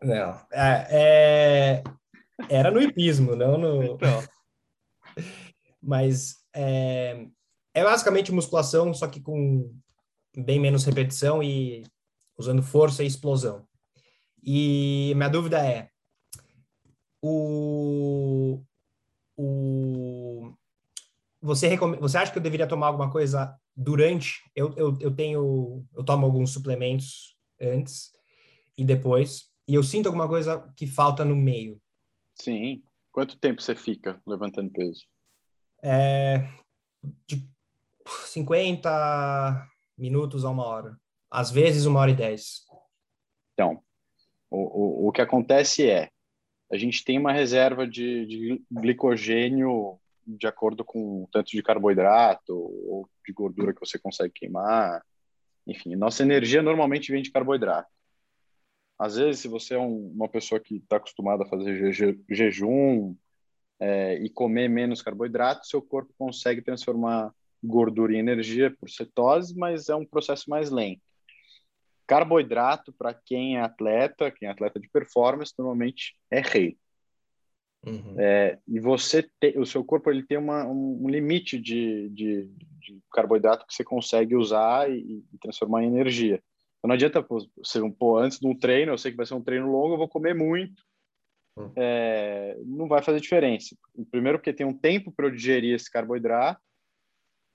Não, 0.00 0.40
é, 0.52 0.86
é... 0.90 1.82
era 2.48 2.70
no 2.70 2.80
hipismo, 2.80 3.36
não 3.36 3.58
no... 3.58 3.82
Então. 3.94 4.22
Mas 5.82 6.36
é... 6.54 7.26
é 7.74 7.84
basicamente 7.84 8.32
musculação, 8.32 8.94
só 8.94 9.06
que 9.08 9.20
com 9.20 9.74
bem 10.36 10.58
menos 10.60 10.84
repetição 10.84 11.42
e 11.42 11.82
usando 12.38 12.62
força 12.62 13.02
e 13.02 13.06
explosão. 13.06 13.66
E 14.42 15.12
minha 15.14 15.28
dúvida 15.28 15.64
é, 15.64 15.88
o, 17.22 18.60
o 19.36 20.52
você 21.40 21.76
você 21.76 22.18
acha 22.18 22.30
que 22.30 22.38
eu 22.38 22.42
deveria 22.42 22.66
tomar 22.66 22.86
alguma 22.86 23.10
coisa 23.10 23.56
durante? 23.74 24.42
Eu, 24.54 24.74
eu, 24.76 24.96
eu 25.00 25.14
tenho 25.14 25.84
eu 25.94 26.04
tomo 26.04 26.24
alguns 26.24 26.52
suplementos 26.52 27.36
antes 27.60 28.12
e 28.76 28.84
depois 28.84 29.50
e 29.66 29.74
eu 29.74 29.82
sinto 29.82 30.06
alguma 30.06 30.28
coisa 30.28 30.72
que 30.76 30.86
falta 30.86 31.24
no 31.24 31.36
meio. 31.36 31.80
Sim. 32.34 32.82
Quanto 33.10 33.38
tempo 33.38 33.60
você 33.60 33.74
fica 33.74 34.20
levantando 34.26 34.70
peso? 34.72 35.04
É 35.82 36.48
de 37.26 37.48
50 38.26 39.68
minutos 39.98 40.44
a 40.44 40.50
uma 40.50 40.64
hora. 40.64 40.96
Às 41.30 41.50
vezes 41.50 41.86
uma 41.86 42.00
hora 42.00 42.10
e 42.10 42.16
dez. 42.16 42.64
Então, 43.54 43.82
o, 44.50 45.06
o, 45.06 45.08
o 45.08 45.12
que 45.12 45.20
acontece 45.20 45.88
é 45.88 46.10
a 46.72 46.76
gente 46.78 47.04
tem 47.04 47.18
uma 47.18 47.32
reserva 47.32 47.86
de, 47.86 48.24
de 48.26 48.62
glicogênio 48.70 49.98
de 50.26 50.46
acordo 50.46 50.82
com 50.82 51.24
o 51.24 51.28
tanto 51.30 51.50
de 51.50 51.62
carboidrato 51.62 52.54
ou 52.54 53.06
de 53.26 53.32
gordura 53.32 53.74
que 53.74 53.80
você 53.80 53.98
consegue 53.98 54.32
queimar. 54.32 55.04
Enfim, 55.66 55.94
nossa 55.94 56.22
energia 56.22 56.62
normalmente 56.62 57.12
vem 57.12 57.22
de 57.22 57.30
carboidrato. 57.30 57.90
Às 58.98 59.16
vezes, 59.16 59.40
se 59.40 59.48
você 59.48 59.74
é 59.74 59.78
um, 59.78 60.12
uma 60.14 60.28
pessoa 60.28 60.60
que 60.60 60.76
está 60.76 60.96
acostumada 60.96 61.42
a 61.42 61.48
fazer 61.48 61.92
je, 61.92 62.18
jejum 62.30 63.14
é, 63.78 64.14
e 64.14 64.30
comer 64.30 64.68
menos 64.68 65.02
carboidrato, 65.02 65.66
seu 65.66 65.82
corpo 65.82 66.14
consegue 66.16 66.62
transformar 66.62 67.34
gordura 67.62 68.14
em 68.14 68.18
energia 68.18 68.74
por 68.80 68.88
cetose, 68.88 69.54
mas 69.56 69.88
é 69.88 69.94
um 69.94 70.06
processo 70.06 70.48
mais 70.48 70.70
lento. 70.70 71.02
Carboidrato, 72.12 72.92
para 72.92 73.14
quem 73.14 73.56
é 73.56 73.62
atleta, 73.62 74.30
quem 74.30 74.46
é 74.46 74.50
atleta 74.50 74.78
de 74.78 74.86
performance, 74.86 75.54
normalmente 75.56 76.14
é 76.30 76.40
rei. 76.40 76.76
Uhum. 77.86 78.14
É, 78.18 78.58
e 78.68 78.78
você 78.78 79.22
te, 79.22 79.58
o 79.58 79.64
seu 79.64 79.82
corpo 79.82 80.10
ele 80.10 80.22
tem 80.22 80.36
uma, 80.36 80.62
um, 80.66 81.08
limite 81.08 81.58
de, 81.58 82.10
de, 82.10 82.44
de, 82.78 83.00
carboidrato 83.10 83.66
que 83.66 83.72
você 83.72 83.82
consegue 83.82 84.36
usar 84.36 84.90
e, 84.90 85.24
e 85.32 85.38
transformar 85.40 85.82
em 85.82 85.86
energia. 85.86 86.34
Então 86.34 86.88
não 86.88 86.94
adianta 86.94 87.26
você 87.56 87.80
pô, 87.98 88.18
antes 88.18 88.38
de 88.38 88.46
um 88.46 88.54
treino, 88.54 88.92
eu 88.92 88.98
sei 88.98 89.10
que 89.10 89.16
vai 89.16 89.24
ser 89.24 89.34
um 89.34 89.42
treino 89.42 89.72
longo, 89.72 89.94
eu 89.94 89.98
vou 89.98 90.08
comer 90.08 90.34
muito, 90.34 90.84
uhum. 91.56 91.72
é, 91.74 92.58
não 92.66 92.88
vai 92.88 93.02
fazer 93.02 93.20
diferença. 93.20 93.74
Primeiro 94.10 94.38
porque 94.38 94.52
tem 94.52 94.66
um 94.66 94.76
tempo 94.76 95.10
para 95.10 95.28
eu 95.28 95.30
digerir 95.30 95.74
esse 95.74 95.90
carboidrato, 95.90 96.60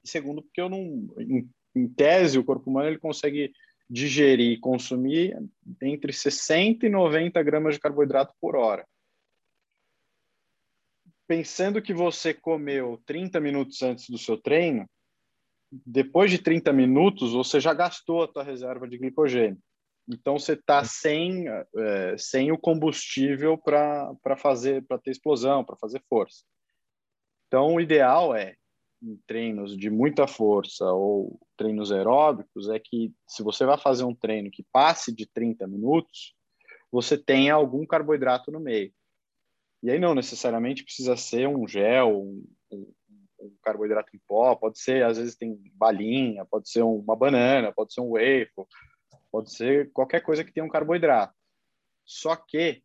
e 0.03 0.09
segundo 0.09 0.41
porque 0.41 0.59
eu 0.59 0.67
não, 0.67 0.79
em, 1.19 1.47
em 1.75 1.87
tese, 1.87 2.39
o 2.39 2.43
corpo 2.43 2.71
humano 2.71 2.89
ele 2.89 2.97
consegue 2.97 3.53
digerir 3.89 4.53
e 4.53 4.59
consumir 4.59 5.37
entre 5.81 6.11
60 6.11 6.85
e 6.85 6.89
90 6.89 7.41
gramas 7.43 7.75
de 7.75 7.79
carboidrato 7.79 8.33
por 8.39 8.55
hora. 8.55 8.85
Pensando 11.27 11.81
que 11.81 11.93
você 11.93 12.33
comeu 12.33 13.01
30 13.05 13.39
minutos 13.39 13.81
antes 13.81 14.09
do 14.09 14.17
seu 14.17 14.37
treino, 14.37 14.89
depois 15.71 16.31
de 16.31 16.37
30 16.37 16.71
minutos 16.71 17.33
você 17.33 17.59
já 17.59 17.73
gastou 17.73 18.23
a 18.23 18.27
tua 18.27 18.43
reserva 18.43 18.87
de 18.87 18.97
glicogênio. 18.97 19.61
Então 20.07 20.39
você 20.39 20.53
está 20.53 20.85
sem, 20.85 21.45
é, 21.49 22.17
sem 22.17 22.51
o 22.51 22.57
combustível 22.57 23.57
para 23.57 24.37
fazer, 24.37 24.85
para 24.85 24.97
ter 24.97 25.11
explosão, 25.11 25.65
para 25.65 25.75
fazer 25.75 26.01
força. 26.09 26.43
Então 27.47 27.75
o 27.75 27.81
ideal 27.81 28.33
é 28.33 28.55
em 29.01 29.15
treinos 29.27 29.77
de 29.77 29.89
muita 29.89 30.27
força 30.27 30.85
ou 30.91 31.39
treinos 31.55 31.91
aeróbicos 31.91 32.69
é 32.69 32.79
que 32.79 33.13
se 33.27 33.43
você 33.43 33.65
vai 33.65 33.77
fazer 33.77 34.03
um 34.03 34.15
treino 34.15 34.49
que 34.51 34.65
passe 34.71 35.13
de 35.13 35.25
30 35.25 35.67
minutos, 35.67 36.35
você 36.91 37.17
tenha 37.17 37.53
algum 37.53 37.85
carboidrato 37.85 38.51
no 38.51 38.59
meio. 38.59 38.91
E 39.83 39.91
aí 39.91 39.99
não 39.99 40.15
necessariamente 40.15 40.83
precisa 40.83 41.15
ser 41.15 41.47
um 41.47 41.67
gel, 41.67 42.21
um, 42.21 42.43
um, 42.71 42.93
um 43.39 43.55
carboidrato 43.61 44.15
em 44.15 44.19
pó, 44.27 44.55
pode 44.55 44.79
ser, 44.79 45.03
às 45.03 45.17
vezes 45.17 45.35
tem 45.35 45.61
balinha, 45.73 46.45
pode 46.45 46.69
ser 46.69 46.81
uma 46.81 47.15
banana, 47.15 47.71
pode 47.71 47.93
ser 47.93 48.01
um 48.01 48.11
waffle, 48.11 48.65
pode 49.31 49.53
ser 49.53 49.91
qualquer 49.91 50.21
coisa 50.21 50.43
que 50.43 50.51
tenha 50.51 50.65
um 50.65 50.69
carboidrato. 50.69 51.35
Só 52.03 52.35
que 52.35 52.81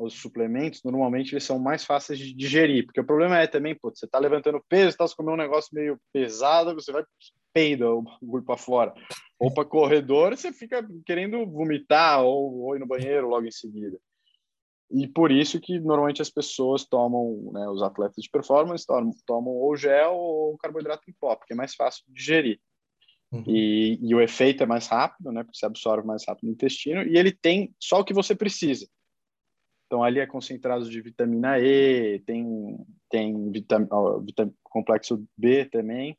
os 0.00 0.14
suplementos, 0.14 0.82
normalmente, 0.84 1.32
eles 1.32 1.44
são 1.44 1.58
mais 1.58 1.84
fáceis 1.84 2.18
de 2.18 2.32
digerir, 2.34 2.84
porque 2.84 3.00
o 3.00 3.06
problema 3.06 3.38
é 3.38 3.46
também, 3.46 3.74
pô, 3.74 3.90
você 3.90 4.06
está 4.06 4.18
levantando 4.18 4.64
peso, 4.68 4.90
está 4.90 5.06
comendo 5.16 5.34
um 5.34 5.44
negócio 5.44 5.74
meio 5.74 5.98
pesado, 6.12 6.74
você 6.74 6.90
vai 6.90 7.04
peida 7.52 7.90
o 7.90 8.02
bagulho 8.02 8.44
para 8.44 8.56
fora. 8.56 8.94
Ou 9.38 9.52
para 9.52 9.64
corredor, 9.64 10.36
você 10.36 10.52
fica 10.52 10.86
querendo 11.04 11.44
vomitar 11.46 12.22
ou, 12.22 12.60
ou 12.60 12.76
ir 12.76 12.78
no 12.78 12.86
banheiro 12.86 13.28
logo 13.28 13.46
em 13.46 13.50
seguida. 13.50 13.98
E 14.90 15.06
por 15.06 15.30
isso 15.30 15.60
que 15.60 15.78
normalmente 15.78 16.20
as 16.20 16.30
pessoas 16.30 16.84
tomam, 16.84 17.50
né, 17.52 17.68
os 17.68 17.82
atletas 17.82 18.22
de 18.22 18.28
performance 18.28 18.84
tomam, 18.84 19.12
tomam 19.24 19.52
ou 19.52 19.76
gel 19.76 20.14
ou 20.14 20.58
carboidrato 20.58 21.08
em 21.08 21.14
pó, 21.18 21.36
porque 21.36 21.52
é 21.52 21.56
mais 21.56 21.74
fácil 21.74 22.04
de 22.08 22.14
digerir. 22.14 22.60
Uhum. 23.30 23.44
E, 23.46 23.98
e, 24.02 24.12
o 24.12 24.20
efeito 24.20 24.64
é 24.64 24.66
mais 24.66 24.88
rápido, 24.88 25.30
né, 25.30 25.44
porque 25.44 25.56
você 25.56 25.64
absorve 25.64 26.04
mais 26.04 26.24
rápido 26.26 26.46
no 26.46 26.52
intestino, 26.52 27.02
e 27.04 27.16
ele 27.16 27.30
tem 27.30 27.72
só 27.78 28.00
o 28.00 28.04
que 28.04 28.12
você 28.12 28.34
precisa. 28.34 28.88
Então, 29.90 30.04
ali 30.04 30.20
é 30.20 30.26
concentrado 30.26 30.88
de 30.88 31.00
vitamina 31.00 31.58
E, 31.58 32.20
tem, 32.20 32.78
tem 33.10 33.50
vitam, 33.50 33.88
vitam, 34.24 34.54
complexo 34.62 35.26
B 35.36 35.64
também, 35.64 36.16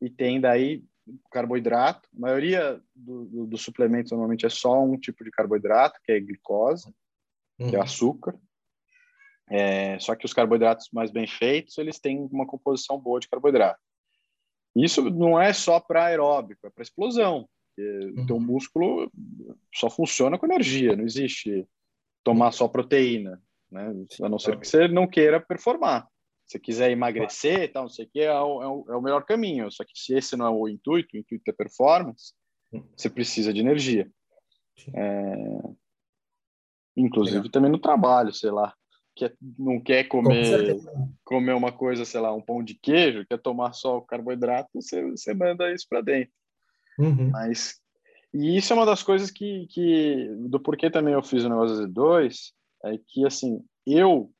e 0.00 0.08
tem 0.08 0.40
daí 0.40 0.84
carboidrato. 1.28 2.08
A 2.16 2.20
maioria 2.20 2.80
dos 2.94 3.28
do, 3.28 3.46
do 3.48 3.58
suplementos 3.58 4.12
normalmente 4.12 4.46
é 4.46 4.48
só 4.48 4.84
um 4.84 4.96
tipo 4.96 5.24
de 5.24 5.32
carboidrato, 5.32 5.98
que 6.04 6.12
é 6.12 6.20
glicose, 6.20 6.94
uhum. 7.58 7.68
que 7.68 7.74
é 7.74 7.80
uhum. 7.80 7.84
açúcar. 7.84 8.38
É, 9.50 9.98
só 9.98 10.14
que 10.14 10.24
os 10.24 10.32
carboidratos 10.32 10.88
mais 10.92 11.10
bem 11.10 11.26
feitos, 11.26 11.76
eles 11.76 11.98
têm 11.98 12.20
uma 12.30 12.46
composição 12.46 13.00
boa 13.00 13.18
de 13.18 13.28
carboidrato. 13.28 13.80
Isso 14.76 15.02
não 15.10 15.40
é 15.40 15.52
só 15.52 15.80
para 15.80 16.04
aeróbico, 16.04 16.68
é 16.68 16.70
para 16.70 16.84
explosão. 16.84 17.48
Uhum. 17.76 18.22
O 18.22 18.26
teu 18.28 18.38
músculo 18.38 19.10
só 19.74 19.90
funciona 19.90 20.38
com 20.38 20.46
energia, 20.46 20.94
não 20.94 21.04
existe 21.04 21.66
tomar 22.22 22.52
só 22.52 22.68
proteína, 22.68 23.40
né? 23.70 23.92
A 24.22 24.28
não 24.28 24.38
ser 24.38 24.58
que 24.58 24.66
você 24.66 24.88
não 24.88 25.06
queira 25.06 25.40
performar. 25.40 26.06
Se 26.46 26.58
quiser 26.58 26.90
emagrecer 26.90 27.64
e 27.64 27.68
tal, 27.68 27.82
não 27.82 27.90
sei 27.90 28.06
o 28.06 28.08
que, 28.08 28.20
é 28.20 28.32
o, 28.32 28.62
é, 28.62 28.66
o, 28.66 28.84
é 28.88 28.96
o 28.96 29.02
melhor 29.02 29.24
caminho. 29.24 29.70
Só 29.70 29.84
que 29.84 29.92
se 29.94 30.14
esse 30.14 30.36
não 30.36 30.46
é 30.46 30.50
o 30.50 30.68
intuito, 30.68 31.14
o 31.14 31.18
intuito 31.18 31.50
é 31.50 31.52
performance, 31.52 32.32
você 32.96 33.10
precisa 33.10 33.52
de 33.52 33.60
energia. 33.60 34.10
É... 34.94 35.34
Inclusive 36.96 37.38
Legal. 37.38 37.52
também 37.52 37.70
no 37.70 37.78
trabalho, 37.78 38.32
sei 38.32 38.50
lá. 38.50 38.74
Quer, 39.14 39.34
não 39.58 39.80
quer 39.80 40.04
comer, 40.04 40.76
comer 41.24 41.52
uma 41.52 41.72
coisa, 41.72 42.04
sei 42.04 42.20
lá, 42.20 42.32
um 42.32 42.40
pão 42.40 42.62
de 42.62 42.74
queijo, 42.74 43.26
quer 43.28 43.38
tomar 43.38 43.72
só 43.72 43.98
o 43.98 44.02
carboidrato, 44.02 44.70
você, 44.74 45.02
você 45.10 45.34
manda 45.34 45.72
isso 45.72 45.86
para 45.88 46.00
dentro. 46.00 46.32
Uhum. 46.98 47.30
Mas 47.30 47.80
e 48.32 48.56
isso 48.56 48.72
é 48.72 48.76
uma 48.76 48.86
das 48.86 49.02
coisas 49.02 49.30
que, 49.30 49.66
que 49.68 50.28
do 50.48 50.60
porquê 50.60 50.90
também 50.90 51.14
eu 51.14 51.22
fiz 51.22 51.44
o 51.44 51.48
negócio 51.48 51.76
Z2, 51.76 52.52
é 52.84 52.98
que 52.98 53.26
assim, 53.26 53.64
eu 53.86 54.30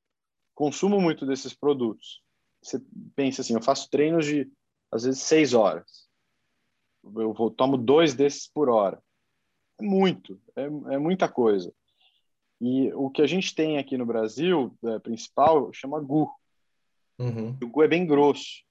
consumo 0.55 1.01
muito 1.01 1.26
desses 1.26 1.55
produtos. 1.55 2.22
Você 2.62 2.80
pensa 3.14 3.41
assim, 3.41 3.55
eu 3.55 3.62
faço 3.62 3.89
treinos 3.91 4.26
de 4.26 4.51
às 4.93 5.05
vezes 5.05 5.22
seis 5.22 5.55
horas. 5.55 6.09
Eu 7.03 7.32
vou, 7.32 7.51
tomo 7.51 7.78
dois 7.78 8.14
desses 8.14 8.49
por 8.49 8.68
hora. 8.68 9.03
É 9.80 9.82
muito, 9.82 10.41
é, 10.57 10.64
é 10.64 10.99
muita 10.99 11.28
coisa. 11.28 11.72
E 12.61 12.93
o 12.93 13.09
que 13.09 13.22
a 13.22 13.26
gente 13.26 13.55
tem 13.55 13.78
aqui 13.78 13.97
no 13.97 14.05
Brasil, 14.05 14.76
é, 14.84 14.99
principal, 14.99 15.72
chama 15.72 16.01
gu. 16.01 16.30
Uhum. 17.18 17.57
O 17.62 17.68
gu 17.68 17.82
é 17.82 17.89
bem 17.89 18.05
grosso 18.05 18.67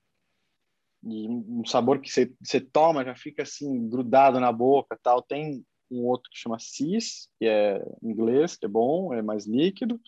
e 1.04 1.28
um 1.28 1.64
sabor 1.66 2.00
que 2.00 2.10
você 2.10 2.60
toma 2.60 3.06
já 3.06 3.16
fica 3.16 3.44
assim 3.44 3.88
grudado 3.88 4.40
na 4.40 4.52
boca 4.52 4.98
tal. 5.02 5.22
Tem 5.22 5.64
um 5.92 6.06
outro 6.06 6.30
que 6.30 6.38
chama 6.38 6.60
cis 6.60 7.30
que 7.40 7.46
é 7.46 7.82
inglês 8.04 8.58
que 8.58 8.66
é 8.66 8.70
bom 8.70 9.14
é 9.14 9.22
mais 9.22 9.46
líquido 9.46 10.00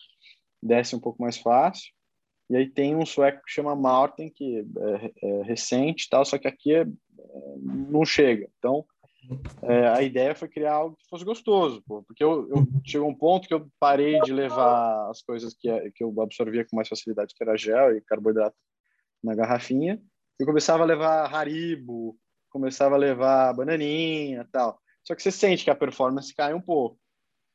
desce 0.62 0.94
um 0.94 1.00
pouco 1.00 1.22
mais 1.22 1.38
fácil. 1.38 1.90
E 2.50 2.56
aí 2.56 2.68
tem 2.68 2.96
um 2.96 3.06
sueco 3.06 3.42
que 3.46 3.52
chama 3.52 3.76
Martin 3.76 4.28
que 4.28 4.66
é, 4.78 5.12
é 5.22 5.42
recente 5.42 6.08
tal 6.10 6.24
só 6.24 6.36
que 6.36 6.48
aqui 6.48 6.74
é, 6.74 6.82
é, 6.82 6.86
não 7.58 8.04
chega. 8.04 8.48
Então 8.58 8.84
é, 9.62 9.88
a 9.88 10.02
ideia 10.02 10.34
foi 10.34 10.48
criar 10.48 10.74
algo 10.74 10.96
que 10.96 11.08
fosse 11.08 11.24
gostoso 11.24 11.82
pô, 11.86 12.02
porque 12.02 12.24
eu, 12.24 12.48
eu 12.48 12.66
chegou 12.84 13.08
um 13.08 13.14
ponto 13.14 13.46
que 13.46 13.54
eu 13.54 13.68
parei 13.78 14.20
de 14.22 14.32
levar 14.32 15.08
as 15.08 15.22
coisas 15.22 15.54
que, 15.54 15.68
que 15.92 16.02
eu 16.02 16.20
absorvia 16.20 16.64
com 16.64 16.76
mais 16.76 16.88
facilidade 16.88 17.34
que 17.34 17.42
era 17.42 17.56
gel 17.56 17.96
e 17.96 18.00
carboidrato 18.00 18.56
na 19.22 19.34
garrafinha 19.34 20.02
eu 20.42 20.46
começava 20.46 20.82
a 20.82 20.86
levar 20.86 21.34
Haribo, 21.34 22.16
começava 22.50 22.94
a 22.94 22.98
levar 22.98 23.54
bananinha 23.54 24.48
tal. 24.50 24.80
Só 25.04 25.14
que 25.14 25.22
você 25.22 25.30
sente 25.30 25.64
que 25.64 25.70
a 25.70 25.74
performance 25.74 26.34
cai 26.34 26.54
um 26.54 26.60
pouco. 26.60 26.98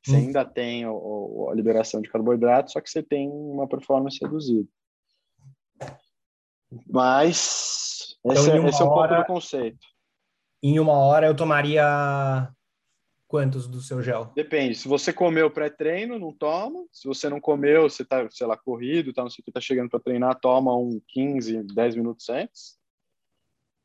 Você 0.06 0.16
hum. 0.16 0.20
ainda 0.20 0.46
tem 0.46 0.86
o, 0.86 0.94
o, 0.94 1.50
a 1.52 1.56
liberação 1.56 2.02
de 2.02 2.10
carboidrato, 2.10 2.72
só 2.72 2.80
que 2.80 2.90
você 2.90 3.02
tem 3.02 3.30
uma 3.30 3.68
performance 3.68 4.20
reduzida. 4.22 4.68
Mas 6.88 8.16
então, 8.24 8.34
esse, 8.34 8.52
é, 8.52 8.66
esse 8.68 8.82
é 8.82 8.86
um 8.86 8.90
hora, 8.90 9.16
pouco 9.16 9.24
do 9.24 9.34
conceito. 9.34 9.88
Em 10.62 10.80
uma 10.80 10.94
hora 10.94 11.28
eu 11.28 11.36
tomaria 11.36 12.52
quantos 13.36 13.68
do 13.68 13.82
seu 13.82 14.02
gel? 14.02 14.32
Depende. 14.34 14.76
Se 14.76 14.88
você 14.88 15.12
comeu 15.12 15.52
pré-treino, 15.52 16.18
não 16.18 16.32
toma. 16.32 16.86
Se 16.90 17.06
você 17.06 17.28
não 17.28 17.42
comeu, 17.42 17.82
você 17.82 18.06
tá, 18.06 18.26
sei 18.32 18.48
lá, 18.48 18.56
corrido, 18.56 19.12
tá, 19.12 19.24
não 19.24 19.30
sei 19.30 19.42
o 19.42 19.46
que, 19.46 19.52
tá 19.52 19.60
chegando 19.60 19.90
para 19.90 20.00
treinar, 20.00 20.40
toma 20.40 20.74
um 20.74 21.02
15, 21.10 21.64
10 21.64 21.96
minutos 21.98 22.30
antes. 22.30 22.80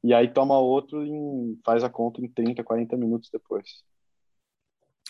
E 0.04 0.14
aí 0.14 0.32
toma 0.32 0.56
outro 0.56 1.04
e 1.04 1.58
faz 1.64 1.82
a 1.82 1.90
conta 1.90 2.20
em 2.20 2.28
30, 2.28 2.62
40 2.62 2.96
minutos 2.96 3.28
depois. 3.28 3.82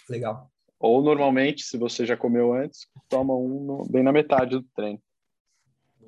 Legal. 0.08 0.50
Ou 0.78 1.02
normalmente, 1.02 1.62
se 1.62 1.76
você 1.76 2.06
já 2.06 2.16
comeu 2.16 2.54
antes, 2.54 2.88
toma 3.10 3.36
um 3.36 3.62
no, 3.62 3.84
bem 3.90 4.02
na 4.02 4.10
metade 4.10 4.56
do 4.56 4.62
treino. 4.74 5.02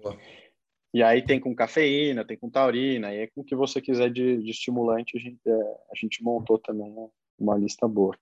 Boa. 0.03 0.19
E 0.95 1.03
aí 1.03 1.23
tem 1.23 1.39
com 1.39 1.55
cafeína, 1.55 2.25
tem 2.25 2.39
com 2.39 2.49
taurina, 2.49 3.15
e 3.15 3.19
é 3.19 3.27
com 3.27 3.43
o 3.43 3.45
que 3.45 3.55
você 3.55 3.79
quiser 3.79 4.11
de, 4.11 4.39
de 4.39 4.51
estimulante, 4.51 5.19
a 5.19 5.21
gente, 5.21 5.39
é, 5.47 5.53
a 5.53 5.95
gente 5.95 6.23
montou 6.23 6.59
também 6.59 6.91
né? 6.91 7.09
uma 7.39 7.59
lista 7.59 7.87
boa. 7.87 8.17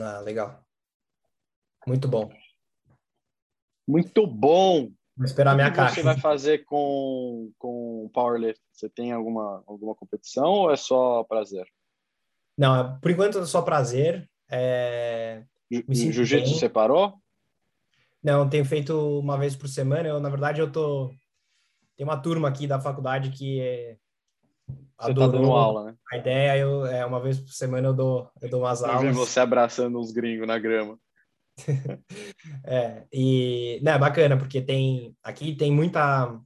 Ah, 0.00 0.20
legal. 0.20 0.64
Muito 1.86 2.06
bom. 2.08 2.30
Muito 3.86 4.26
bom. 4.26 4.90
Vou 5.16 5.24
esperar 5.24 5.52
a 5.52 5.54
minha 5.54 5.68
o 5.68 5.70
que 5.70 5.76
caixa. 5.76 5.94
você 5.96 6.02
vai 6.02 6.18
fazer 6.18 6.64
com 6.64 7.50
com 7.58 8.10
powerlift? 8.12 8.62
Você 8.72 8.88
tem 8.88 9.12
alguma 9.12 9.64
alguma 9.66 9.94
competição 9.94 10.46
ou 10.46 10.70
é 10.70 10.76
só 10.76 11.24
prazer? 11.24 11.66
Não, 12.56 12.98
por 13.00 13.10
enquanto 13.10 13.38
é 13.38 13.46
só 13.46 13.62
prazer. 13.62 14.30
É... 14.50 15.44
Jiu-jitsu 15.70 16.54
separou? 16.54 17.14
Não, 18.22 18.48
tenho 18.48 18.64
feito 18.64 19.18
uma 19.18 19.36
vez 19.36 19.56
por 19.56 19.68
semana. 19.68 20.08
Eu, 20.08 20.20
na 20.20 20.28
verdade, 20.28 20.60
eu 20.60 20.70
tô 20.70 21.10
tem 21.96 22.04
uma 22.06 22.16
turma 22.16 22.48
aqui 22.48 22.66
da 22.66 22.80
faculdade 22.80 23.30
que 23.30 23.60
é 23.60 23.96
você 25.00 25.14
tá 25.14 25.26
dando 25.26 25.52
aula, 25.52 25.84
né? 25.84 25.96
A 26.12 26.16
ideia 26.16 26.58
eu, 26.58 26.84
é 26.86 27.06
uma 27.06 27.20
vez 27.20 27.38
por 27.38 27.52
semana 27.52 27.88
eu 27.88 27.94
dou, 27.94 28.30
eu 28.40 28.50
dou 28.50 28.62
umas 28.62 28.80
eu 28.80 28.90
aulas. 28.90 29.16
Você 29.16 29.40
abraçando 29.40 29.98
uns 29.98 30.12
gringos 30.12 30.46
na 30.46 30.58
grama. 30.58 30.98
é, 32.64 33.04
e 33.12 33.80
não, 33.82 33.92
é 33.92 33.98
bacana, 33.98 34.36
porque 34.36 34.60
tem 34.60 35.16
aqui 35.22 35.54
tem 35.54 35.72
muita 35.72 36.40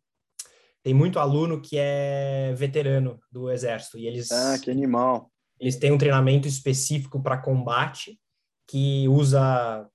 tem 0.82 0.92
muito 0.92 1.18
aluno 1.18 1.60
que 1.60 1.76
é 1.78 2.52
veterano 2.54 3.20
do 3.30 3.50
exército 3.50 3.98
e 3.98 4.06
eles 4.06 4.30
Ah, 4.30 4.58
que 4.58 4.70
animal. 4.70 5.30
Eles 5.60 5.76
têm 5.76 5.92
um 5.92 5.98
treinamento 5.98 6.48
específico 6.48 7.22
para 7.22 7.38
combate 7.38 8.18
que 8.66 9.06
usa 9.08 9.88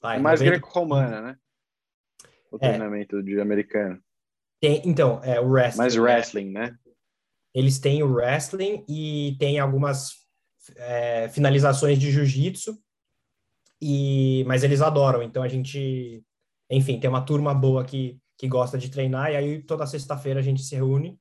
vai, 0.00 0.18
é 0.18 0.20
mais 0.20 0.40
90... 0.40 0.58
greco-romana, 0.58 1.22
né? 1.22 1.36
O 2.50 2.56
é. 2.56 2.68
treinamento 2.68 3.22
de 3.22 3.40
americano. 3.40 4.00
Tem, 4.60 4.82
então, 4.84 5.20
é 5.22 5.40
o 5.40 5.48
wrestling. 5.48 5.78
Mais 5.78 5.96
wrestling, 5.96 6.50
né? 6.50 6.76
Eles 7.56 7.78
têm 7.78 8.02
o 8.02 8.12
wrestling 8.12 8.84
e 8.86 9.34
tem 9.38 9.58
algumas 9.58 10.10
é, 10.76 11.26
finalizações 11.30 11.98
de 11.98 12.12
jiu-jitsu, 12.12 12.78
e, 13.80 14.44
mas 14.46 14.62
eles 14.62 14.82
adoram. 14.82 15.22
Então 15.22 15.42
a 15.42 15.48
gente, 15.48 16.22
enfim, 16.70 17.00
tem 17.00 17.08
uma 17.08 17.24
turma 17.24 17.54
boa 17.54 17.82
que, 17.82 18.18
que 18.36 18.46
gosta 18.46 18.76
de 18.76 18.90
treinar, 18.90 19.32
e 19.32 19.36
aí 19.36 19.62
toda 19.62 19.86
sexta-feira 19.86 20.40
a 20.40 20.42
gente 20.42 20.62
se 20.62 20.76
reúne. 20.76 21.18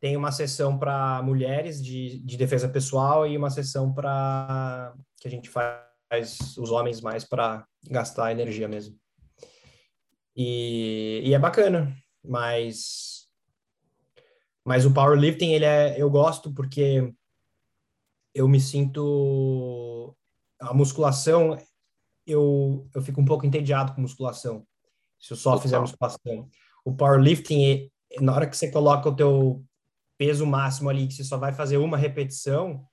Tem 0.00 0.16
uma 0.16 0.32
sessão 0.32 0.76
para 0.76 1.22
mulheres 1.22 1.80
de, 1.80 2.18
de 2.18 2.36
defesa 2.36 2.68
pessoal 2.68 3.24
e 3.24 3.36
uma 3.36 3.48
sessão 3.48 3.94
para 3.94 4.92
que 5.20 5.28
a 5.28 5.30
gente 5.30 5.48
faz 5.48 6.56
os 6.58 6.72
homens 6.72 7.00
mais 7.00 7.24
para 7.24 7.64
gastar 7.88 8.32
energia 8.32 8.66
mesmo. 8.66 8.98
E, 10.34 11.22
e 11.24 11.32
é 11.32 11.38
bacana, 11.38 11.96
mas 12.24 13.17
mas 14.68 14.84
o 14.84 14.92
powerlifting 14.92 15.52
ele 15.52 15.64
é 15.64 15.98
eu 15.98 16.10
gosto 16.10 16.52
porque 16.52 17.10
eu 18.34 18.46
me 18.46 18.60
sinto 18.60 20.14
a 20.60 20.74
musculação 20.74 21.56
eu 22.26 22.86
eu 22.94 23.00
fico 23.00 23.18
um 23.18 23.24
pouco 23.24 23.46
entediado 23.46 23.94
com 23.94 24.02
musculação 24.02 24.66
se 25.18 25.32
eu 25.32 25.36
só 25.38 25.52
Total. 25.52 25.62
fizer 25.62 25.80
musculação. 25.80 26.48
O 26.84 26.94
powerlifting 26.94 27.90
na 28.20 28.34
hora 28.34 28.46
que 28.46 28.56
você 28.56 28.70
coloca 28.70 29.08
o 29.08 29.16
teu 29.16 29.64
peso 30.18 30.46
máximo 30.46 30.90
ali 30.90 31.06
que 31.06 31.14
você 31.14 31.24
só 31.24 31.38
vai 31.38 31.52
fazer 31.52 31.78
uma 31.78 31.96
repetição, 31.96 32.84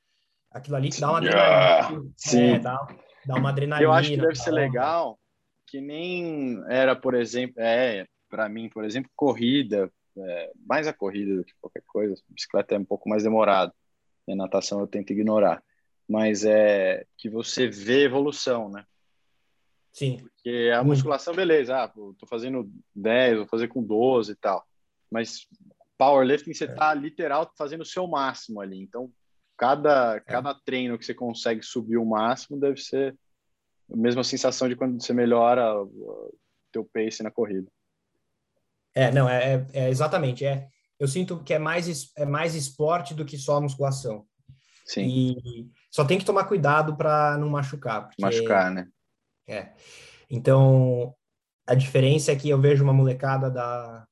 aquilo 0.50 0.78
ali 0.78 0.90
dá 0.98 1.10
uma 1.10 1.18
adrenalina. 1.18 2.12
sim. 2.16 2.42
É, 2.42 2.60
dá, 2.60 2.88
dá 3.26 3.36
uma 3.36 3.50
adrenalina. 3.50 3.86
Eu 3.86 3.94
acho 3.94 4.12
que 4.12 4.18
deve 4.18 4.36
ser 4.36 4.52
legal 4.52 5.20
que 5.68 5.82
nem 5.82 6.64
era, 6.70 6.96
por 6.96 7.14
exemplo, 7.14 7.56
é, 7.58 8.08
para 8.30 8.48
mim, 8.48 8.70
por 8.70 8.86
exemplo, 8.86 9.12
corrida, 9.14 9.92
é, 10.18 10.52
mais 10.66 10.88
a 10.88 10.94
corrida 10.94 11.36
do 11.36 11.44
que 11.44 11.54
qualquer 11.62 11.84
coisa, 11.86 12.22
bicicleta 12.30 12.76
é 12.76 12.80
um 12.80 12.86
pouco 12.86 13.10
mais 13.10 13.24
demorado, 13.24 13.74
e 14.28 14.34
a 14.34 14.36
natação 14.36 14.80
eu 14.80 14.88
tento 14.88 15.12
ignorar, 15.12 15.64
mas 16.08 16.46
é 16.46 17.06
que 17.18 17.30
você 17.30 17.68
vê 17.68 18.04
evolução, 18.04 18.70
né? 18.70 18.86
Sim. 19.92 20.18
Porque 20.18 20.72
a 20.76 20.84
musculação, 20.84 21.34
beleza, 21.34 21.84
ah, 21.84 21.88
tô 21.88 22.28
fazendo 22.28 22.70
10, 22.94 23.38
vou 23.38 23.48
fazer 23.48 23.68
com 23.68 23.82
12 23.82 24.32
e 24.32 24.36
tal, 24.36 24.66
mas 25.12 25.48
powerlifting 25.98 26.54
você 26.54 26.66
é. 26.66 26.74
tá 26.74 26.94
literal 26.94 27.52
fazendo 27.58 27.82
o 27.82 27.86
seu 27.86 28.06
máximo 28.08 28.62
ali, 28.62 28.82
então 28.82 29.12
cada, 29.58 30.20
cada 30.22 30.54
treino 30.54 30.98
que 30.98 31.06
você 31.06 31.14
consegue 31.14 31.64
subir 31.64 31.98
o 31.98 32.06
máximo 32.06 32.60
deve 32.60 32.78
ser 32.78 33.18
a 33.92 33.96
mesma 33.96 34.24
sensação 34.24 34.68
de 34.68 34.76
quando 34.76 35.02
você 35.02 35.14
melhora 35.14 35.82
o 35.82 36.34
teu 36.72 36.84
pace 36.84 37.24
na 37.24 37.32
corrida. 37.32 37.70
É, 38.96 39.12
não, 39.12 39.30
é, 39.30 39.56
é, 39.56 39.68
é, 39.74 39.90
exatamente. 39.90 40.46
É, 40.46 40.68
eu 40.98 41.08
sinto 41.08 41.44
que 41.44 41.54
é 41.54 41.60
mais, 41.60 42.12
é 42.16 42.26
mais 42.26 42.56
esporte 42.56 43.14
do 43.14 43.26
que 43.26 43.38
só 43.38 43.60
musculação. 43.60 44.26
Sim. 44.86 45.06
E 45.06 45.70
só 45.92 46.06
tem 46.06 46.18
que 46.18 46.26
tomar 46.26 46.46
cuidado 46.46 46.96
para 46.96 47.38
não 47.38 47.50
machucar. 47.50 48.08
Porque, 48.08 48.22
machucar, 48.22 48.72
né? 48.72 48.88
É. 49.48 49.74
Então, 50.30 51.14
a 51.68 51.76
diferença 51.76 52.32
é 52.32 52.36
que 52.36 52.50
eu 52.50 52.60
vejo 52.60 52.84
uma 52.84 52.94
molecada 52.94 53.50
da, 53.50 54.08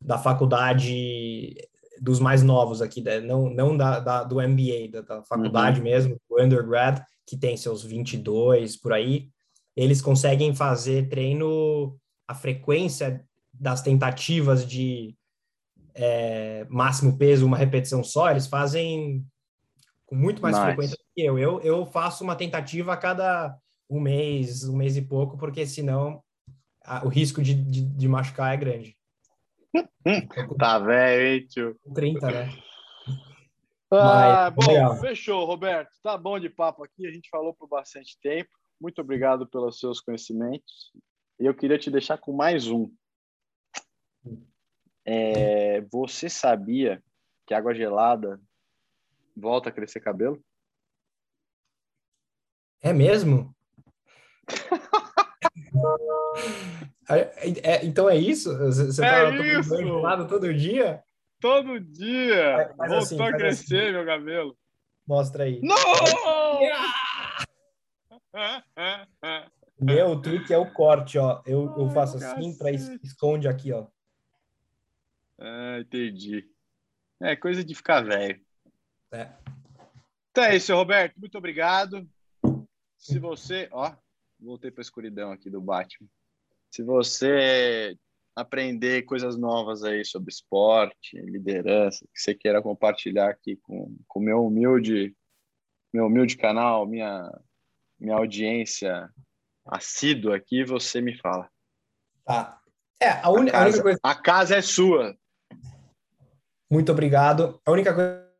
da 0.00 0.18
faculdade 0.18 1.56
dos 2.00 2.18
mais 2.18 2.42
novos 2.42 2.80
aqui, 2.80 3.02
né? 3.02 3.20
não, 3.20 3.50
não 3.50 3.76
da, 3.76 4.00
da 4.00 4.24
do 4.24 4.36
MBA, 4.36 4.88
da, 4.90 5.00
da 5.02 5.22
faculdade 5.22 5.80
uhum. 5.80 5.84
mesmo, 5.84 6.16
do 6.28 6.40
undergrad, 6.40 7.02
que 7.26 7.36
tem 7.36 7.56
seus 7.56 7.84
22 7.84 8.76
por 8.76 8.92
aí, 8.92 9.28
eles 9.76 10.00
conseguem 10.00 10.54
fazer 10.54 11.08
treino, 11.08 11.96
a 12.26 12.34
frequência 12.34 13.24
das 13.60 13.82
tentativas 13.82 14.66
de 14.66 15.14
é, 15.94 16.64
máximo 16.70 17.18
peso, 17.18 17.44
uma 17.44 17.58
repetição 17.58 18.02
só, 18.02 18.30
eles 18.30 18.46
fazem 18.46 19.22
com 20.06 20.16
muito 20.16 20.40
mais 20.40 20.56
nice. 20.56 20.66
frequência 20.66 20.98
que 21.14 21.22
eu. 21.22 21.38
eu. 21.38 21.60
Eu 21.60 21.84
faço 21.84 22.24
uma 22.24 22.34
tentativa 22.34 22.94
a 22.94 22.96
cada 22.96 23.54
um 23.88 24.00
mês, 24.00 24.66
um 24.66 24.76
mês 24.76 24.96
e 24.96 25.02
pouco, 25.02 25.36
porque 25.36 25.66
senão 25.66 26.22
a, 26.82 27.04
o 27.04 27.08
risco 27.08 27.42
de, 27.42 27.54
de, 27.54 27.82
de 27.82 28.08
machucar 28.08 28.54
é 28.54 28.56
grande. 28.56 28.96
tá 30.58 30.78
velho, 30.78 31.26
hein, 31.26 31.46
tio? 31.46 31.76
30, 31.94 32.30
né? 32.30 32.50
Ah, 33.92 34.52
Mas, 34.56 34.66
bom, 34.66 34.72
legal. 34.72 34.96
fechou, 34.96 35.44
Roberto. 35.44 35.90
Tá 36.02 36.16
bom 36.16 36.38
de 36.38 36.48
papo 36.48 36.84
aqui, 36.84 37.06
a 37.06 37.12
gente 37.12 37.28
falou 37.28 37.52
por 37.52 37.68
bastante 37.68 38.18
tempo. 38.22 38.48
Muito 38.80 39.00
obrigado 39.00 39.46
pelos 39.46 39.78
seus 39.78 40.00
conhecimentos. 40.00 40.92
E 41.38 41.44
eu 41.44 41.54
queria 41.54 41.78
te 41.78 41.90
deixar 41.90 42.16
com 42.16 42.32
mais 42.32 42.68
um. 42.68 42.90
É, 45.04 45.80
você 45.90 46.28
sabia 46.28 47.02
que 47.46 47.54
água 47.54 47.74
gelada 47.74 48.40
volta 49.36 49.68
a 49.68 49.72
crescer 49.72 50.00
cabelo? 50.00 50.42
É 52.82 52.92
mesmo? 52.92 53.54
É, 57.08 57.72
é, 57.72 57.84
então 57.84 58.08
é 58.08 58.16
isso? 58.16 58.56
Você 58.56 59.04
é 59.04 59.10
tá 59.10 59.30
isso. 59.30 59.76
gelado 59.76 60.28
todo 60.28 60.54
dia? 60.54 61.02
Todo 61.40 61.80
dia! 61.80 62.72
Voltou 62.76 62.98
assim, 62.98 63.20
a 63.20 63.32
crescer 63.32 63.82
assim. 63.82 63.92
meu 63.92 64.06
cabelo. 64.06 64.56
Mostra 65.06 65.44
aí. 65.44 65.60
Não! 65.60 65.76
Meu 69.80 70.20
truque 70.20 70.52
é 70.52 70.58
o 70.58 70.70
corte, 70.72 71.18
ó. 71.18 71.42
Eu, 71.44 71.74
eu 71.76 71.90
faço 71.90 72.16
assim 72.18 72.56
para 72.56 72.70
esconde 72.70 73.48
aqui, 73.48 73.72
ó. 73.72 73.86
Ah, 75.40 75.78
entendi. 75.80 76.46
É 77.20 77.34
coisa 77.34 77.64
de 77.64 77.74
ficar 77.74 78.02
velho. 78.02 78.40
É. 79.12 79.32
Então 80.30 80.44
é 80.44 80.56
isso, 80.56 80.74
Roberto. 80.74 81.18
Muito 81.18 81.36
obrigado. 81.38 82.08
Se 82.98 83.18
você, 83.18 83.68
ó, 83.72 83.94
voltei 84.38 84.70
para 84.70 84.80
a 84.80 84.84
escuridão 84.84 85.32
aqui 85.32 85.48
do 85.48 85.60
Batman. 85.60 86.08
Se 86.70 86.82
você 86.82 87.98
aprender 88.36 89.02
coisas 89.02 89.36
novas 89.36 89.82
aí 89.82 90.04
sobre 90.04 90.30
esporte, 90.30 91.16
liderança, 91.16 92.06
que 92.14 92.20
você 92.20 92.34
queira 92.34 92.62
compartilhar 92.62 93.30
aqui 93.30 93.56
com 93.56 93.96
o 94.14 94.20
meu 94.20 94.46
humilde, 94.46 95.16
meu 95.92 96.06
humilde 96.06 96.36
canal, 96.36 96.86
minha, 96.86 97.28
minha 97.98 98.14
audiência 98.14 99.10
assídua 99.66 100.36
aqui, 100.36 100.64
você 100.64 101.00
me 101.00 101.16
fala. 101.16 101.50
Tá. 102.24 102.60
É, 103.00 103.10
a, 103.10 103.30
un... 103.30 103.48
a, 103.48 103.50
casa, 103.50 103.56
a 103.56 103.64
única 103.64 103.82
coisa. 103.82 104.00
A 104.02 104.14
casa 104.14 104.56
é 104.56 104.62
sua. 104.62 105.18
Muito 106.70 106.92
obrigado. 106.92 107.60
A 107.66 107.70
única 107.72 107.92
coisa 107.92 108.30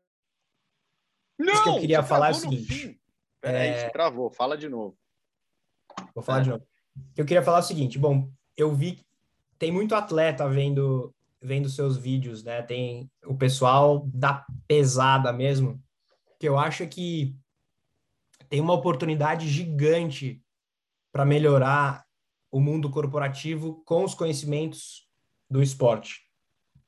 Não, 1.37 1.63
que 1.63 1.69
eu 1.69 1.79
queria 1.79 2.03
falar 2.03 2.29
é 2.29 2.31
o 2.31 2.35
seguinte. 2.35 3.01
Peraí, 3.41 3.69
é... 3.69 3.89
travou, 3.89 4.29
fala 4.29 4.57
de 4.57 4.69
novo. 4.69 4.97
Vou 6.13 6.23
falar 6.23 6.39
é. 6.39 6.43
de 6.43 6.49
novo. 6.51 6.67
Eu 7.17 7.25
queria 7.25 7.43
falar 7.43 7.59
o 7.59 7.63
seguinte, 7.63 7.97
bom, 7.97 8.31
eu 8.55 8.73
vi 8.73 9.05
tem 9.57 9.71
muito 9.71 9.93
atleta 9.93 10.49
vendo 10.49 11.13
vendo 11.39 11.69
seus 11.69 11.97
vídeos, 11.97 12.43
né? 12.43 12.61
Tem 12.61 13.09
o 13.25 13.35
pessoal 13.35 14.07
da 14.13 14.45
pesada 14.67 15.33
mesmo, 15.33 15.81
que 16.39 16.47
eu 16.47 16.57
acho 16.57 16.87
que 16.87 17.35
tem 18.47 18.59
uma 18.61 18.73
oportunidade 18.73 19.47
gigante 19.47 20.41
para 21.11 21.25
melhorar 21.25 22.05
o 22.51 22.59
mundo 22.59 22.89
corporativo 22.89 23.83
com 23.85 24.03
os 24.03 24.13
conhecimentos 24.13 25.07
do 25.49 25.61
esporte. 25.61 26.21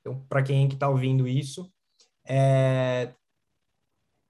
Então, 0.04 0.20
para 0.28 0.44
quem 0.44 0.68
que 0.68 0.74
está 0.74 0.90
ouvindo 0.90 1.26
isso, 1.26 1.72
é, 2.28 3.14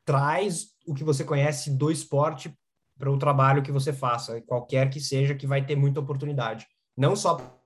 traz 0.05 0.67
o 0.85 0.93
que 0.93 1.03
você 1.03 1.23
conhece 1.23 1.71
do 1.71 1.89
esporte 1.89 2.55
para 2.97 3.11
o 3.11 3.17
trabalho 3.17 3.63
que 3.63 3.71
você 3.71 3.91
faça, 3.91 4.39
qualquer 4.41 4.89
que 4.91 4.99
seja, 4.99 5.33
que 5.33 5.47
vai 5.47 5.65
ter 5.65 5.75
muita 5.75 5.99
oportunidade. 5.99 6.67
Não 6.95 7.15
só 7.15 7.59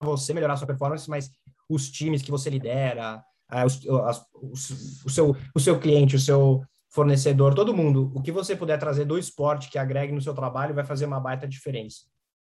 você 0.00 0.32
melhorar 0.32 0.56
sua 0.56 0.66
performance, 0.66 1.10
mas 1.10 1.28
os 1.68 1.90
times 1.90 2.22
que 2.22 2.30
você 2.30 2.48
lidera, 2.48 3.24
os, 3.66 3.84
as, 4.06 4.26
os, 4.34 5.04
o, 5.04 5.10
seu, 5.10 5.36
o 5.54 5.60
seu 5.60 5.80
cliente, 5.80 6.14
o 6.14 6.20
seu 6.20 6.62
fornecedor, 6.88 7.54
todo 7.54 7.74
mundo, 7.74 8.12
o 8.14 8.22
que 8.22 8.30
você 8.30 8.54
puder 8.54 8.78
trazer 8.78 9.04
do 9.04 9.18
esporte 9.18 9.68
que 9.68 9.78
agregue 9.78 10.12
no 10.12 10.22
seu 10.22 10.34
trabalho 10.34 10.74
vai 10.74 10.84
fazer 10.84 11.06
uma 11.06 11.18
baita 11.18 11.48
diferença. 11.48 12.02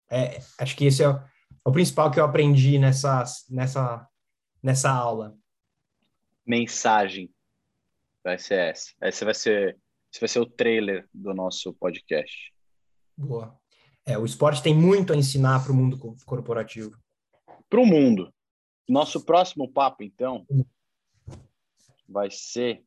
É, 0.09 0.39
acho 0.57 0.77
que 0.77 0.85
esse 0.85 1.03
é 1.03 1.23
o, 1.51 1.55
é 1.67 1.69
o 1.69 1.71
principal 1.71 2.11
que 2.11 2.19
eu 2.19 2.25
aprendi 2.25 2.77
nessa, 2.79 3.23
nessa, 3.49 4.07
nessa 4.61 4.91
aula. 4.91 5.37
Mensagem 6.45 7.33
vai 8.23 8.37
ser 8.37 8.59
essa. 8.59 8.93
Essa 9.01 9.25
vai 9.25 9.33
ser 9.33 9.77
esse 10.11 10.21
vai 10.21 10.29
ser 10.29 10.39
o 10.39 10.45
trailer 10.45 11.07
do 11.13 11.33
nosso 11.33 11.73
podcast. 11.73 12.53
Boa. 13.15 13.59
É, 14.05 14.17
o 14.17 14.25
esporte 14.25 14.63
tem 14.63 14.75
muito 14.75 15.11
a 15.11 15.15
ensinar 15.15 15.63
para 15.63 15.71
o 15.71 15.75
mundo 15.75 15.97
corporativo. 16.25 16.97
Para 17.69 17.81
o 17.81 17.85
mundo. 17.85 18.33
Nosso 18.87 19.25
próximo 19.25 19.69
papo, 19.69 20.03
então, 20.03 20.45
vai 22.07 22.31
ser 22.31 22.83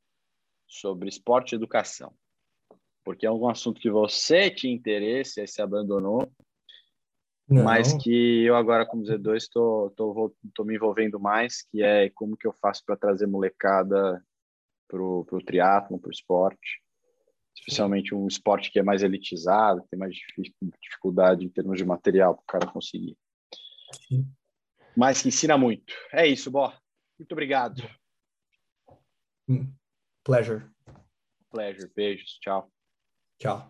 sobre 0.67 1.09
esporte 1.09 1.53
e 1.53 1.57
educação. 1.57 2.15
Porque 3.05 3.27
é 3.27 3.31
um 3.31 3.49
assunto 3.49 3.81
que 3.81 3.91
você 3.91 4.51
tinha 4.51 4.75
interesse 4.75 5.43
e 5.43 5.47
se 5.47 5.61
abandonou, 5.61 6.33
Não. 7.51 7.65
mas 7.65 7.93
que 7.95 8.45
eu 8.45 8.55
agora, 8.55 8.87
como 8.87 9.03
Z2, 9.03 9.37
estou 9.37 9.91
tô, 9.91 10.15
tô, 10.15 10.35
tô, 10.55 10.65
me 10.65 10.77
envolvendo 10.77 11.19
mais, 11.19 11.63
que 11.63 11.83
é 11.83 12.09
como 12.11 12.37
que 12.37 12.47
eu 12.47 12.53
faço 12.53 12.85
para 12.87 12.97
trazer 12.97 13.27
molecada 13.27 14.25
para 14.89 15.03
o 15.03 15.43
triatlon, 15.45 15.99
para 15.99 16.09
o 16.09 16.13
esporte 16.13 16.81
especialmente 17.61 18.15
um 18.15 18.27
esporte 18.27 18.71
que 18.71 18.79
é 18.79 18.83
mais 18.83 19.03
elitizado, 19.03 19.87
tem 19.91 19.99
mais 19.99 20.15
dificuldade 20.83 21.45
em 21.45 21.49
termos 21.49 21.79
de 21.79 21.85
material 21.85 22.35
para 22.35 22.43
o 22.43 22.47
cara 22.47 22.73
conseguir. 22.73 23.17
Sim. 24.09 24.27
Mas 24.97 25.23
que 25.23 25.29
ensina 25.29 25.57
muito. 25.57 25.95
É 26.13 26.27
isso, 26.27 26.51
Bó. 26.51 26.73
Muito 27.19 27.33
obrigado. 27.33 27.83
Hum. 29.49 29.73
Pleasure. 30.25 30.65
Pleasure. 31.51 31.91
Beijos. 31.95 32.39
Tchau. 32.41 32.71
Tchau. 33.39 33.69